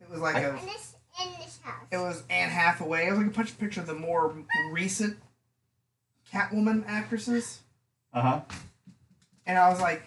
It 0.00 0.10
was 0.10 0.20
like 0.20 0.36
a. 0.36 0.50
In 0.50 0.66
this, 0.66 0.94
in 1.24 1.30
this 1.38 1.58
house. 1.62 1.86
It 1.90 1.96
was 1.96 2.22
Anne 2.28 2.50
Hathaway. 2.50 3.06
It 3.06 3.10
was 3.10 3.18
like 3.18 3.28
a 3.28 3.30
bunch 3.30 3.50
of 3.50 3.58
picture 3.58 3.80
of 3.80 3.86
the 3.86 3.94
more 3.94 4.34
recent 4.72 5.16
Catwoman 6.30 6.84
actresses, 6.86 7.60
uh-huh 8.12 8.42
and 9.46 9.58
I 9.58 9.68
was 9.68 9.80
like, 9.80 10.02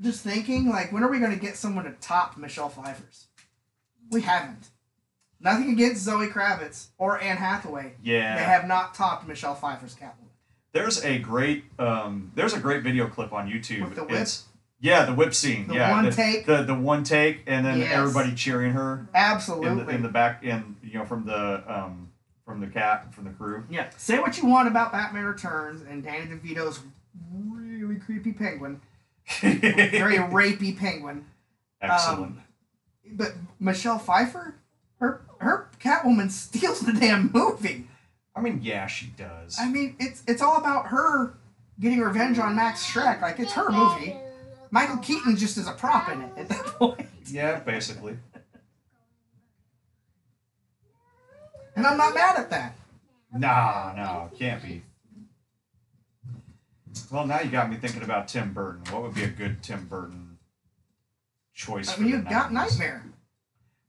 just 0.00 0.22
thinking, 0.22 0.68
like, 0.68 0.92
when 0.92 1.02
are 1.02 1.10
we 1.10 1.18
gonna 1.18 1.36
get 1.36 1.56
someone 1.56 1.84
to 1.84 1.92
top 2.00 2.36
Michelle 2.36 2.68
Pfeiffer's? 2.68 3.26
We 4.10 4.22
haven't. 4.22 4.68
Nothing 5.40 5.70
against 5.70 6.02
Zoe 6.02 6.26
Kravitz 6.28 6.88
or 6.98 7.20
Anne 7.20 7.36
Hathaway. 7.36 7.94
yeah 8.02 8.36
They 8.36 8.42
have 8.44 8.66
not 8.66 8.94
topped 8.94 9.26
Michelle 9.28 9.54
Pfeiffer's 9.54 9.94
Catwoman. 9.94 10.28
There's 10.72 11.04
a 11.04 11.18
great 11.18 11.64
um, 11.78 12.32
there's 12.34 12.52
a 12.54 12.60
great 12.60 12.82
video 12.82 13.06
clip 13.08 13.32
on 13.32 13.48
YouTube. 13.50 13.84
With 13.84 13.94
the 13.94 14.04
whip? 14.04 14.20
It's 14.20 14.44
yeah, 14.80 15.04
the 15.06 15.14
whip 15.14 15.34
scene. 15.34 15.66
The 15.66 15.74
yeah, 15.74 15.90
one 15.90 16.04
the, 16.04 16.10
take? 16.12 16.46
The 16.46 16.62
the 16.62 16.74
one 16.74 17.02
take, 17.04 17.42
and 17.46 17.64
then 17.66 17.78
Yes. 17.78 17.92
everybody 17.92 18.34
cheering 18.34 18.72
her 18.72 19.08
Absolutely. 19.14 19.68
in 19.68 19.76
the, 19.78 19.88
in 19.88 20.02
the 20.02 20.08
back, 20.08 20.44
in 20.44 20.76
you 20.82 20.98
know 20.98 21.04
from 21.04 21.24
the 21.24 21.64
um, 21.66 22.10
from 22.44 22.60
the 22.60 22.66
cat 22.66 23.12
from 23.14 23.24
the 23.24 23.30
crew. 23.30 23.64
Yeah. 23.70 23.88
Say 23.96 24.18
what 24.18 24.38
you 24.38 24.46
want 24.46 24.68
about 24.68 24.92
Batman 24.92 25.24
Returns 25.24 25.82
and 25.82 26.02
Danny 26.04 26.26
DeVito's 26.26 26.80
really 27.50 27.96
creepy 27.96 28.32
penguin, 28.32 28.80
very 29.40 30.16
rapey 30.18 30.76
penguin. 30.76 31.24
Excellent. 31.80 32.22
Um, 32.22 32.42
but 33.12 33.32
Michelle 33.58 33.98
Pfeiffer, 33.98 34.54
Catwoman 35.78 36.30
steals 36.30 36.80
the 36.80 36.92
damn 36.92 37.30
movie. 37.32 37.86
I 38.34 38.40
mean, 38.40 38.60
yeah, 38.62 38.86
she 38.86 39.06
does. 39.16 39.56
I 39.60 39.68
mean, 39.68 39.96
it's 39.98 40.22
it's 40.26 40.42
all 40.42 40.56
about 40.58 40.86
her 40.86 41.34
getting 41.80 42.00
revenge 42.00 42.38
on 42.38 42.54
Max 42.56 42.84
Shreck. 42.86 43.20
Like 43.20 43.38
it's 43.40 43.52
her 43.52 43.70
movie. 43.70 44.16
Michael 44.70 44.98
Keaton 44.98 45.36
just 45.36 45.56
is 45.56 45.66
a 45.66 45.72
prop 45.72 46.08
in 46.10 46.20
it 46.22 46.30
at 46.36 46.48
that 46.48 46.64
point. 46.78 47.06
yeah, 47.26 47.58
basically. 47.60 48.16
And 51.74 51.86
I'm 51.86 51.96
not 51.96 52.14
mad 52.14 52.36
at 52.36 52.50
that. 52.50 52.74
Nah, 53.32 53.92
no, 53.96 54.30
can't 54.38 54.62
be. 54.62 54.82
Well, 57.10 57.26
now 57.26 57.40
you 57.40 57.50
got 57.50 57.70
me 57.70 57.76
thinking 57.76 58.02
about 58.02 58.28
Tim 58.28 58.52
Burton. 58.52 58.82
What 58.90 59.02
would 59.02 59.14
be 59.14 59.22
a 59.24 59.28
good 59.28 59.62
Tim 59.62 59.86
Burton 59.86 60.38
choice? 61.54 61.96
I 61.96 62.00
mean, 62.00 62.10
you've 62.10 62.28
got 62.28 62.52
Nightmare. 62.52 63.04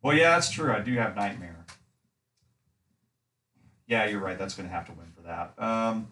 Well, 0.01 0.15
yeah, 0.15 0.31
that's 0.31 0.51
true. 0.51 0.71
I 0.71 0.79
do 0.79 0.93
have 0.95 1.15
Nightmare. 1.15 1.58
Yeah, 3.89 4.05
you're 4.05 4.19
right. 4.19 4.37
That's 4.37 4.53
going 4.53 4.69
to 4.69 4.73
have 4.73 4.85
to 4.85 4.91
win 4.93 5.07
for 5.15 5.23
that. 5.23 5.53
Um, 5.57 6.07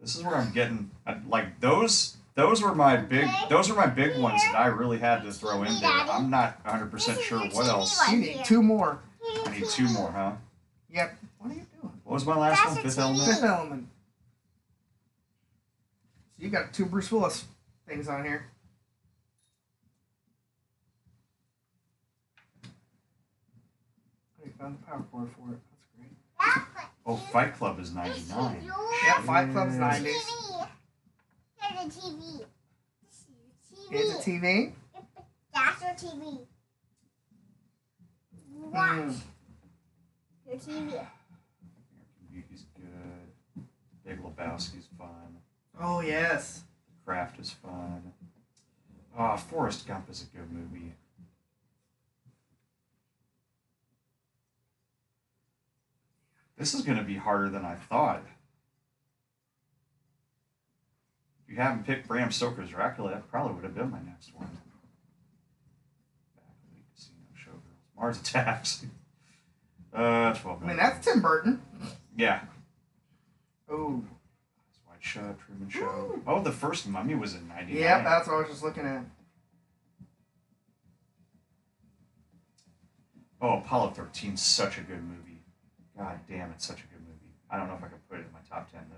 this 0.00 0.16
is 0.16 0.24
where 0.24 0.34
I'm 0.34 0.50
getting 0.50 0.90
like 1.28 1.60
those. 1.60 2.16
Those 2.34 2.62
were 2.62 2.74
my 2.74 2.96
big. 2.96 3.28
Those 3.50 3.68
were 3.68 3.76
my 3.76 3.86
big 3.86 4.18
ones 4.18 4.40
that 4.44 4.58
I 4.58 4.68
really 4.68 4.98
had 4.98 5.22
to 5.24 5.30
throw 5.32 5.62
in 5.62 5.78
there. 5.78 5.90
I'm 5.90 6.30
not 6.30 6.64
100 6.64 6.90
percent 6.90 7.20
sure 7.20 7.40
what 7.48 7.66
else. 7.66 8.00
You 8.10 8.16
need 8.16 8.44
two 8.46 8.62
more. 8.62 9.00
I 9.44 9.58
need 9.58 9.68
two 9.68 9.88
more, 9.88 10.10
huh? 10.10 10.32
Yep. 10.90 11.18
What 11.38 11.50
are 11.50 11.54
you 11.54 11.66
doing? 11.80 11.92
What 12.04 12.14
was 12.14 12.24
my 12.24 12.36
last 12.36 12.62
That's 12.64 12.76
one? 12.76 12.78
a 12.78 12.82
Fifth 12.82 12.96
TV. 12.96 13.02
Element. 13.02 13.28
Fifth 13.28 13.44
Element. 13.44 13.88
So 16.38 16.44
you 16.44 16.48
got 16.50 16.72
two 16.72 16.86
Bruce 16.86 17.12
Willis 17.12 17.44
things 17.86 18.08
on 18.08 18.24
here. 18.24 18.46
Oh, 22.64 24.46
you 24.46 24.52
found 24.58 24.78
the 24.78 24.86
power 24.86 25.04
cord 25.12 25.28
for 25.36 25.52
it. 25.52 25.58
That's 27.16 27.22
great. 27.22 27.28
Oh, 27.28 27.32
Fight 27.32 27.54
Club 27.56 27.78
is 27.80 27.94
99. 27.94 28.62
Yep, 29.06 29.16
Fight 29.24 29.50
Club's 29.52 29.74
Yeah. 29.76 29.80
90s. 29.80 30.04
Here's 31.56 31.94
the 31.94 32.00
TV. 32.00 32.46
This 33.02 33.26
is 33.72 33.90
your 33.90 34.00
Here's 34.00 34.14
a 34.14 34.18
TV. 34.18 34.74
That's 35.54 35.82
your 35.82 36.12
TV. 36.12 36.46
Watch 38.72 38.90
Mm. 38.98 39.20
your 40.46 40.56
TV. 40.58 41.06
Beauty's 42.30 42.64
good. 42.76 43.66
Big 44.04 44.22
Lebowski's 44.22 44.86
fun. 44.98 45.40
Oh, 45.78 46.00
yes. 46.00 46.64
Craft 47.04 47.40
is 47.40 47.50
fun. 47.50 48.12
Ah, 49.16 49.36
Forrest 49.36 49.86
Gump 49.88 50.08
is 50.10 50.22
a 50.22 50.26
good 50.36 50.50
movie. 50.52 50.94
This 56.60 56.74
is 56.74 56.82
going 56.82 56.98
to 56.98 57.04
be 57.04 57.16
harder 57.16 57.48
than 57.48 57.64
I 57.64 57.74
thought. 57.74 58.22
If 61.42 61.54
you 61.54 61.56
haven't 61.56 61.86
picked 61.86 62.06
Bram 62.06 62.30
Stoker's 62.30 62.68
Dracula, 62.68 63.12
that 63.12 63.30
probably 63.30 63.54
would 63.54 63.64
have 63.64 63.74
been 63.74 63.90
my 63.90 64.02
next 64.06 64.36
one. 64.36 64.46
Casino, 66.94 67.16
Showgirls, 67.34 67.96
Mars 67.98 68.20
Attacks. 68.20 68.84
uh, 69.94 70.34
12. 70.34 70.62
I 70.62 70.66
mean, 70.66 70.76
that's 70.76 71.02
Tim 71.02 71.22
Burton. 71.22 71.62
Yeah. 72.14 72.40
Oh. 73.70 74.04
That's 74.58 74.80
White 74.86 74.98
Show, 75.00 75.34
Truman 75.46 75.70
Show. 75.70 76.20
Oh, 76.26 76.42
the 76.42 76.52
first 76.52 76.86
Mummy 76.86 77.14
was 77.14 77.34
in 77.34 77.48
99. 77.48 77.82
Yeah, 77.82 78.02
that's 78.02 78.28
what 78.28 78.34
I 78.34 78.38
was 78.40 78.48
just 78.50 78.62
looking 78.62 78.84
at. 78.84 79.02
Oh, 83.40 83.60
Apollo 83.60 83.94
13's 83.96 84.42
such 84.42 84.76
a 84.76 84.82
good 84.82 85.02
movie. 85.02 85.29
God 86.00 86.18
damn, 86.26 86.50
it's 86.52 86.66
such 86.66 86.78
a 86.78 86.86
good 86.86 87.02
movie. 87.02 87.34
I 87.50 87.58
don't 87.58 87.68
know 87.68 87.74
if 87.74 87.84
I 87.84 87.88
could 87.88 88.08
put 88.08 88.20
it 88.20 88.24
in 88.24 88.32
my 88.32 88.38
top 88.48 88.72
10 88.72 88.80
though. 88.88 88.96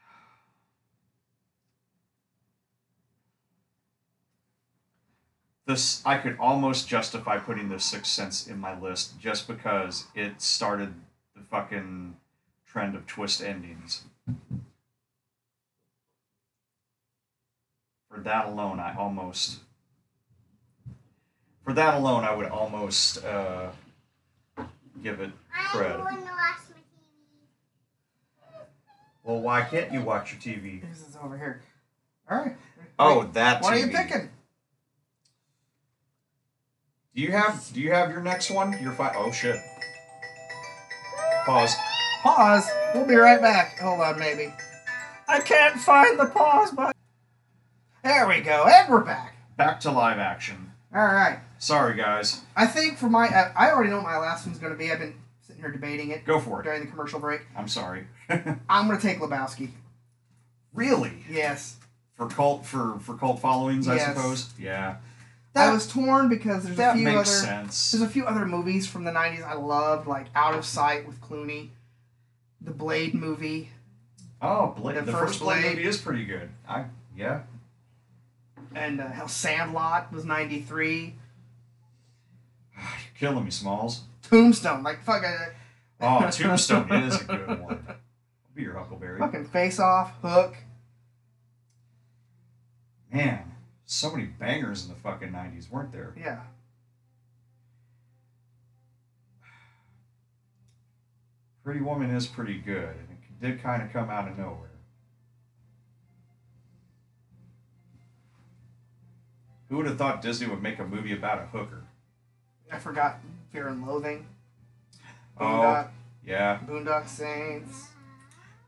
This 5.66 6.00
I 6.06 6.16
could 6.16 6.38
almost 6.40 6.88
justify 6.88 7.36
putting 7.36 7.68
the 7.68 7.78
Sixth 7.78 8.10
Sense 8.10 8.46
in 8.46 8.58
my 8.58 8.80
list 8.80 9.20
just 9.20 9.46
because 9.46 10.06
it 10.14 10.40
started 10.40 10.94
the 11.36 11.42
fucking 11.42 12.16
trend 12.66 12.96
of 12.96 13.06
twist 13.06 13.42
endings. 13.42 14.04
For 18.08 18.20
that 18.20 18.46
alone, 18.46 18.80
I 18.80 18.96
almost 18.96 19.58
for 21.70 21.74
that 21.74 21.94
alone, 21.94 22.24
I 22.24 22.34
would 22.34 22.46
almost 22.46 23.24
uh, 23.24 23.68
give 25.04 25.20
it 25.20 25.30
I'm 25.54 25.78
the 25.78 25.84
cred. 25.84 26.04
one 26.04 26.14
that 26.16 26.24
lost 26.24 26.70
my 26.70 26.80
TV. 26.80 28.56
Well, 29.22 29.40
why 29.40 29.62
can't 29.62 29.92
you 29.92 30.00
watch 30.00 30.32
your 30.32 30.40
TV? 30.40 30.80
This 30.80 31.06
is 31.06 31.16
over 31.22 31.38
here. 31.38 31.62
All 32.28 32.38
right. 32.38 32.56
Oh, 32.98 33.20
Wait, 33.20 33.34
that. 33.34 33.62
What 33.62 33.72
are 33.72 33.78
you 33.78 33.86
TV. 33.86 33.92
picking? 33.94 34.30
Do 37.14 37.22
you 37.22 37.30
have 37.30 37.70
Do 37.72 37.80
you 37.80 37.92
have 37.92 38.10
your 38.10 38.20
next 38.20 38.50
one? 38.50 38.76
Your 38.82 38.92
fi- 38.92 39.14
Oh 39.16 39.30
shit. 39.30 39.56
Pause. 41.46 41.76
Pause. 42.22 42.68
We'll 42.94 43.06
be 43.06 43.14
right 43.14 43.40
back. 43.40 43.78
Hold 43.78 44.00
on, 44.00 44.18
maybe. 44.18 44.52
I 45.28 45.38
can't 45.38 45.78
find 45.78 46.18
the 46.18 46.26
pause 46.26 46.72
button. 46.72 46.92
There 48.02 48.26
we 48.26 48.40
go, 48.40 48.64
and 48.68 48.88
we're 48.88 49.04
back. 49.04 49.36
Back 49.56 49.78
to 49.80 49.92
live 49.92 50.18
action. 50.18 50.72
All 50.92 51.04
right. 51.04 51.38
Sorry, 51.60 51.94
guys. 51.94 52.40
I 52.56 52.66
think 52.66 52.96
for 52.98 53.08
my, 53.10 53.26
I 53.28 53.70
already 53.70 53.90
know 53.90 53.96
what 53.98 54.06
my 54.06 54.16
last 54.18 54.46
one's 54.46 54.58
going 54.58 54.72
to 54.72 54.78
be. 54.78 54.90
I've 54.90 54.98
been 54.98 55.14
sitting 55.42 55.60
here 55.62 55.70
debating 55.70 56.10
it 56.10 56.24
Go 56.24 56.40
for 56.40 56.60
it. 56.60 56.64
during 56.64 56.80
the 56.80 56.86
commercial 56.90 57.20
break. 57.20 57.42
I'm 57.56 57.68
sorry. 57.68 58.06
I'm 58.68 58.86
going 58.88 58.98
to 58.98 59.06
take 59.06 59.18
Lebowski. 59.20 59.68
really? 60.72 61.12
Yes. 61.30 61.76
For 62.16 62.26
cult 62.28 62.66
for 62.66 62.98
for 63.00 63.14
cult 63.16 63.40
followings, 63.40 63.88
I 63.88 63.98
suppose. 63.98 64.50
Yeah. 64.58 64.96
I 65.54 65.70
was 65.72 65.86
torn 65.86 66.28
because 66.28 66.64
there's 66.64 66.76
a 66.76 66.78
That 66.78 66.94
few 66.96 67.04
makes 67.04 67.16
other 67.16 67.24
sense. 67.26 67.90
there's 67.92 68.02
a 68.02 68.08
few 68.08 68.24
other 68.24 68.46
movies 68.46 68.86
from 68.86 69.04
the 69.04 69.10
90s 69.10 69.42
I 69.42 69.54
loved, 69.54 70.06
like 70.06 70.26
Out 70.34 70.54
of 70.54 70.64
Sight 70.64 71.06
with 71.06 71.20
Clooney, 71.20 71.70
the 72.60 72.70
Blade 72.70 73.14
movie, 73.14 73.70
Oh, 74.42 74.68
Blade, 74.78 74.96
The 74.96 75.02
the, 75.02 75.12
first 75.12 75.24
first 75.24 75.40
Blade 75.40 75.62
Blade. 75.62 75.76
movie 75.76 75.88
is 75.88 75.96
pretty 75.98 76.24
good. 76.24 76.50
I 76.68 76.84
yeah. 77.16 77.40
and 78.74 79.00
uh, 79.00 79.08
hell, 79.08 79.28
Sandlot 79.28 80.12
was 80.12 80.24
93. 80.24 81.14
Killing 83.20 83.44
me, 83.44 83.50
Smalls. 83.50 84.00
Tombstone, 84.22 84.82
like 84.82 85.04
fuck, 85.04 85.22
I, 85.22 85.48
Oh, 86.00 86.30
Tombstone 86.30 86.90
is 86.90 87.20
a 87.20 87.24
good 87.24 87.46
one. 87.60 87.84
I'll 87.86 87.96
be 88.54 88.62
your 88.62 88.72
Huckleberry. 88.72 89.18
fucking 89.18 89.44
Face 89.48 89.78
Off, 89.78 90.12
Hook. 90.22 90.56
Man, 93.12 93.52
so 93.84 94.10
many 94.10 94.24
bangers 94.24 94.84
in 94.84 94.88
the 94.88 94.94
fucking 94.94 95.30
nineties, 95.32 95.70
weren't 95.70 95.92
there? 95.92 96.14
Yeah. 96.18 96.40
Pretty 101.62 101.80
Woman 101.82 102.08
is 102.10 102.26
pretty 102.26 102.56
good, 102.56 102.88
and 102.88 103.08
it 103.10 103.40
did 103.42 103.62
kind 103.62 103.82
of 103.82 103.92
come 103.92 104.08
out 104.08 104.28
of 104.28 104.38
nowhere. 104.38 104.70
Who 109.68 109.76
would 109.76 109.86
have 109.86 109.98
thought 109.98 110.22
Disney 110.22 110.46
would 110.46 110.62
make 110.62 110.78
a 110.78 110.86
movie 110.86 111.12
about 111.12 111.42
a 111.42 111.46
hooker? 111.46 111.84
I 112.72 112.78
forgot 112.78 113.20
Fear 113.52 113.68
and 113.68 113.86
Loathing. 113.86 114.26
Oh, 115.38 115.44
Boondock, 115.44 115.88
yeah. 116.24 116.58
Boondock 116.66 117.08
Saints. 117.08 117.88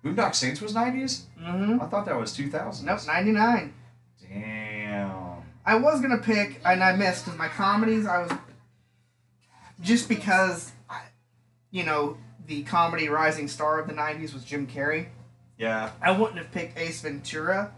Boondock 0.04 0.34
Saints 0.34 0.60
was 0.60 0.74
nineties. 0.74 1.26
Mm-hmm. 1.40 1.80
I 1.80 1.86
thought 1.86 2.06
that 2.06 2.18
was 2.18 2.32
two 2.32 2.50
thousand. 2.50 2.86
Nope, 2.86 3.00
99. 3.06 3.72
Damn. 4.28 5.42
I 5.64 5.76
was 5.76 6.00
gonna 6.00 6.18
pick, 6.18 6.60
and 6.64 6.82
I 6.82 6.96
missed 6.96 7.24
because 7.24 7.38
my 7.38 7.48
comedies. 7.48 8.06
I 8.06 8.22
was 8.22 8.32
just 9.80 10.08
because, 10.08 10.72
I, 10.90 11.02
you 11.70 11.84
know, 11.84 12.16
the 12.46 12.62
comedy 12.64 13.08
rising 13.08 13.46
star 13.48 13.78
of 13.78 13.86
the 13.86 13.94
'90s 13.94 14.32
was 14.32 14.44
Jim 14.44 14.66
Carrey. 14.66 15.06
Yeah. 15.56 15.90
I 16.00 16.10
wouldn't 16.10 16.38
have 16.38 16.50
picked 16.50 16.78
Ace 16.78 17.00
Ventura. 17.02 17.72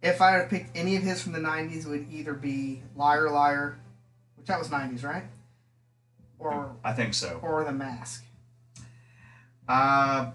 If 0.00 0.20
I 0.20 0.32
had 0.32 0.48
picked 0.48 0.76
any 0.76 0.94
of 0.94 1.02
his 1.02 1.20
from 1.20 1.32
the 1.32 1.40
'90s, 1.40 1.84
it 1.84 1.88
would 1.88 2.06
either 2.12 2.34
be 2.34 2.82
Liar 2.94 3.28
Liar, 3.30 3.78
that 4.48 4.58
was 4.58 4.68
'90s, 4.68 5.04
right? 5.04 5.24
Or 6.38 6.72
I 6.84 6.92
think 6.92 7.14
so. 7.14 7.38
or 7.42 7.64
The 7.64 7.72
Mask. 7.72 8.24
Uh, 9.68 10.30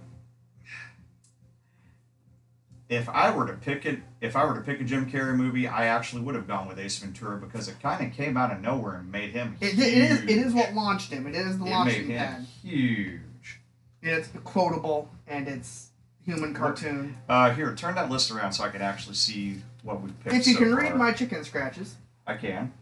if 2.89 3.09
I 3.09 3.35
were 3.35 3.47
to 3.47 3.53
pick 3.53 3.85
it, 3.85 3.99
if 4.21 4.35
I 4.35 4.45
were 4.45 4.53
to 4.55 4.61
pick 4.61 4.79
a 4.81 4.83
Jim 4.83 5.09
Carrey 5.09 5.35
movie, 5.35 5.67
I 5.67 5.85
actually 5.87 6.21
would 6.21 6.35
have 6.35 6.47
gone 6.47 6.67
with 6.67 6.77
Ace 6.79 6.99
Ventura 6.99 7.37
because 7.37 7.67
it 7.67 7.79
kind 7.81 8.05
of 8.05 8.13
came 8.15 8.37
out 8.37 8.51
of 8.51 8.61
nowhere 8.61 8.95
and 8.95 9.11
made 9.11 9.31
him. 9.31 9.57
It, 9.61 9.79
it 9.79 9.79
is 9.79 10.21
it 10.23 10.29
is 10.29 10.53
what 10.53 10.73
launched 10.73 11.11
him. 11.11 11.25
It 11.25 11.35
is 11.35 11.57
the 11.57 11.65
It 11.65 11.71
launching 11.71 12.07
made 12.09 12.17
pad. 12.17 12.35
him 12.39 12.45
huge. 12.61 13.59
It's 14.01 14.29
quotable 14.43 15.09
and 15.27 15.47
it's 15.47 15.89
human 16.25 16.53
cartoon. 16.53 17.17
Uh, 17.27 17.51
here, 17.53 17.73
turn 17.73 17.95
that 17.95 18.09
list 18.09 18.29
around 18.31 18.51
so 18.51 18.63
I 18.63 18.69
can 18.69 18.81
actually 18.81 19.15
see 19.15 19.61
what 19.81 20.01
we've 20.01 20.17
picked. 20.23 20.35
If 20.35 20.47
you 20.47 20.53
so 20.53 20.59
can 20.59 20.75
read 20.75 20.95
my 20.95 21.13
chicken 21.13 21.43
scratches. 21.43 21.95
I 22.27 22.35
can. 22.35 22.73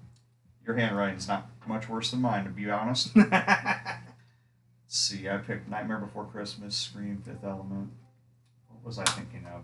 Your 0.65 0.75
handwriting's 0.75 1.27
not 1.27 1.49
much 1.67 1.89
worse 1.89 2.11
than 2.11 2.21
mine, 2.21 2.43
to 2.43 2.49
be 2.49 2.69
honest. 2.69 3.15
Let's 3.15 3.97
see, 4.87 5.29
I 5.29 5.37
picked 5.37 5.69
Nightmare 5.69 5.97
Before 5.97 6.25
Christmas, 6.25 6.75
Scream, 6.75 7.21
Fifth 7.25 7.43
Element. 7.43 7.91
What 8.69 8.85
was 8.85 8.99
I 8.99 9.05
thinking 9.05 9.45
of? 9.45 9.63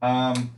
Um, 0.00 0.52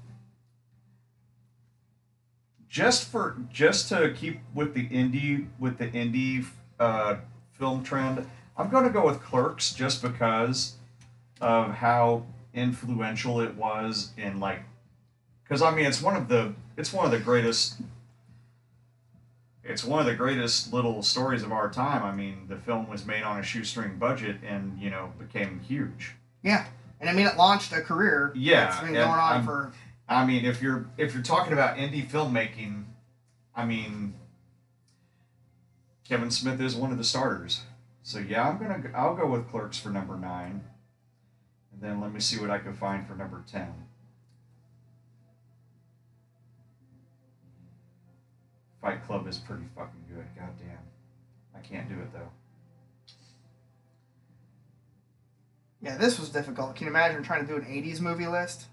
just 2.69 3.09
for 3.09 3.37
just 3.53 3.89
to 3.89 4.15
keep 4.17 4.41
with 4.55 4.75
the 4.75 4.89
indie 4.89 5.47
with 5.59 5.79
the 5.79 5.89
indie 5.89 6.47
uh, 6.79 7.17
film 7.53 7.83
trend, 7.83 8.27
I'm 8.57 8.71
going 8.71 8.85
to 8.85 8.91
go 8.91 9.05
with 9.05 9.21
Clerks 9.21 9.73
just 9.73 10.03
because 10.03 10.77
of 11.41 11.73
how 11.73 12.25
influential 12.55 13.41
it 13.41 13.55
was 13.55 14.13
in 14.17 14.41
like, 14.41 14.63
because 15.43 15.63
I 15.63 15.75
mean 15.75 15.87
it's 15.87 16.03
one 16.03 16.17
of 16.17 16.29
the 16.29 16.55
it's 16.77 16.93
one 16.93 17.05
of 17.05 17.11
the 17.11 17.19
greatest 17.19 17.81
it's 19.71 19.85
one 19.85 20.01
of 20.01 20.07
the 20.07 20.15
greatest 20.15 20.73
little 20.73 21.03
stories 21.03 21.43
of 21.43 21.53
our 21.53 21.71
time. 21.71 22.03
I 22.03 22.13
mean, 22.13 22.47
the 22.49 22.57
film 22.57 22.89
was 22.89 23.07
made 23.07 23.23
on 23.23 23.39
a 23.39 23.43
shoestring 23.43 23.99
budget 23.99 24.37
and, 24.47 24.79
you 24.79 24.91
know, 24.91 25.13
became 25.19 25.61
huge. 25.61 26.15
yeah, 26.43 26.67
and 27.01 27.09
I 27.09 27.13
mean 27.13 27.27
it 27.27 27.37
launched 27.37 27.73
a 27.73 27.81
career. 27.81 28.33
Yeah, 28.35 28.69
it's 28.69 28.81
been 28.81 28.93
going 28.95 29.07
on 29.09 29.19
I'm- 29.19 29.45
for. 29.45 29.73
I 30.09 30.27
mean, 30.27 30.45
if 30.45 30.61
you're 30.61 30.87
if 30.99 31.15
you're 31.15 31.23
talking 31.23 31.53
about 31.53 31.77
indie 31.77 32.05
filmmaking, 32.05 32.85
I 33.55 33.65
mean, 33.65 34.15
Kevin 36.05 36.31
Smith 36.33 36.61
is 36.61 36.75
one 36.75 36.91
of 36.91 36.99
the 36.99 37.05
starters. 37.05 37.63
So 38.03 38.19
yeah, 38.19 38.49
I'm 38.49 38.59
gonna 38.59 38.79
go- 38.81 38.91
I'll 38.97 39.15
go 39.15 39.27
with 39.29 39.49
Clerks 39.49 39.79
for 39.79 39.91
number 39.91 40.17
nine, 40.17 40.63
and 41.73 41.81
then 41.81 42.01
let 42.01 42.13
me 42.13 42.19
see 42.21 42.41
what 42.41 42.51
I 42.51 42.59
can 42.59 42.75
find 42.75 43.07
for 43.07 43.15
number 43.15 43.45
ten. 43.47 43.73
Fight 48.81 49.05
Club 49.07 49.27
is 49.29 49.39
pretty 49.39 49.65
fucking 49.77 50.05
good. 50.09 50.25
God 50.37 50.51
damn, 50.59 50.79
I 51.55 51.67
can't 51.67 51.89
do 51.89 51.97
it 51.97 52.13
though. 52.13 52.31
Yeah, 55.83 55.97
this 55.97 56.19
was 56.19 56.29
difficult. 56.29 56.77
Can 56.77 56.87
you 56.87 56.91
imagine 56.91 57.23
trying 57.23 57.47
to 57.47 57.53
do 57.53 57.57
an 57.57 57.65
'80s 57.65 58.01
movie 58.01 58.27
list? 58.27 58.67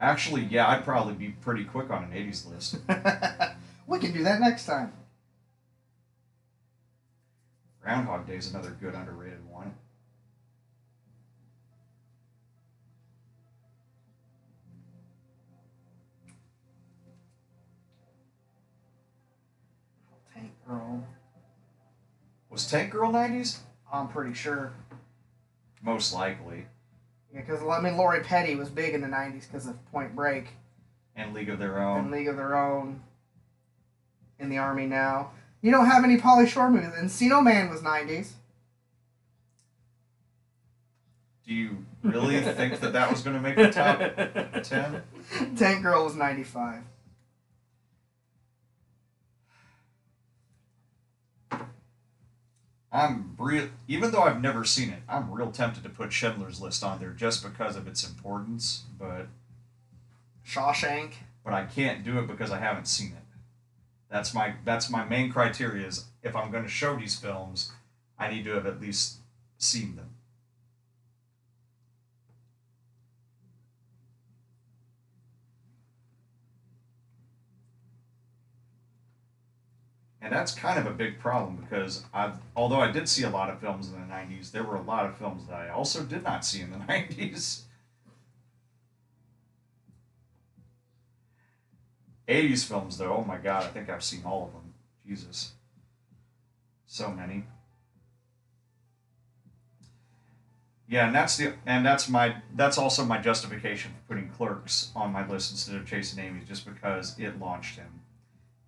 Actually, 0.00 0.42
yeah, 0.44 0.68
I'd 0.68 0.84
probably 0.84 1.14
be 1.14 1.28
pretty 1.28 1.64
quick 1.64 1.90
on 1.90 2.04
an 2.04 2.10
'80s 2.10 2.50
list. 2.50 2.76
we 3.86 3.98
can 3.98 4.12
do 4.12 4.24
that 4.24 4.40
next 4.40 4.66
time. 4.66 4.92
Groundhog 7.82 8.26
Day 8.26 8.36
is 8.36 8.50
another 8.50 8.70
good 8.80 8.94
underrated 8.94 9.46
one. 9.50 9.74
Was 22.54 22.70
Tank 22.70 22.92
Girl 22.92 23.10
90s? 23.10 23.58
I'm 23.92 24.06
pretty 24.06 24.32
sure. 24.32 24.72
Most 25.82 26.14
likely. 26.14 26.66
Yeah, 27.34 27.40
because 27.40 27.60
I 27.68 27.80
mean, 27.80 27.96
Lori 27.96 28.20
Petty 28.20 28.54
was 28.54 28.68
big 28.70 28.94
in 28.94 29.00
the 29.00 29.08
'90s 29.08 29.48
because 29.48 29.66
of 29.66 29.84
Point 29.90 30.14
Break 30.14 30.46
And 31.16 31.34
League 31.34 31.48
of 31.48 31.58
Their 31.58 31.82
Own. 31.82 31.98
and 31.98 32.10
League 32.12 32.28
of 32.28 32.36
Their 32.36 32.56
Own. 32.56 33.02
In 34.38 34.48
the 34.50 34.58
Army 34.58 34.86
now. 34.86 35.32
You 35.62 35.72
don't 35.72 35.86
have 35.86 36.04
any 36.04 36.16
Pauly 36.16 36.46
Shore 36.46 36.70
movies. 36.70 36.90
Encino 36.90 37.42
Man 37.42 37.68
was 37.70 37.80
'90s. 37.80 38.30
Do 41.46 41.52
you 41.54 41.84
really 42.04 42.40
think 42.40 42.78
that 42.80 42.92
that 42.92 43.10
was 43.10 43.20
going 43.22 43.34
to 43.36 43.42
make 43.42 43.56
the 43.56 43.70
top 43.72 43.98
10? 44.62 45.02
Tank 45.56 45.82
Girl 45.82 46.04
was 46.04 46.14
'95. 46.14 46.82
I'm 52.94 53.34
real, 53.38 53.70
even 53.88 54.12
though 54.12 54.22
I've 54.22 54.40
never 54.40 54.64
seen 54.64 54.90
it, 54.90 55.02
I'm 55.08 55.30
real 55.32 55.50
tempted 55.50 55.82
to 55.82 55.88
put 55.88 56.12
Schindler's 56.12 56.60
List 56.60 56.84
on 56.84 57.00
there 57.00 57.10
just 57.10 57.42
because 57.42 57.74
of 57.74 57.88
its 57.88 58.08
importance, 58.08 58.84
but 58.96 59.26
Shawshank. 60.46 61.14
but 61.44 61.52
I 61.52 61.64
can't 61.64 62.04
do 62.04 62.20
it 62.20 62.28
because 62.28 62.52
I 62.52 62.58
haven't 62.58 62.86
seen 62.86 63.08
it. 63.08 63.24
That's 64.08 64.32
my 64.32 64.54
that's 64.64 64.88
my 64.90 65.04
main 65.04 65.32
criteria 65.32 65.88
is 65.88 66.04
if 66.22 66.36
I'm 66.36 66.52
going 66.52 66.62
to 66.62 66.70
show 66.70 66.94
these 66.94 67.18
films, 67.18 67.72
I 68.16 68.30
need 68.30 68.44
to 68.44 68.52
have 68.52 68.66
at 68.66 68.80
least 68.80 69.16
seen 69.58 69.96
them. 69.96 70.13
And 80.24 80.32
that's 80.32 80.54
kind 80.54 80.78
of 80.78 80.86
a 80.86 80.90
big 80.90 81.18
problem 81.18 81.56
because 81.56 82.02
I, 82.14 82.32
although 82.56 82.80
I 82.80 82.90
did 82.90 83.10
see 83.10 83.24
a 83.24 83.28
lot 83.28 83.50
of 83.50 83.60
films 83.60 83.88
in 83.88 83.92
the 83.92 84.06
'90s, 84.06 84.52
there 84.52 84.64
were 84.64 84.76
a 84.76 84.82
lot 84.82 85.04
of 85.04 85.18
films 85.18 85.46
that 85.48 85.54
I 85.54 85.68
also 85.68 86.02
did 86.02 86.22
not 86.22 86.46
see 86.46 86.62
in 86.62 86.70
the 86.70 86.78
'90s. 86.88 87.64
80s 92.26 92.66
films, 92.66 92.96
though, 92.96 93.14
oh 93.18 93.24
my 93.24 93.36
god, 93.36 93.64
I 93.64 93.66
think 93.66 93.90
I've 93.90 94.02
seen 94.02 94.22
all 94.24 94.46
of 94.46 94.52
them. 94.54 94.72
Jesus. 95.06 95.52
So 96.86 97.10
many. 97.10 97.44
Yeah, 100.88 101.06
and 101.06 101.14
that's 101.14 101.36
the 101.36 101.52
and 101.66 101.84
that's 101.84 102.08
my 102.08 102.36
that's 102.54 102.78
also 102.78 103.04
my 103.04 103.18
justification 103.18 103.92
for 103.92 104.14
putting 104.14 104.30
Clerks 104.30 104.90
on 104.96 105.12
my 105.12 105.28
list 105.28 105.50
instead 105.50 105.76
of 105.76 105.86
Chasing 105.86 106.24
Amy, 106.24 106.40
just 106.48 106.64
because 106.64 107.18
it 107.18 107.38
launched 107.38 107.76
him, 107.76 108.00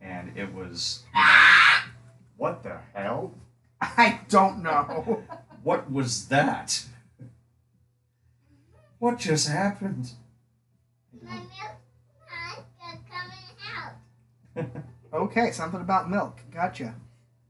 and 0.00 0.36
it 0.36 0.52
was. 0.52 1.04
you 1.14 1.20
know, 1.20 1.28
what 2.36 2.62
the 2.62 2.78
hell? 2.94 3.34
I 3.80 4.20
don't 4.28 4.62
know. 4.62 5.22
What 5.62 5.90
was 5.90 6.28
that? 6.28 6.84
What 8.98 9.18
just 9.18 9.48
happened? 9.48 10.12
My 11.22 11.34
milk 11.34 11.46
is 12.88 12.98
coming 13.10 14.72
out. 14.72 14.82
okay, 15.12 15.50
something 15.50 15.80
about 15.80 16.10
milk. 16.10 16.38
Gotcha. 16.52 16.94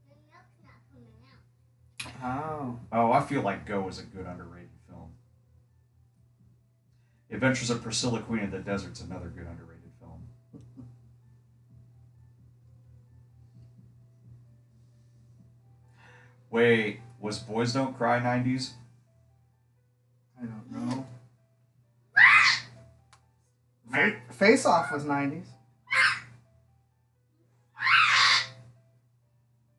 The 0.09 0.15
milk's 0.35 0.59
not 0.65 0.81
coming 0.93 2.23
out. 2.25 2.41
Oh. 2.51 2.81
Oh, 2.93 3.13
I 3.13 3.21
feel 3.23 3.43
like 3.43 3.67
Go 3.67 3.87
is 3.89 3.99
a 3.99 4.03
good 4.03 4.27
underrated 4.27 4.71
film. 4.89 5.11
Adventures 7.31 7.71
of 7.71 7.83
Priscilla, 7.83 8.21
Queen 8.23 8.45
of 8.45 8.51
the 8.51 8.59
Desert's 8.59 9.01
another 9.01 9.29
good 9.29 9.47
underrated 9.47 9.76
Wait, 16.51 17.01
was 17.21 17.39
Boys 17.39 17.73
Don't 17.73 17.97
Cry 17.97 18.21
90s? 18.21 18.73
I 20.41 20.47
don't 20.47 20.71
know. 20.73 21.07
Face 24.31 24.67
Off 24.67 24.93
was 24.93 25.05
90s. 25.05 25.47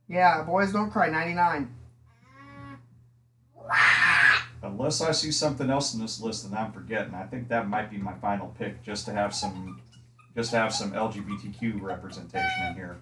Yeah, 0.07 0.41
Boys 0.43 0.71
Don't 0.71 0.89
Cry, 0.89 1.09
99. 1.09 1.73
Unless 4.63 5.01
I 5.01 5.11
see 5.11 5.31
something 5.31 5.69
else 5.69 5.93
in 5.93 6.01
this 6.01 6.19
list 6.19 6.49
that 6.49 6.57
I'm 6.57 6.71
forgetting, 6.71 7.13
I 7.13 7.23
think 7.23 7.49
that 7.49 7.67
might 7.67 7.91
be 7.91 7.97
my 7.97 8.13
final 8.15 8.47
pick, 8.57 8.81
just 8.83 9.05
to 9.05 9.11
have 9.13 9.35
some, 9.35 9.81
just 10.35 10.51
to 10.51 10.57
have 10.57 10.73
some 10.73 10.91
LGBTQ 10.91 11.81
representation 11.81 12.67
in 12.67 12.73
here. 12.73 12.97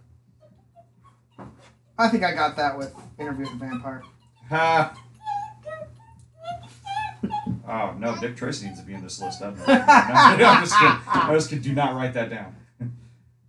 I 1.98 2.08
think 2.10 2.24
I 2.24 2.34
got 2.34 2.56
that 2.58 2.78
with 2.78 2.94
Interview 3.20 3.46
with 3.50 3.60
the 3.60 3.66
Vampire. 3.66 4.04
Ha! 4.50 4.98
Oh 7.68 7.96
no, 7.98 8.16
Dick 8.22 8.38
Tracy 8.38 8.68
needs 8.68 8.80
to 8.80 8.86
be 8.86 8.94
in 8.94 9.02
this 9.02 9.20
list. 9.20 9.40
doesn't 9.40 9.58
he? 9.58 9.66
No, 9.72 9.76
I'm 9.82 10.64
just 10.64 10.78
kidding. 10.78 10.98
I 11.08 11.32
just 11.34 11.50
kidding. 11.50 11.64
Do 11.64 11.74
not 11.74 11.96
write 11.96 12.14
that 12.14 12.30
down. 12.30 12.56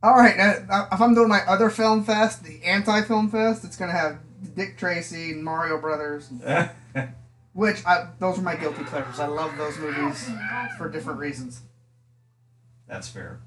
All 0.03 0.15
right, 0.15 0.39
uh, 0.71 0.87
if 0.91 0.99
I'm 1.01 1.15
doing 1.15 1.29
my 1.29 1.41
other 1.47 1.69
film 1.69 2.03
fest, 2.03 2.43
the 2.43 2.63
anti-film 2.65 3.29
fest, 3.31 3.65
it's 3.65 3.77
gonna 3.77 3.93
have 3.93 4.19
Dick 4.55 4.79
Tracy 4.79 5.33
and 5.33 5.45
Mario 5.45 5.79
Brothers, 5.79 6.31
which 7.53 7.85
I, 7.85 8.09
those 8.19 8.39
are 8.39 8.43
my 8.43 8.57
guilty 8.57 8.85
pleasures. 8.85 9.21
I 9.21 9.27
love 9.27 9.55
those 9.59 9.77
movies 9.79 10.31
for 10.79 10.89
different 10.89 11.19
reasons. 11.19 11.61
That's 12.89 13.09
fair. 13.09 13.41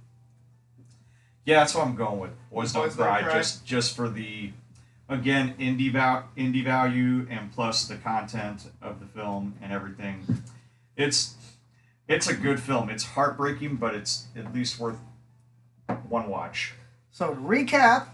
Yeah, 1.45 1.59
that's 1.61 1.73
what 1.73 1.87
I'm 1.87 1.95
going 1.95 2.19
with. 2.19 2.31
Boys 2.51 2.71
Don't 2.73 2.83
Boys 2.85 2.95
Don't 2.95 3.07
Cry, 3.07 3.23
Cry. 3.23 3.33
just 3.33 3.65
just 3.65 3.95
for 3.95 4.07
the, 4.09 4.51
again, 5.10 5.55
indie 5.60 5.91
val- 5.91 6.30
indie 6.38 6.64
value 6.64 7.28
and 7.30 7.51
plus 7.51 7.88
the 7.88 7.97
content 7.97 8.68
of 8.82 8.99
the 8.99 9.07
film 9.07 9.55
and 9.62 9.74
everything. 9.74 10.24
It's 10.95 11.36
it's 12.07 12.28
a 12.28 12.36
good 12.36 12.60
film. 12.60 12.89
It's 12.89 13.03
heartbreaking, 13.03 13.76
but 13.76 13.93
it's 13.95 14.28
at 14.36 14.53
least 14.53 14.80
worth 14.80 14.97
one 16.07 16.30
watch. 16.30 16.74
So 17.12 17.34
to 17.34 17.39
recap, 17.39 18.07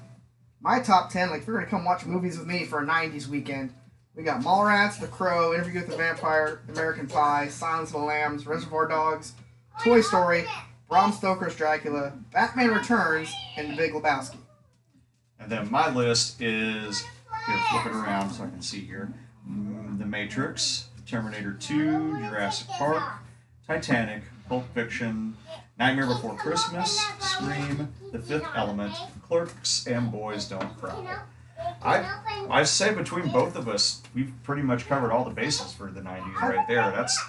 my 0.62 0.80
top 0.80 1.12
ten, 1.12 1.30
like 1.30 1.41
if 1.41 1.48
you're 1.48 1.58
gonna 1.58 1.70
come 1.70 1.86
watch 1.86 2.06
movies 2.06 2.38
with 2.38 2.48
me 2.48 2.66
for 2.66 2.82
a 2.82 2.86
'90s 2.86 3.28
weekend, 3.28 3.74
we 4.16 4.24
got 4.24 4.41
Mallrats, 4.41 5.00
The 5.00 5.08
Crow, 5.08 5.54
Interview 5.54 5.82
with 5.82 5.89
the 5.89 5.98
Vampire, 5.98 6.62
American 6.70 7.08
Pie, 7.08 7.50
Silence 7.50 7.89
of 7.89 8.00
the 8.00 8.06
Lambs, 8.06 8.48
Reservoir 8.48 8.88
Dogs, 8.88 9.34
Toy 9.84 10.02
Story, 10.02 10.46
Bram 10.89 11.12
Stoker's 11.12 11.56
Dracula, 11.56 12.14
Batman 12.32 12.70
Returns, 12.72 13.34
and 13.58 13.72
The 13.72 13.76
Big 13.76 13.91
Lebowski. 13.91 14.38
And 15.46 15.52
then 15.52 15.70
my 15.72 15.91
list 15.93 16.41
is 16.41 17.02
here, 17.46 17.58
flip 17.70 17.86
it 17.86 17.91
around 17.91 18.32
so 18.32 18.46
I 18.46 18.48
can 18.48 18.64
see 18.64 18.80
here. 18.80 19.14
Mm, 19.48 20.00
The 20.00 20.06
Matrix, 20.06 20.88
Terminator 21.06 21.54
2, 21.54 22.18
Jurassic 22.18 22.68
Park, 22.70 23.04
Titanic, 23.68 24.24
Pulp 24.50 24.66
Fiction, 24.74 25.38
Nightmare 25.78 26.08
Before 26.08 26.34
Christmas, 26.36 27.00
Scream, 27.20 27.93
The 28.12 28.18
Fifth 28.18 28.48
Element, 28.56 28.96
Clerks, 29.22 29.86
and 29.86 30.12
Boys 30.12 30.46
Don't 30.46 30.76
Cry. 30.80 31.20
I 31.84 32.48
I 32.50 32.64
say 32.64 32.91
between 32.96 33.32
both 33.32 33.56
of 33.56 33.68
us, 33.70 34.02
we've 34.16 34.34
pretty 34.41 34.64
much 34.64 34.88
covered 34.88 35.12
all 35.12 35.24
the 35.26 35.30
bases 35.30 35.74
for 35.74 35.91
the 35.91 36.02
'90s 36.02 36.41
right 36.41 36.68
there. 36.68 36.91
That's 36.91 37.24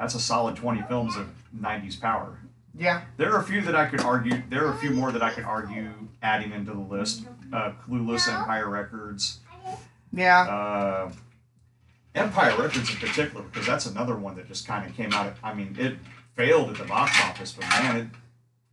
that's 0.00 0.14
a 0.14 0.20
solid 0.20 0.56
20 0.56 0.82
films 0.88 1.16
of 1.16 1.28
'90s 1.54 2.00
power. 2.00 2.38
Yeah, 2.78 3.02
There 3.16 3.32
are 3.34 3.40
a 3.40 3.44
few 3.44 3.60
that 3.62 3.74
I 3.74 3.86
could 3.86 4.00
argue. 4.00 4.40
There 4.48 4.64
are 4.66 4.72
a 4.72 4.76
few 4.78 4.90
more 4.90 5.10
that 5.10 5.22
I 5.22 5.30
could 5.32 5.44
argue 5.44 5.90
adding 6.22 6.52
into 6.52 6.72
the 6.72 6.78
list. 6.78 7.24
Uh, 7.52 7.72
Clueless, 7.86 8.28
Empire 8.28 8.68
Records, 8.68 9.40
yeah. 10.12 10.40
uh, 10.42 11.12
Empire 12.14 12.56
Records 12.58 12.90
in 12.90 12.96
particular, 12.96 13.42
because 13.44 13.66
that's 13.66 13.86
another 13.86 14.16
one 14.16 14.36
that 14.36 14.48
just 14.48 14.66
kind 14.66 14.88
of 14.88 14.94
came 14.96 15.12
out. 15.12 15.26
Of, 15.26 15.38
I 15.42 15.54
mean, 15.54 15.76
it 15.78 15.96
failed 16.34 16.70
at 16.70 16.76
the 16.76 16.84
box 16.84 17.18
office, 17.24 17.52
but 17.52 17.68
man, 17.68 17.96
it 17.96 18.06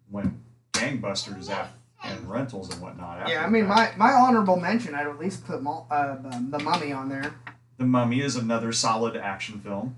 went 0.10 0.34
gangbusters 0.74 1.50
at 1.50 1.72
and 2.04 2.30
rentals 2.30 2.72
and 2.72 2.82
whatnot. 2.82 3.20
after 3.20 3.34
Yeah, 3.34 3.46
I 3.46 3.50
mean, 3.50 3.68
that. 3.68 3.98
my, 3.98 4.12
my 4.12 4.14
honorable 4.14 4.58
mention, 4.58 4.96
I'd 4.96 5.08
at 5.08 5.20
least 5.20 5.46
put 5.46 5.66
uh, 5.66 6.16
the, 6.22 6.46
the 6.50 6.60
Mummy 6.60 6.92
on 6.92 7.10
there. 7.10 7.34
The 7.78 7.86
Mummy 7.86 8.22
is 8.22 8.36
another 8.36 8.72
solid 8.72 9.16
action 9.16 9.60
film. 9.60 9.96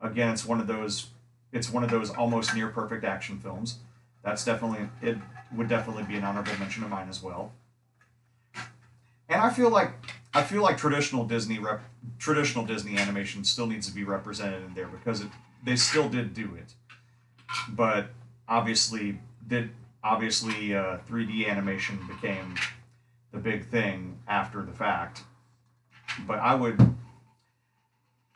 Again, 0.00 0.32
it's 0.32 0.44
one 0.44 0.60
of 0.60 0.66
those. 0.66 1.08
It's 1.52 1.70
one 1.70 1.84
of 1.84 1.90
those 1.90 2.10
almost 2.10 2.54
near 2.54 2.68
perfect 2.68 3.04
action 3.04 3.38
films. 3.38 3.78
That's 4.24 4.44
definitely 4.44 4.88
it. 5.02 5.18
Would 5.54 5.68
definitely 5.68 6.04
be 6.04 6.16
an 6.16 6.24
honorable 6.24 6.58
mention 6.58 6.82
of 6.82 6.90
mine 6.90 7.08
as 7.08 7.22
well. 7.22 7.52
And 9.28 9.40
I 9.40 9.50
feel 9.50 9.70
like 9.70 9.92
I 10.34 10.42
feel 10.42 10.62
like 10.62 10.78
traditional 10.78 11.24
Disney 11.24 11.58
rep, 11.58 11.82
traditional 12.18 12.64
Disney 12.64 12.96
animation 12.96 13.44
still 13.44 13.66
needs 13.66 13.86
to 13.88 13.94
be 13.94 14.04
represented 14.04 14.64
in 14.64 14.74
there 14.74 14.88
because 14.88 15.20
it 15.20 15.28
they 15.64 15.76
still 15.76 16.08
did 16.08 16.34
do 16.34 16.54
it, 16.56 16.74
but 17.68 18.10
obviously 18.48 19.18
did 19.46 19.70
obviously 20.02 20.74
uh, 20.74 20.98
3D 21.08 21.48
animation 21.48 21.98
became 22.08 22.54
the 23.30 23.38
big 23.38 23.68
thing 23.68 24.18
after 24.26 24.62
the 24.62 24.72
fact. 24.72 25.22
But 26.26 26.38
I 26.40 26.54
would 26.54 26.78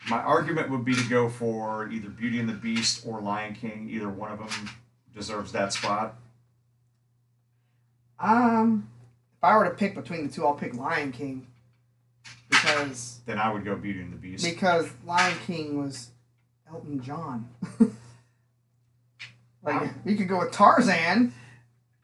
my 0.08 0.18
argument 0.18 0.70
would 0.70 0.84
be 0.84 0.94
to 0.94 1.08
go 1.08 1.28
for 1.28 1.88
either 1.88 2.08
Beauty 2.08 2.38
and 2.38 2.48
the 2.48 2.54
Beast 2.54 3.04
or 3.04 3.20
Lion 3.20 3.54
King. 3.54 3.88
Either 3.90 4.08
one 4.08 4.30
of 4.30 4.38
them 4.38 4.70
deserves 5.14 5.52
that 5.52 5.72
spot. 5.72 6.16
Um, 8.18 8.88
I 9.46 9.56
were 9.56 9.64
to 9.64 9.70
pick 9.70 9.94
between 9.94 10.26
the 10.26 10.32
two, 10.32 10.44
I'll 10.44 10.54
pick 10.54 10.74
Lion 10.74 11.12
King 11.12 11.46
because 12.50 13.20
Then 13.26 13.38
I 13.38 13.52
would 13.52 13.64
go 13.64 13.76
Beauty 13.76 14.00
and 14.00 14.12
the 14.12 14.16
Beast. 14.16 14.44
because 14.44 14.90
Lion 15.06 15.36
King 15.46 15.80
was 15.80 16.10
Elton 16.68 17.00
John. 17.00 17.48
like 19.62 19.90
you 20.04 20.16
could 20.16 20.28
go 20.28 20.40
with 20.40 20.50
Tarzan. 20.50 21.32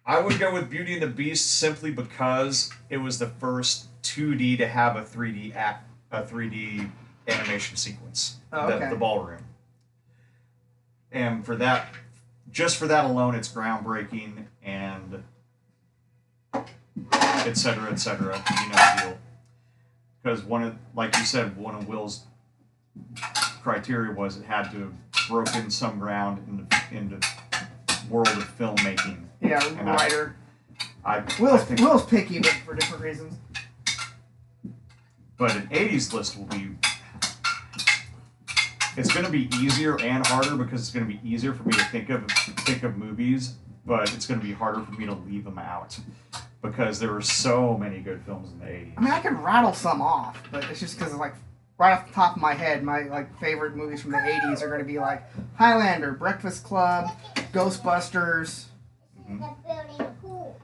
I 0.07 0.21
would 0.21 0.39
go 0.39 0.53
with 0.53 0.71
Beauty 0.71 0.95
and 0.95 1.03
the 1.03 1.09
Beast 1.09 1.59
simply 1.59 1.91
because 1.91 2.71
it 2.91 2.99
was 2.99 3.19
the 3.19 3.29
first 3.29 3.89
2D 4.03 4.59
to 4.59 4.69
have 4.69 4.97
a 4.97 5.03
3D 5.03 5.55
act, 5.55 5.89
a 6.11 6.23
3D 6.23 6.91
animation 7.27 7.77
sequence. 7.77 8.37
Oh, 8.53 8.69
the, 8.69 8.75
okay. 8.75 8.91
the 8.91 8.97
ballroom. 8.97 9.45
And 11.11 11.45
for 11.45 11.57
that, 11.57 11.89
just 12.51 12.77
for 12.77 12.87
that 12.87 13.05
alone, 13.05 13.35
it's 13.35 13.49
groundbreaking 13.49 14.47
and 14.63 15.23
et 17.47 17.57
cetera, 17.57 17.91
et 17.91 17.97
cetera. 17.97 18.37
You 18.37 18.69
know 18.69 18.75
the 18.75 19.03
deal. 19.03 19.19
because 20.23 20.43
one 20.43 20.63
of 20.65 20.75
like 20.95 21.17
you 21.17 21.25
said, 21.25 21.57
one 21.57 21.75
of 21.75 21.89
Will's 21.89 22.25
criteria 23.63 24.13
was 24.13 24.37
it 24.37 24.45
had 24.45 24.71
to 24.73 24.79
have 24.81 25.29
broken 25.29 25.71
some 25.71 25.99
ground 25.99 26.45
in 26.49 26.57
the 26.69 26.97
in 26.97 27.09
the 27.11 27.27
world 28.11 28.29
of 28.29 28.59
filmmaking. 28.59 29.25
Yeah, 29.41 29.65
And 29.79 29.89
I- 29.91 29.95
Rider. 29.97 30.37
I, 31.05 31.19
Will's 31.41 31.63
I 31.63 31.65
think, 31.65 31.81
Will's 31.81 32.07
picky, 32.07 32.39
but 32.39 32.53
for 32.65 32.75
different 32.75 33.03
reasons. 33.03 33.35
but 35.37 35.55
an 35.57 35.67
'80s 35.69 36.13
list 36.13 36.37
will 36.39 36.45
be. 36.45 36.71
It's 38.97 39.11
going 39.13 39.25
to 39.25 39.33
be 39.33 39.49
easier 39.57 39.99
and 40.01 40.25
harder 40.27 40.55
because 40.55 40.81
it's 40.83 40.91
going 40.91 41.07
to 41.07 41.13
be 41.13 41.19
easier 41.29 41.55
for 41.55 41.63
me 41.65 41.73
to 41.73 41.85
think 41.87 42.11
of 42.11 42.25
think 42.31 42.83
of 42.83 42.97
movies, 42.99 43.55
but 43.87 44.13
it's 44.15 44.27
going 44.27 44.39
to 44.39 44.47
be 44.47 44.53
harder 44.53 44.81
for 44.83 44.93
me 44.93 45.07
to 45.07 45.15
leave 45.15 45.45
them 45.45 45.59
out 45.59 45.99
because 46.63 46.99
there 47.01 47.13
were 47.13 47.21
so 47.23 47.77
many 47.77 47.99
good 48.01 48.23
films 48.25 48.51
in 48.53 48.59
the 48.61 48.67
'80s. 48.67 48.93
I 48.97 49.01
mean, 49.01 49.11
I 49.13 49.21
could 49.21 49.39
rattle 49.43 49.73
some 49.73 50.01
off, 50.01 50.43
but 50.51 50.65
it's 50.71 50.81
just 50.81 50.99
because 50.99 51.13
like 51.15 51.35
right 51.79 51.93
off 51.93 52.07
the 52.07 52.15
top 52.15 52.37
of 52.37 52.43
my 52.43 52.55
head, 52.55 52.83
my 52.83 53.03
like 53.03 53.39
favorite 53.41 53.75
movies 53.77 54.01
from 54.03 54.13
the 54.13 54.19
'80s 54.19 54.63
are 54.63 54.69
going 54.69 54.79
to 54.81 54.85
be 54.87 54.99
like 54.99 55.23
Highlander, 55.57 56.13
Breakfast 56.13 56.65
Club, 56.65 57.11
Ghostbusters. 57.53 58.67
Mm-hmm. 59.21 59.39
They're 59.41 59.57
building 59.67 60.07
a 60.07 60.11
pool. 60.21 60.61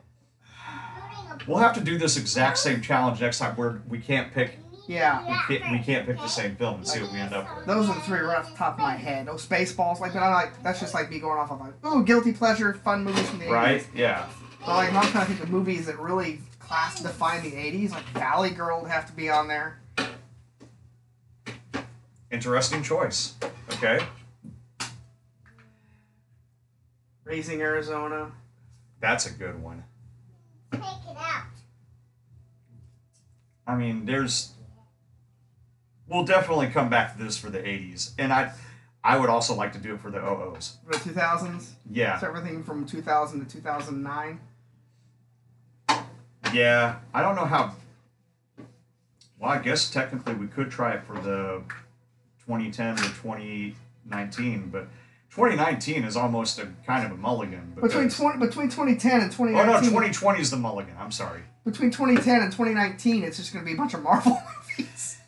Building 0.97 1.33
a 1.33 1.37
pool. 1.45 1.55
We'll 1.55 1.63
have 1.63 1.75
to 1.75 1.81
do 1.81 1.99
this 1.99 2.17
exact 2.17 2.59
same 2.59 2.81
challenge 2.81 3.21
next 3.21 3.39
time 3.39 3.57
where 3.57 3.83
we 3.89 3.99
can't 3.99 4.33
pick 4.33 4.59
Yeah. 4.87 5.25
we 5.49 5.59
can't, 5.59 5.73
we 5.73 5.79
can't 5.79 6.07
pick 6.07 6.17
the 6.19 6.27
same 6.29 6.57
film 6.57 6.77
and 6.77 6.87
see 6.89 7.01
what 7.03 7.13
we 7.13 7.19
end 7.19 7.33
up 7.35 7.57
with. 7.57 7.67
Those 7.67 7.89
are 7.89 7.95
the 7.95 8.01
three 8.03 8.21
right 8.21 8.39
off 8.39 8.51
the 8.51 8.57
top 8.57 8.75
of 8.75 8.81
my 8.81 8.95
head. 8.97 9.27
No 9.27 9.35
Spaceballs, 9.35 10.01
like, 10.01 10.13
but 10.13 10.21
I'm 10.23 10.33
like, 10.33 10.63
that's 10.63 10.81
just 10.81 10.95
like 10.95 11.11
me 11.11 11.19
going 11.21 11.39
off 11.39 11.51
of 11.51 11.61
like, 11.61 11.73
ooh, 11.87 12.05
guilty 12.05 12.33
pleasure, 12.33 12.75
fun 12.75 13.05
movies 13.05 13.29
from 13.29 13.39
the 13.39 13.47
80s. 13.47 13.51
Right? 13.51 13.87
Yeah. 13.95 14.27
But 14.69 14.77
like, 14.77 14.93
I'm 14.93 15.11
trying 15.11 15.25
to 15.25 15.33
think 15.33 15.43
of 15.43 15.49
movies 15.49 15.87
that 15.87 15.99
really 15.99 16.41
class 16.59 17.01
define 17.01 17.43
the 17.43 17.53
80s. 17.53 17.91
Like 17.91 18.05
Valley 18.09 18.51
Girl 18.51 18.83
would 18.83 18.91
have 18.91 19.07
to 19.07 19.15
be 19.15 19.31
on 19.31 19.49
there. 19.49 19.81
Interesting 22.31 22.83
choice. 22.83 23.35
Okay. 23.73 23.99
Raising 27.25 27.63
Arizona. 27.63 28.31
That's 29.01 29.25
a 29.25 29.31
good 29.31 29.63
one. 29.63 29.85
Take 30.71 30.83
it 30.83 31.17
out. 31.17 31.45
I 33.67 33.75
mean, 33.75 34.05
there's 34.05 34.53
we'll 36.07 36.25
definitely 36.25 36.67
come 36.67 36.91
back 36.91 37.17
to 37.17 37.25
this 37.25 37.39
for 37.39 37.49
the 37.49 37.61
80s. 37.61 38.11
And 38.19 38.35
I 38.35 38.53
I 39.03 39.19
would 39.19 39.31
also 39.31 39.55
like 39.55 39.73
to 39.73 39.79
do 39.79 39.95
it 39.95 40.01
for 40.03 40.11
the 40.11 40.21
oh 40.21 40.53
OOs. 40.55 40.77
For 40.85 40.93
the 40.93 41.11
2000s. 41.11 41.71
Yeah. 41.91 42.19
So 42.19 42.27
everything 42.27 42.63
from 42.63 42.85
2000 42.85 43.47
to 43.47 43.51
2009. 43.51 44.41
Yeah. 46.53 46.97
I 47.15 47.23
don't 47.23 47.37
know 47.37 47.45
how 47.45 47.75
Well, 49.39 49.51
I 49.51 49.59
guess 49.59 49.91
technically 49.91 50.35
we 50.35 50.47
could 50.47 50.71
try 50.71 50.93
it 50.95 51.03
for 51.05 51.15
the 51.15 51.63
2010 52.47 52.97
to 52.97 53.03
2019, 53.03 54.71
but 54.71 54.89
2019 55.31 56.05
is 56.05 56.17
almost 56.17 56.59
a 56.59 56.69
kind 56.87 57.05
of 57.05 57.13
a 57.13 57.17
mulligan. 57.17 57.73
Because, 57.75 57.93
Between 57.93 58.09
20, 58.11 58.39
between 58.39 58.69
2010 58.69 59.13
and 59.21 59.23
Oh 59.25 59.35
2019. 59.35 59.67
no, 59.67 59.81
2020 59.81 60.41
is 60.41 60.51
the 60.51 60.57
mulligan. 60.57 60.95
I'm 60.99 61.13
sorry. 61.13 61.43
Between 61.65 61.91
2010 61.91 62.43
and 62.43 62.51
2019, 62.51 63.23
it's 63.25 63.37
just 63.37 63.53
going 63.53 63.65
to 63.65 63.69
be 63.69 63.75
a 63.75 63.77
bunch 63.77 63.93
of 63.95 64.03
Marvel 64.03 64.41
movies. 64.79 65.19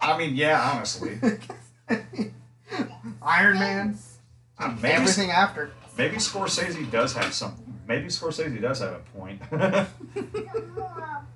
I 0.00 0.18
mean, 0.18 0.34
yeah, 0.36 0.72
honestly. 0.74 1.18
Iron 3.22 3.58
Man. 3.58 3.98
Uh, 4.58 4.74
maybe, 4.82 4.94
Everything 4.94 5.30
after. 5.30 5.70
maybe 5.96 6.16
Scorsese 6.16 6.90
does 6.90 7.14
have 7.14 7.32
some. 7.32 7.54
Maybe 7.88 8.06
Scorsese 8.08 8.60
does 8.60 8.80
have 8.80 8.92
a 8.92 8.98
point. 9.18 9.40
Some 9.50 9.56
more 10.76 11.02
up 11.02 11.26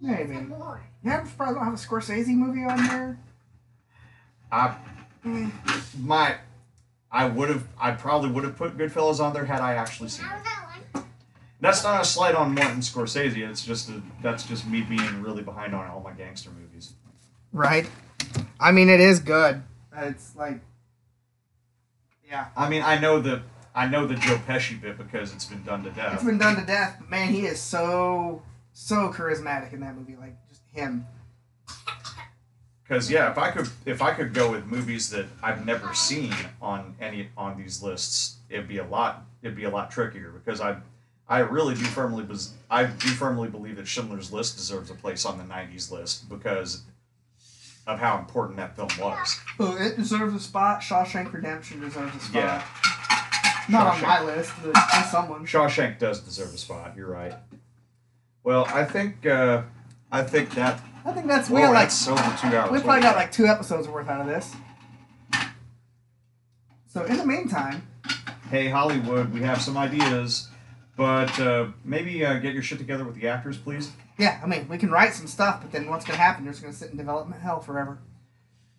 Maybe. 0.00 0.34
Yeah, 1.04 1.18
I'm 1.20 1.26
surprised 1.26 1.50
I 1.50 1.54
don't 1.54 1.64
have 1.64 1.74
a 1.74 1.76
Scorsese 1.76 2.28
movie 2.28 2.64
on 2.64 2.86
there. 2.86 3.18
I 4.52 4.76
Eh. 5.26 5.50
my 5.98 6.36
I 7.12 7.26
would 7.28 7.50
have 7.50 7.66
I 7.78 7.90
probably 7.90 8.30
would 8.30 8.44
have 8.44 8.56
put 8.56 8.78
Goodfellas 8.78 9.20
on 9.20 9.34
there 9.34 9.44
had 9.44 9.60
I 9.60 9.74
actually 9.74 10.08
seen 10.08 10.26
it. 10.26 10.44
that. 10.94 11.04
That's 11.60 11.82
not 11.84 12.00
a 12.00 12.04
slight 12.06 12.34
on 12.34 12.54
Martin 12.54 12.78
Scorsese. 12.80 13.36
It's 13.36 13.62
just 13.66 13.90
a, 13.90 14.00
that's 14.22 14.44
just 14.44 14.66
me 14.66 14.80
being 14.80 15.20
really 15.20 15.42
behind 15.42 15.74
on 15.74 15.86
all 15.90 16.00
my 16.00 16.12
gangster 16.12 16.48
movies. 16.50 16.94
Right. 17.52 17.86
I 18.58 18.70
mean, 18.72 18.88
it 18.88 19.00
is 19.00 19.18
good. 19.20 19.62
It's 19.94 20.34
like, 20.36 20.60
yeah, 22.26 22.46
I 22.56 22.70
mean, 22.70 22.80
I 22.80 22.98
know 22.98 23.20
the 23.20 23.42
I 23.74 23.86
know 23.86 24.06
the 24.06 24.14
Joe 24.16 24.36
Pesci 24.48 24.80
bit 24.80 24.98
because 24.98 25.32
it's 25.32 25.44
been 25.44 25.62
done 25.62 25.84
to 25.84 25.90
death. 25.90 26.14
It's 26.14 26.24
been 26.24 26.38
done 26.38 26.56
to 26.56 26.66
death. 26.66 26.96
But 26.98 27.10
man, 27.10 27.32
he 27.32 27.46
is 27.46 27.60
so 27.60 28.42
so 28.72 29.12
charismatic 29.12 29.72
in 29.72 29.80
that 29.80 29.96
movie. 29.96 30.16
Like 30.16 30.36
just 30.48 30.62
him. 30.72 31.06
Because 32.82 33.10
yeah, 33.10 33.30
if 33.30 33.38
I 33.38 33.50
could 33.52 33.68
if 33.86 34.02
I 34.02 34.12
could 34.12 34.34
go 34.34 34.50
with 34.50 34.66
movies 34.66 35.10
that 35.10 35.26
I've 35.42 35.64
never 35.64 35.94
seen 35.94 36.34
on 36.60 36.96
any 37.00 37.28
on 37.36 37.56
these 37.56 37.82
lists, 37.82 38.38
it'd 38.48 38.68
be 38.68 38.78
a 38.78 38.84
lot 38.84 39.24
it'd 39.42 39.56
be 39.56 39.64
a 39.64 39.70
lot 39.70 39.90
trickier 39.90 40.30
because 40.30 40.60
I 40.60 40.76
I 41.28 41.38
really 41.38 41.74
do 41.74 41.84
firmly 41.84 42.26
I 42.68 42.84
do 42.84 43.08
firmly 43.08 43.48
believe 43.48 43.76
that 43.76 43.86
Schindler's 43.86 44.32
List 44.32 44.56
deserves 44.56 44.90
a 44.90 44.94
place 44.94 45.24
on 45.24 45.38
the 45.38 45.44
'90s 45.44 45.92
list 45.92 46.28
because 46.28 46.82
of 47.86 48.00
how 48.00 48.18
important 48.18 48.56
that 48.58 48.74
film 48.74 48.88
was. 48.98 49.38
Oh, 49.58 49.76
it 49.78 49.96
deserves 49.96 50.34
a 50.34 50.40
spot. 50.40 50.80
Shawshank 50.80 51.32
Redemption 51.32 51.80
deserves 51.80 52.16
a 52.16 52.18
spot. 52.18 52.34
Yeah, 52.34 52.64
Not 53.70 53.86
on 53.86 53.96
Shawshank. 53.96 54.02
my 54.02 54.24
list, 54.24 54.52
but 54.62 54.76
on 54.76 55.04
someone. 55.04 55.46
Shawshank 55.46 55.98
does 55.98 56.20
deserve 56.20 56.52
a 56.54 56.58
spot. 56.58 56.94
You're 56.96 57.10
right. 57.10 57.34
Well, 58.42 58.64
I 58.66 58.84
think 58.84 59.26
uh, 59.26 59.62
I 60.10 60.22
think 60.22 60.50
that 60.54 60.80
I 61.04 61.12
think 61.12 61.26
that's 61.26 61.50
we 61.50 61.60
got 61.60 61.72
like 61.72 61.88
that's 61.88 62.08
over 62.08 62.36
two 62.40 62.56
hours. 62.56 62.70
we 62.70 62.80
probably 62.80 63.02
got 63.02 63.16
like 63.16 63.32
two 63.32 63.46
episodes 63.46 63.86
worth 63.88 64.08
out 64.08 64.20
of 64.22 64.26
this. 64.26 64.54
So 66.88 67.04
in 67.04 67.16
the 67.16 67.26
meantime, 67.26 67.86
hey 68.50 68.68
Hollywood, 68.68 69.32
we 69.32 69.40
have 69.42 69.60
some 69.60 69.76
ideas, 69.76 70.48
but 70.96 71.38
uh, 71.38 71.68
maybe 71.84 72.24
uh, 72.24 72.38
get 72.38 72.52
your 72.52 72.62
shit 72.62 72.78
together 72.78 73.04
with 73.04 73.14
the 73.14 73.28
actors, 73.28 73.56
please. 73.56 73.92
yeah, 74.18 74.40
I 74.42 74.46
mean 74.46 74.66
we 74.68 74.78
can 74.78 74.90
write 74.90 75.14
some 75.14 75.26
stuff, 75.26 75.60
but 75.62 75.70
then 75.70 75.88
what's 75.88 76.04
gonna 76.04 76.18
happen? 76.18 76.44
You're 76.44 76.52
just 76.52 76.62
gonna 76.62 76.74
sit 76.74 76.90
in 76.90 76.96
development 76.96 77.42
hell 77.42 77.60
forever. 77.60 77.98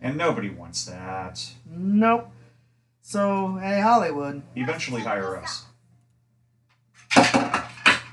And 0.02 0.18
nobody 0.18 0.50
wants 0.50 0.84
that. 0.86 1.46
Nope. 1.70 2.32
So 3.02 3.58
hey 3.62 3.82
Hollywood, 3.82 4.43
Eventually 4.56 5.02
hire 5.02 5.38
us. 5.38 5.66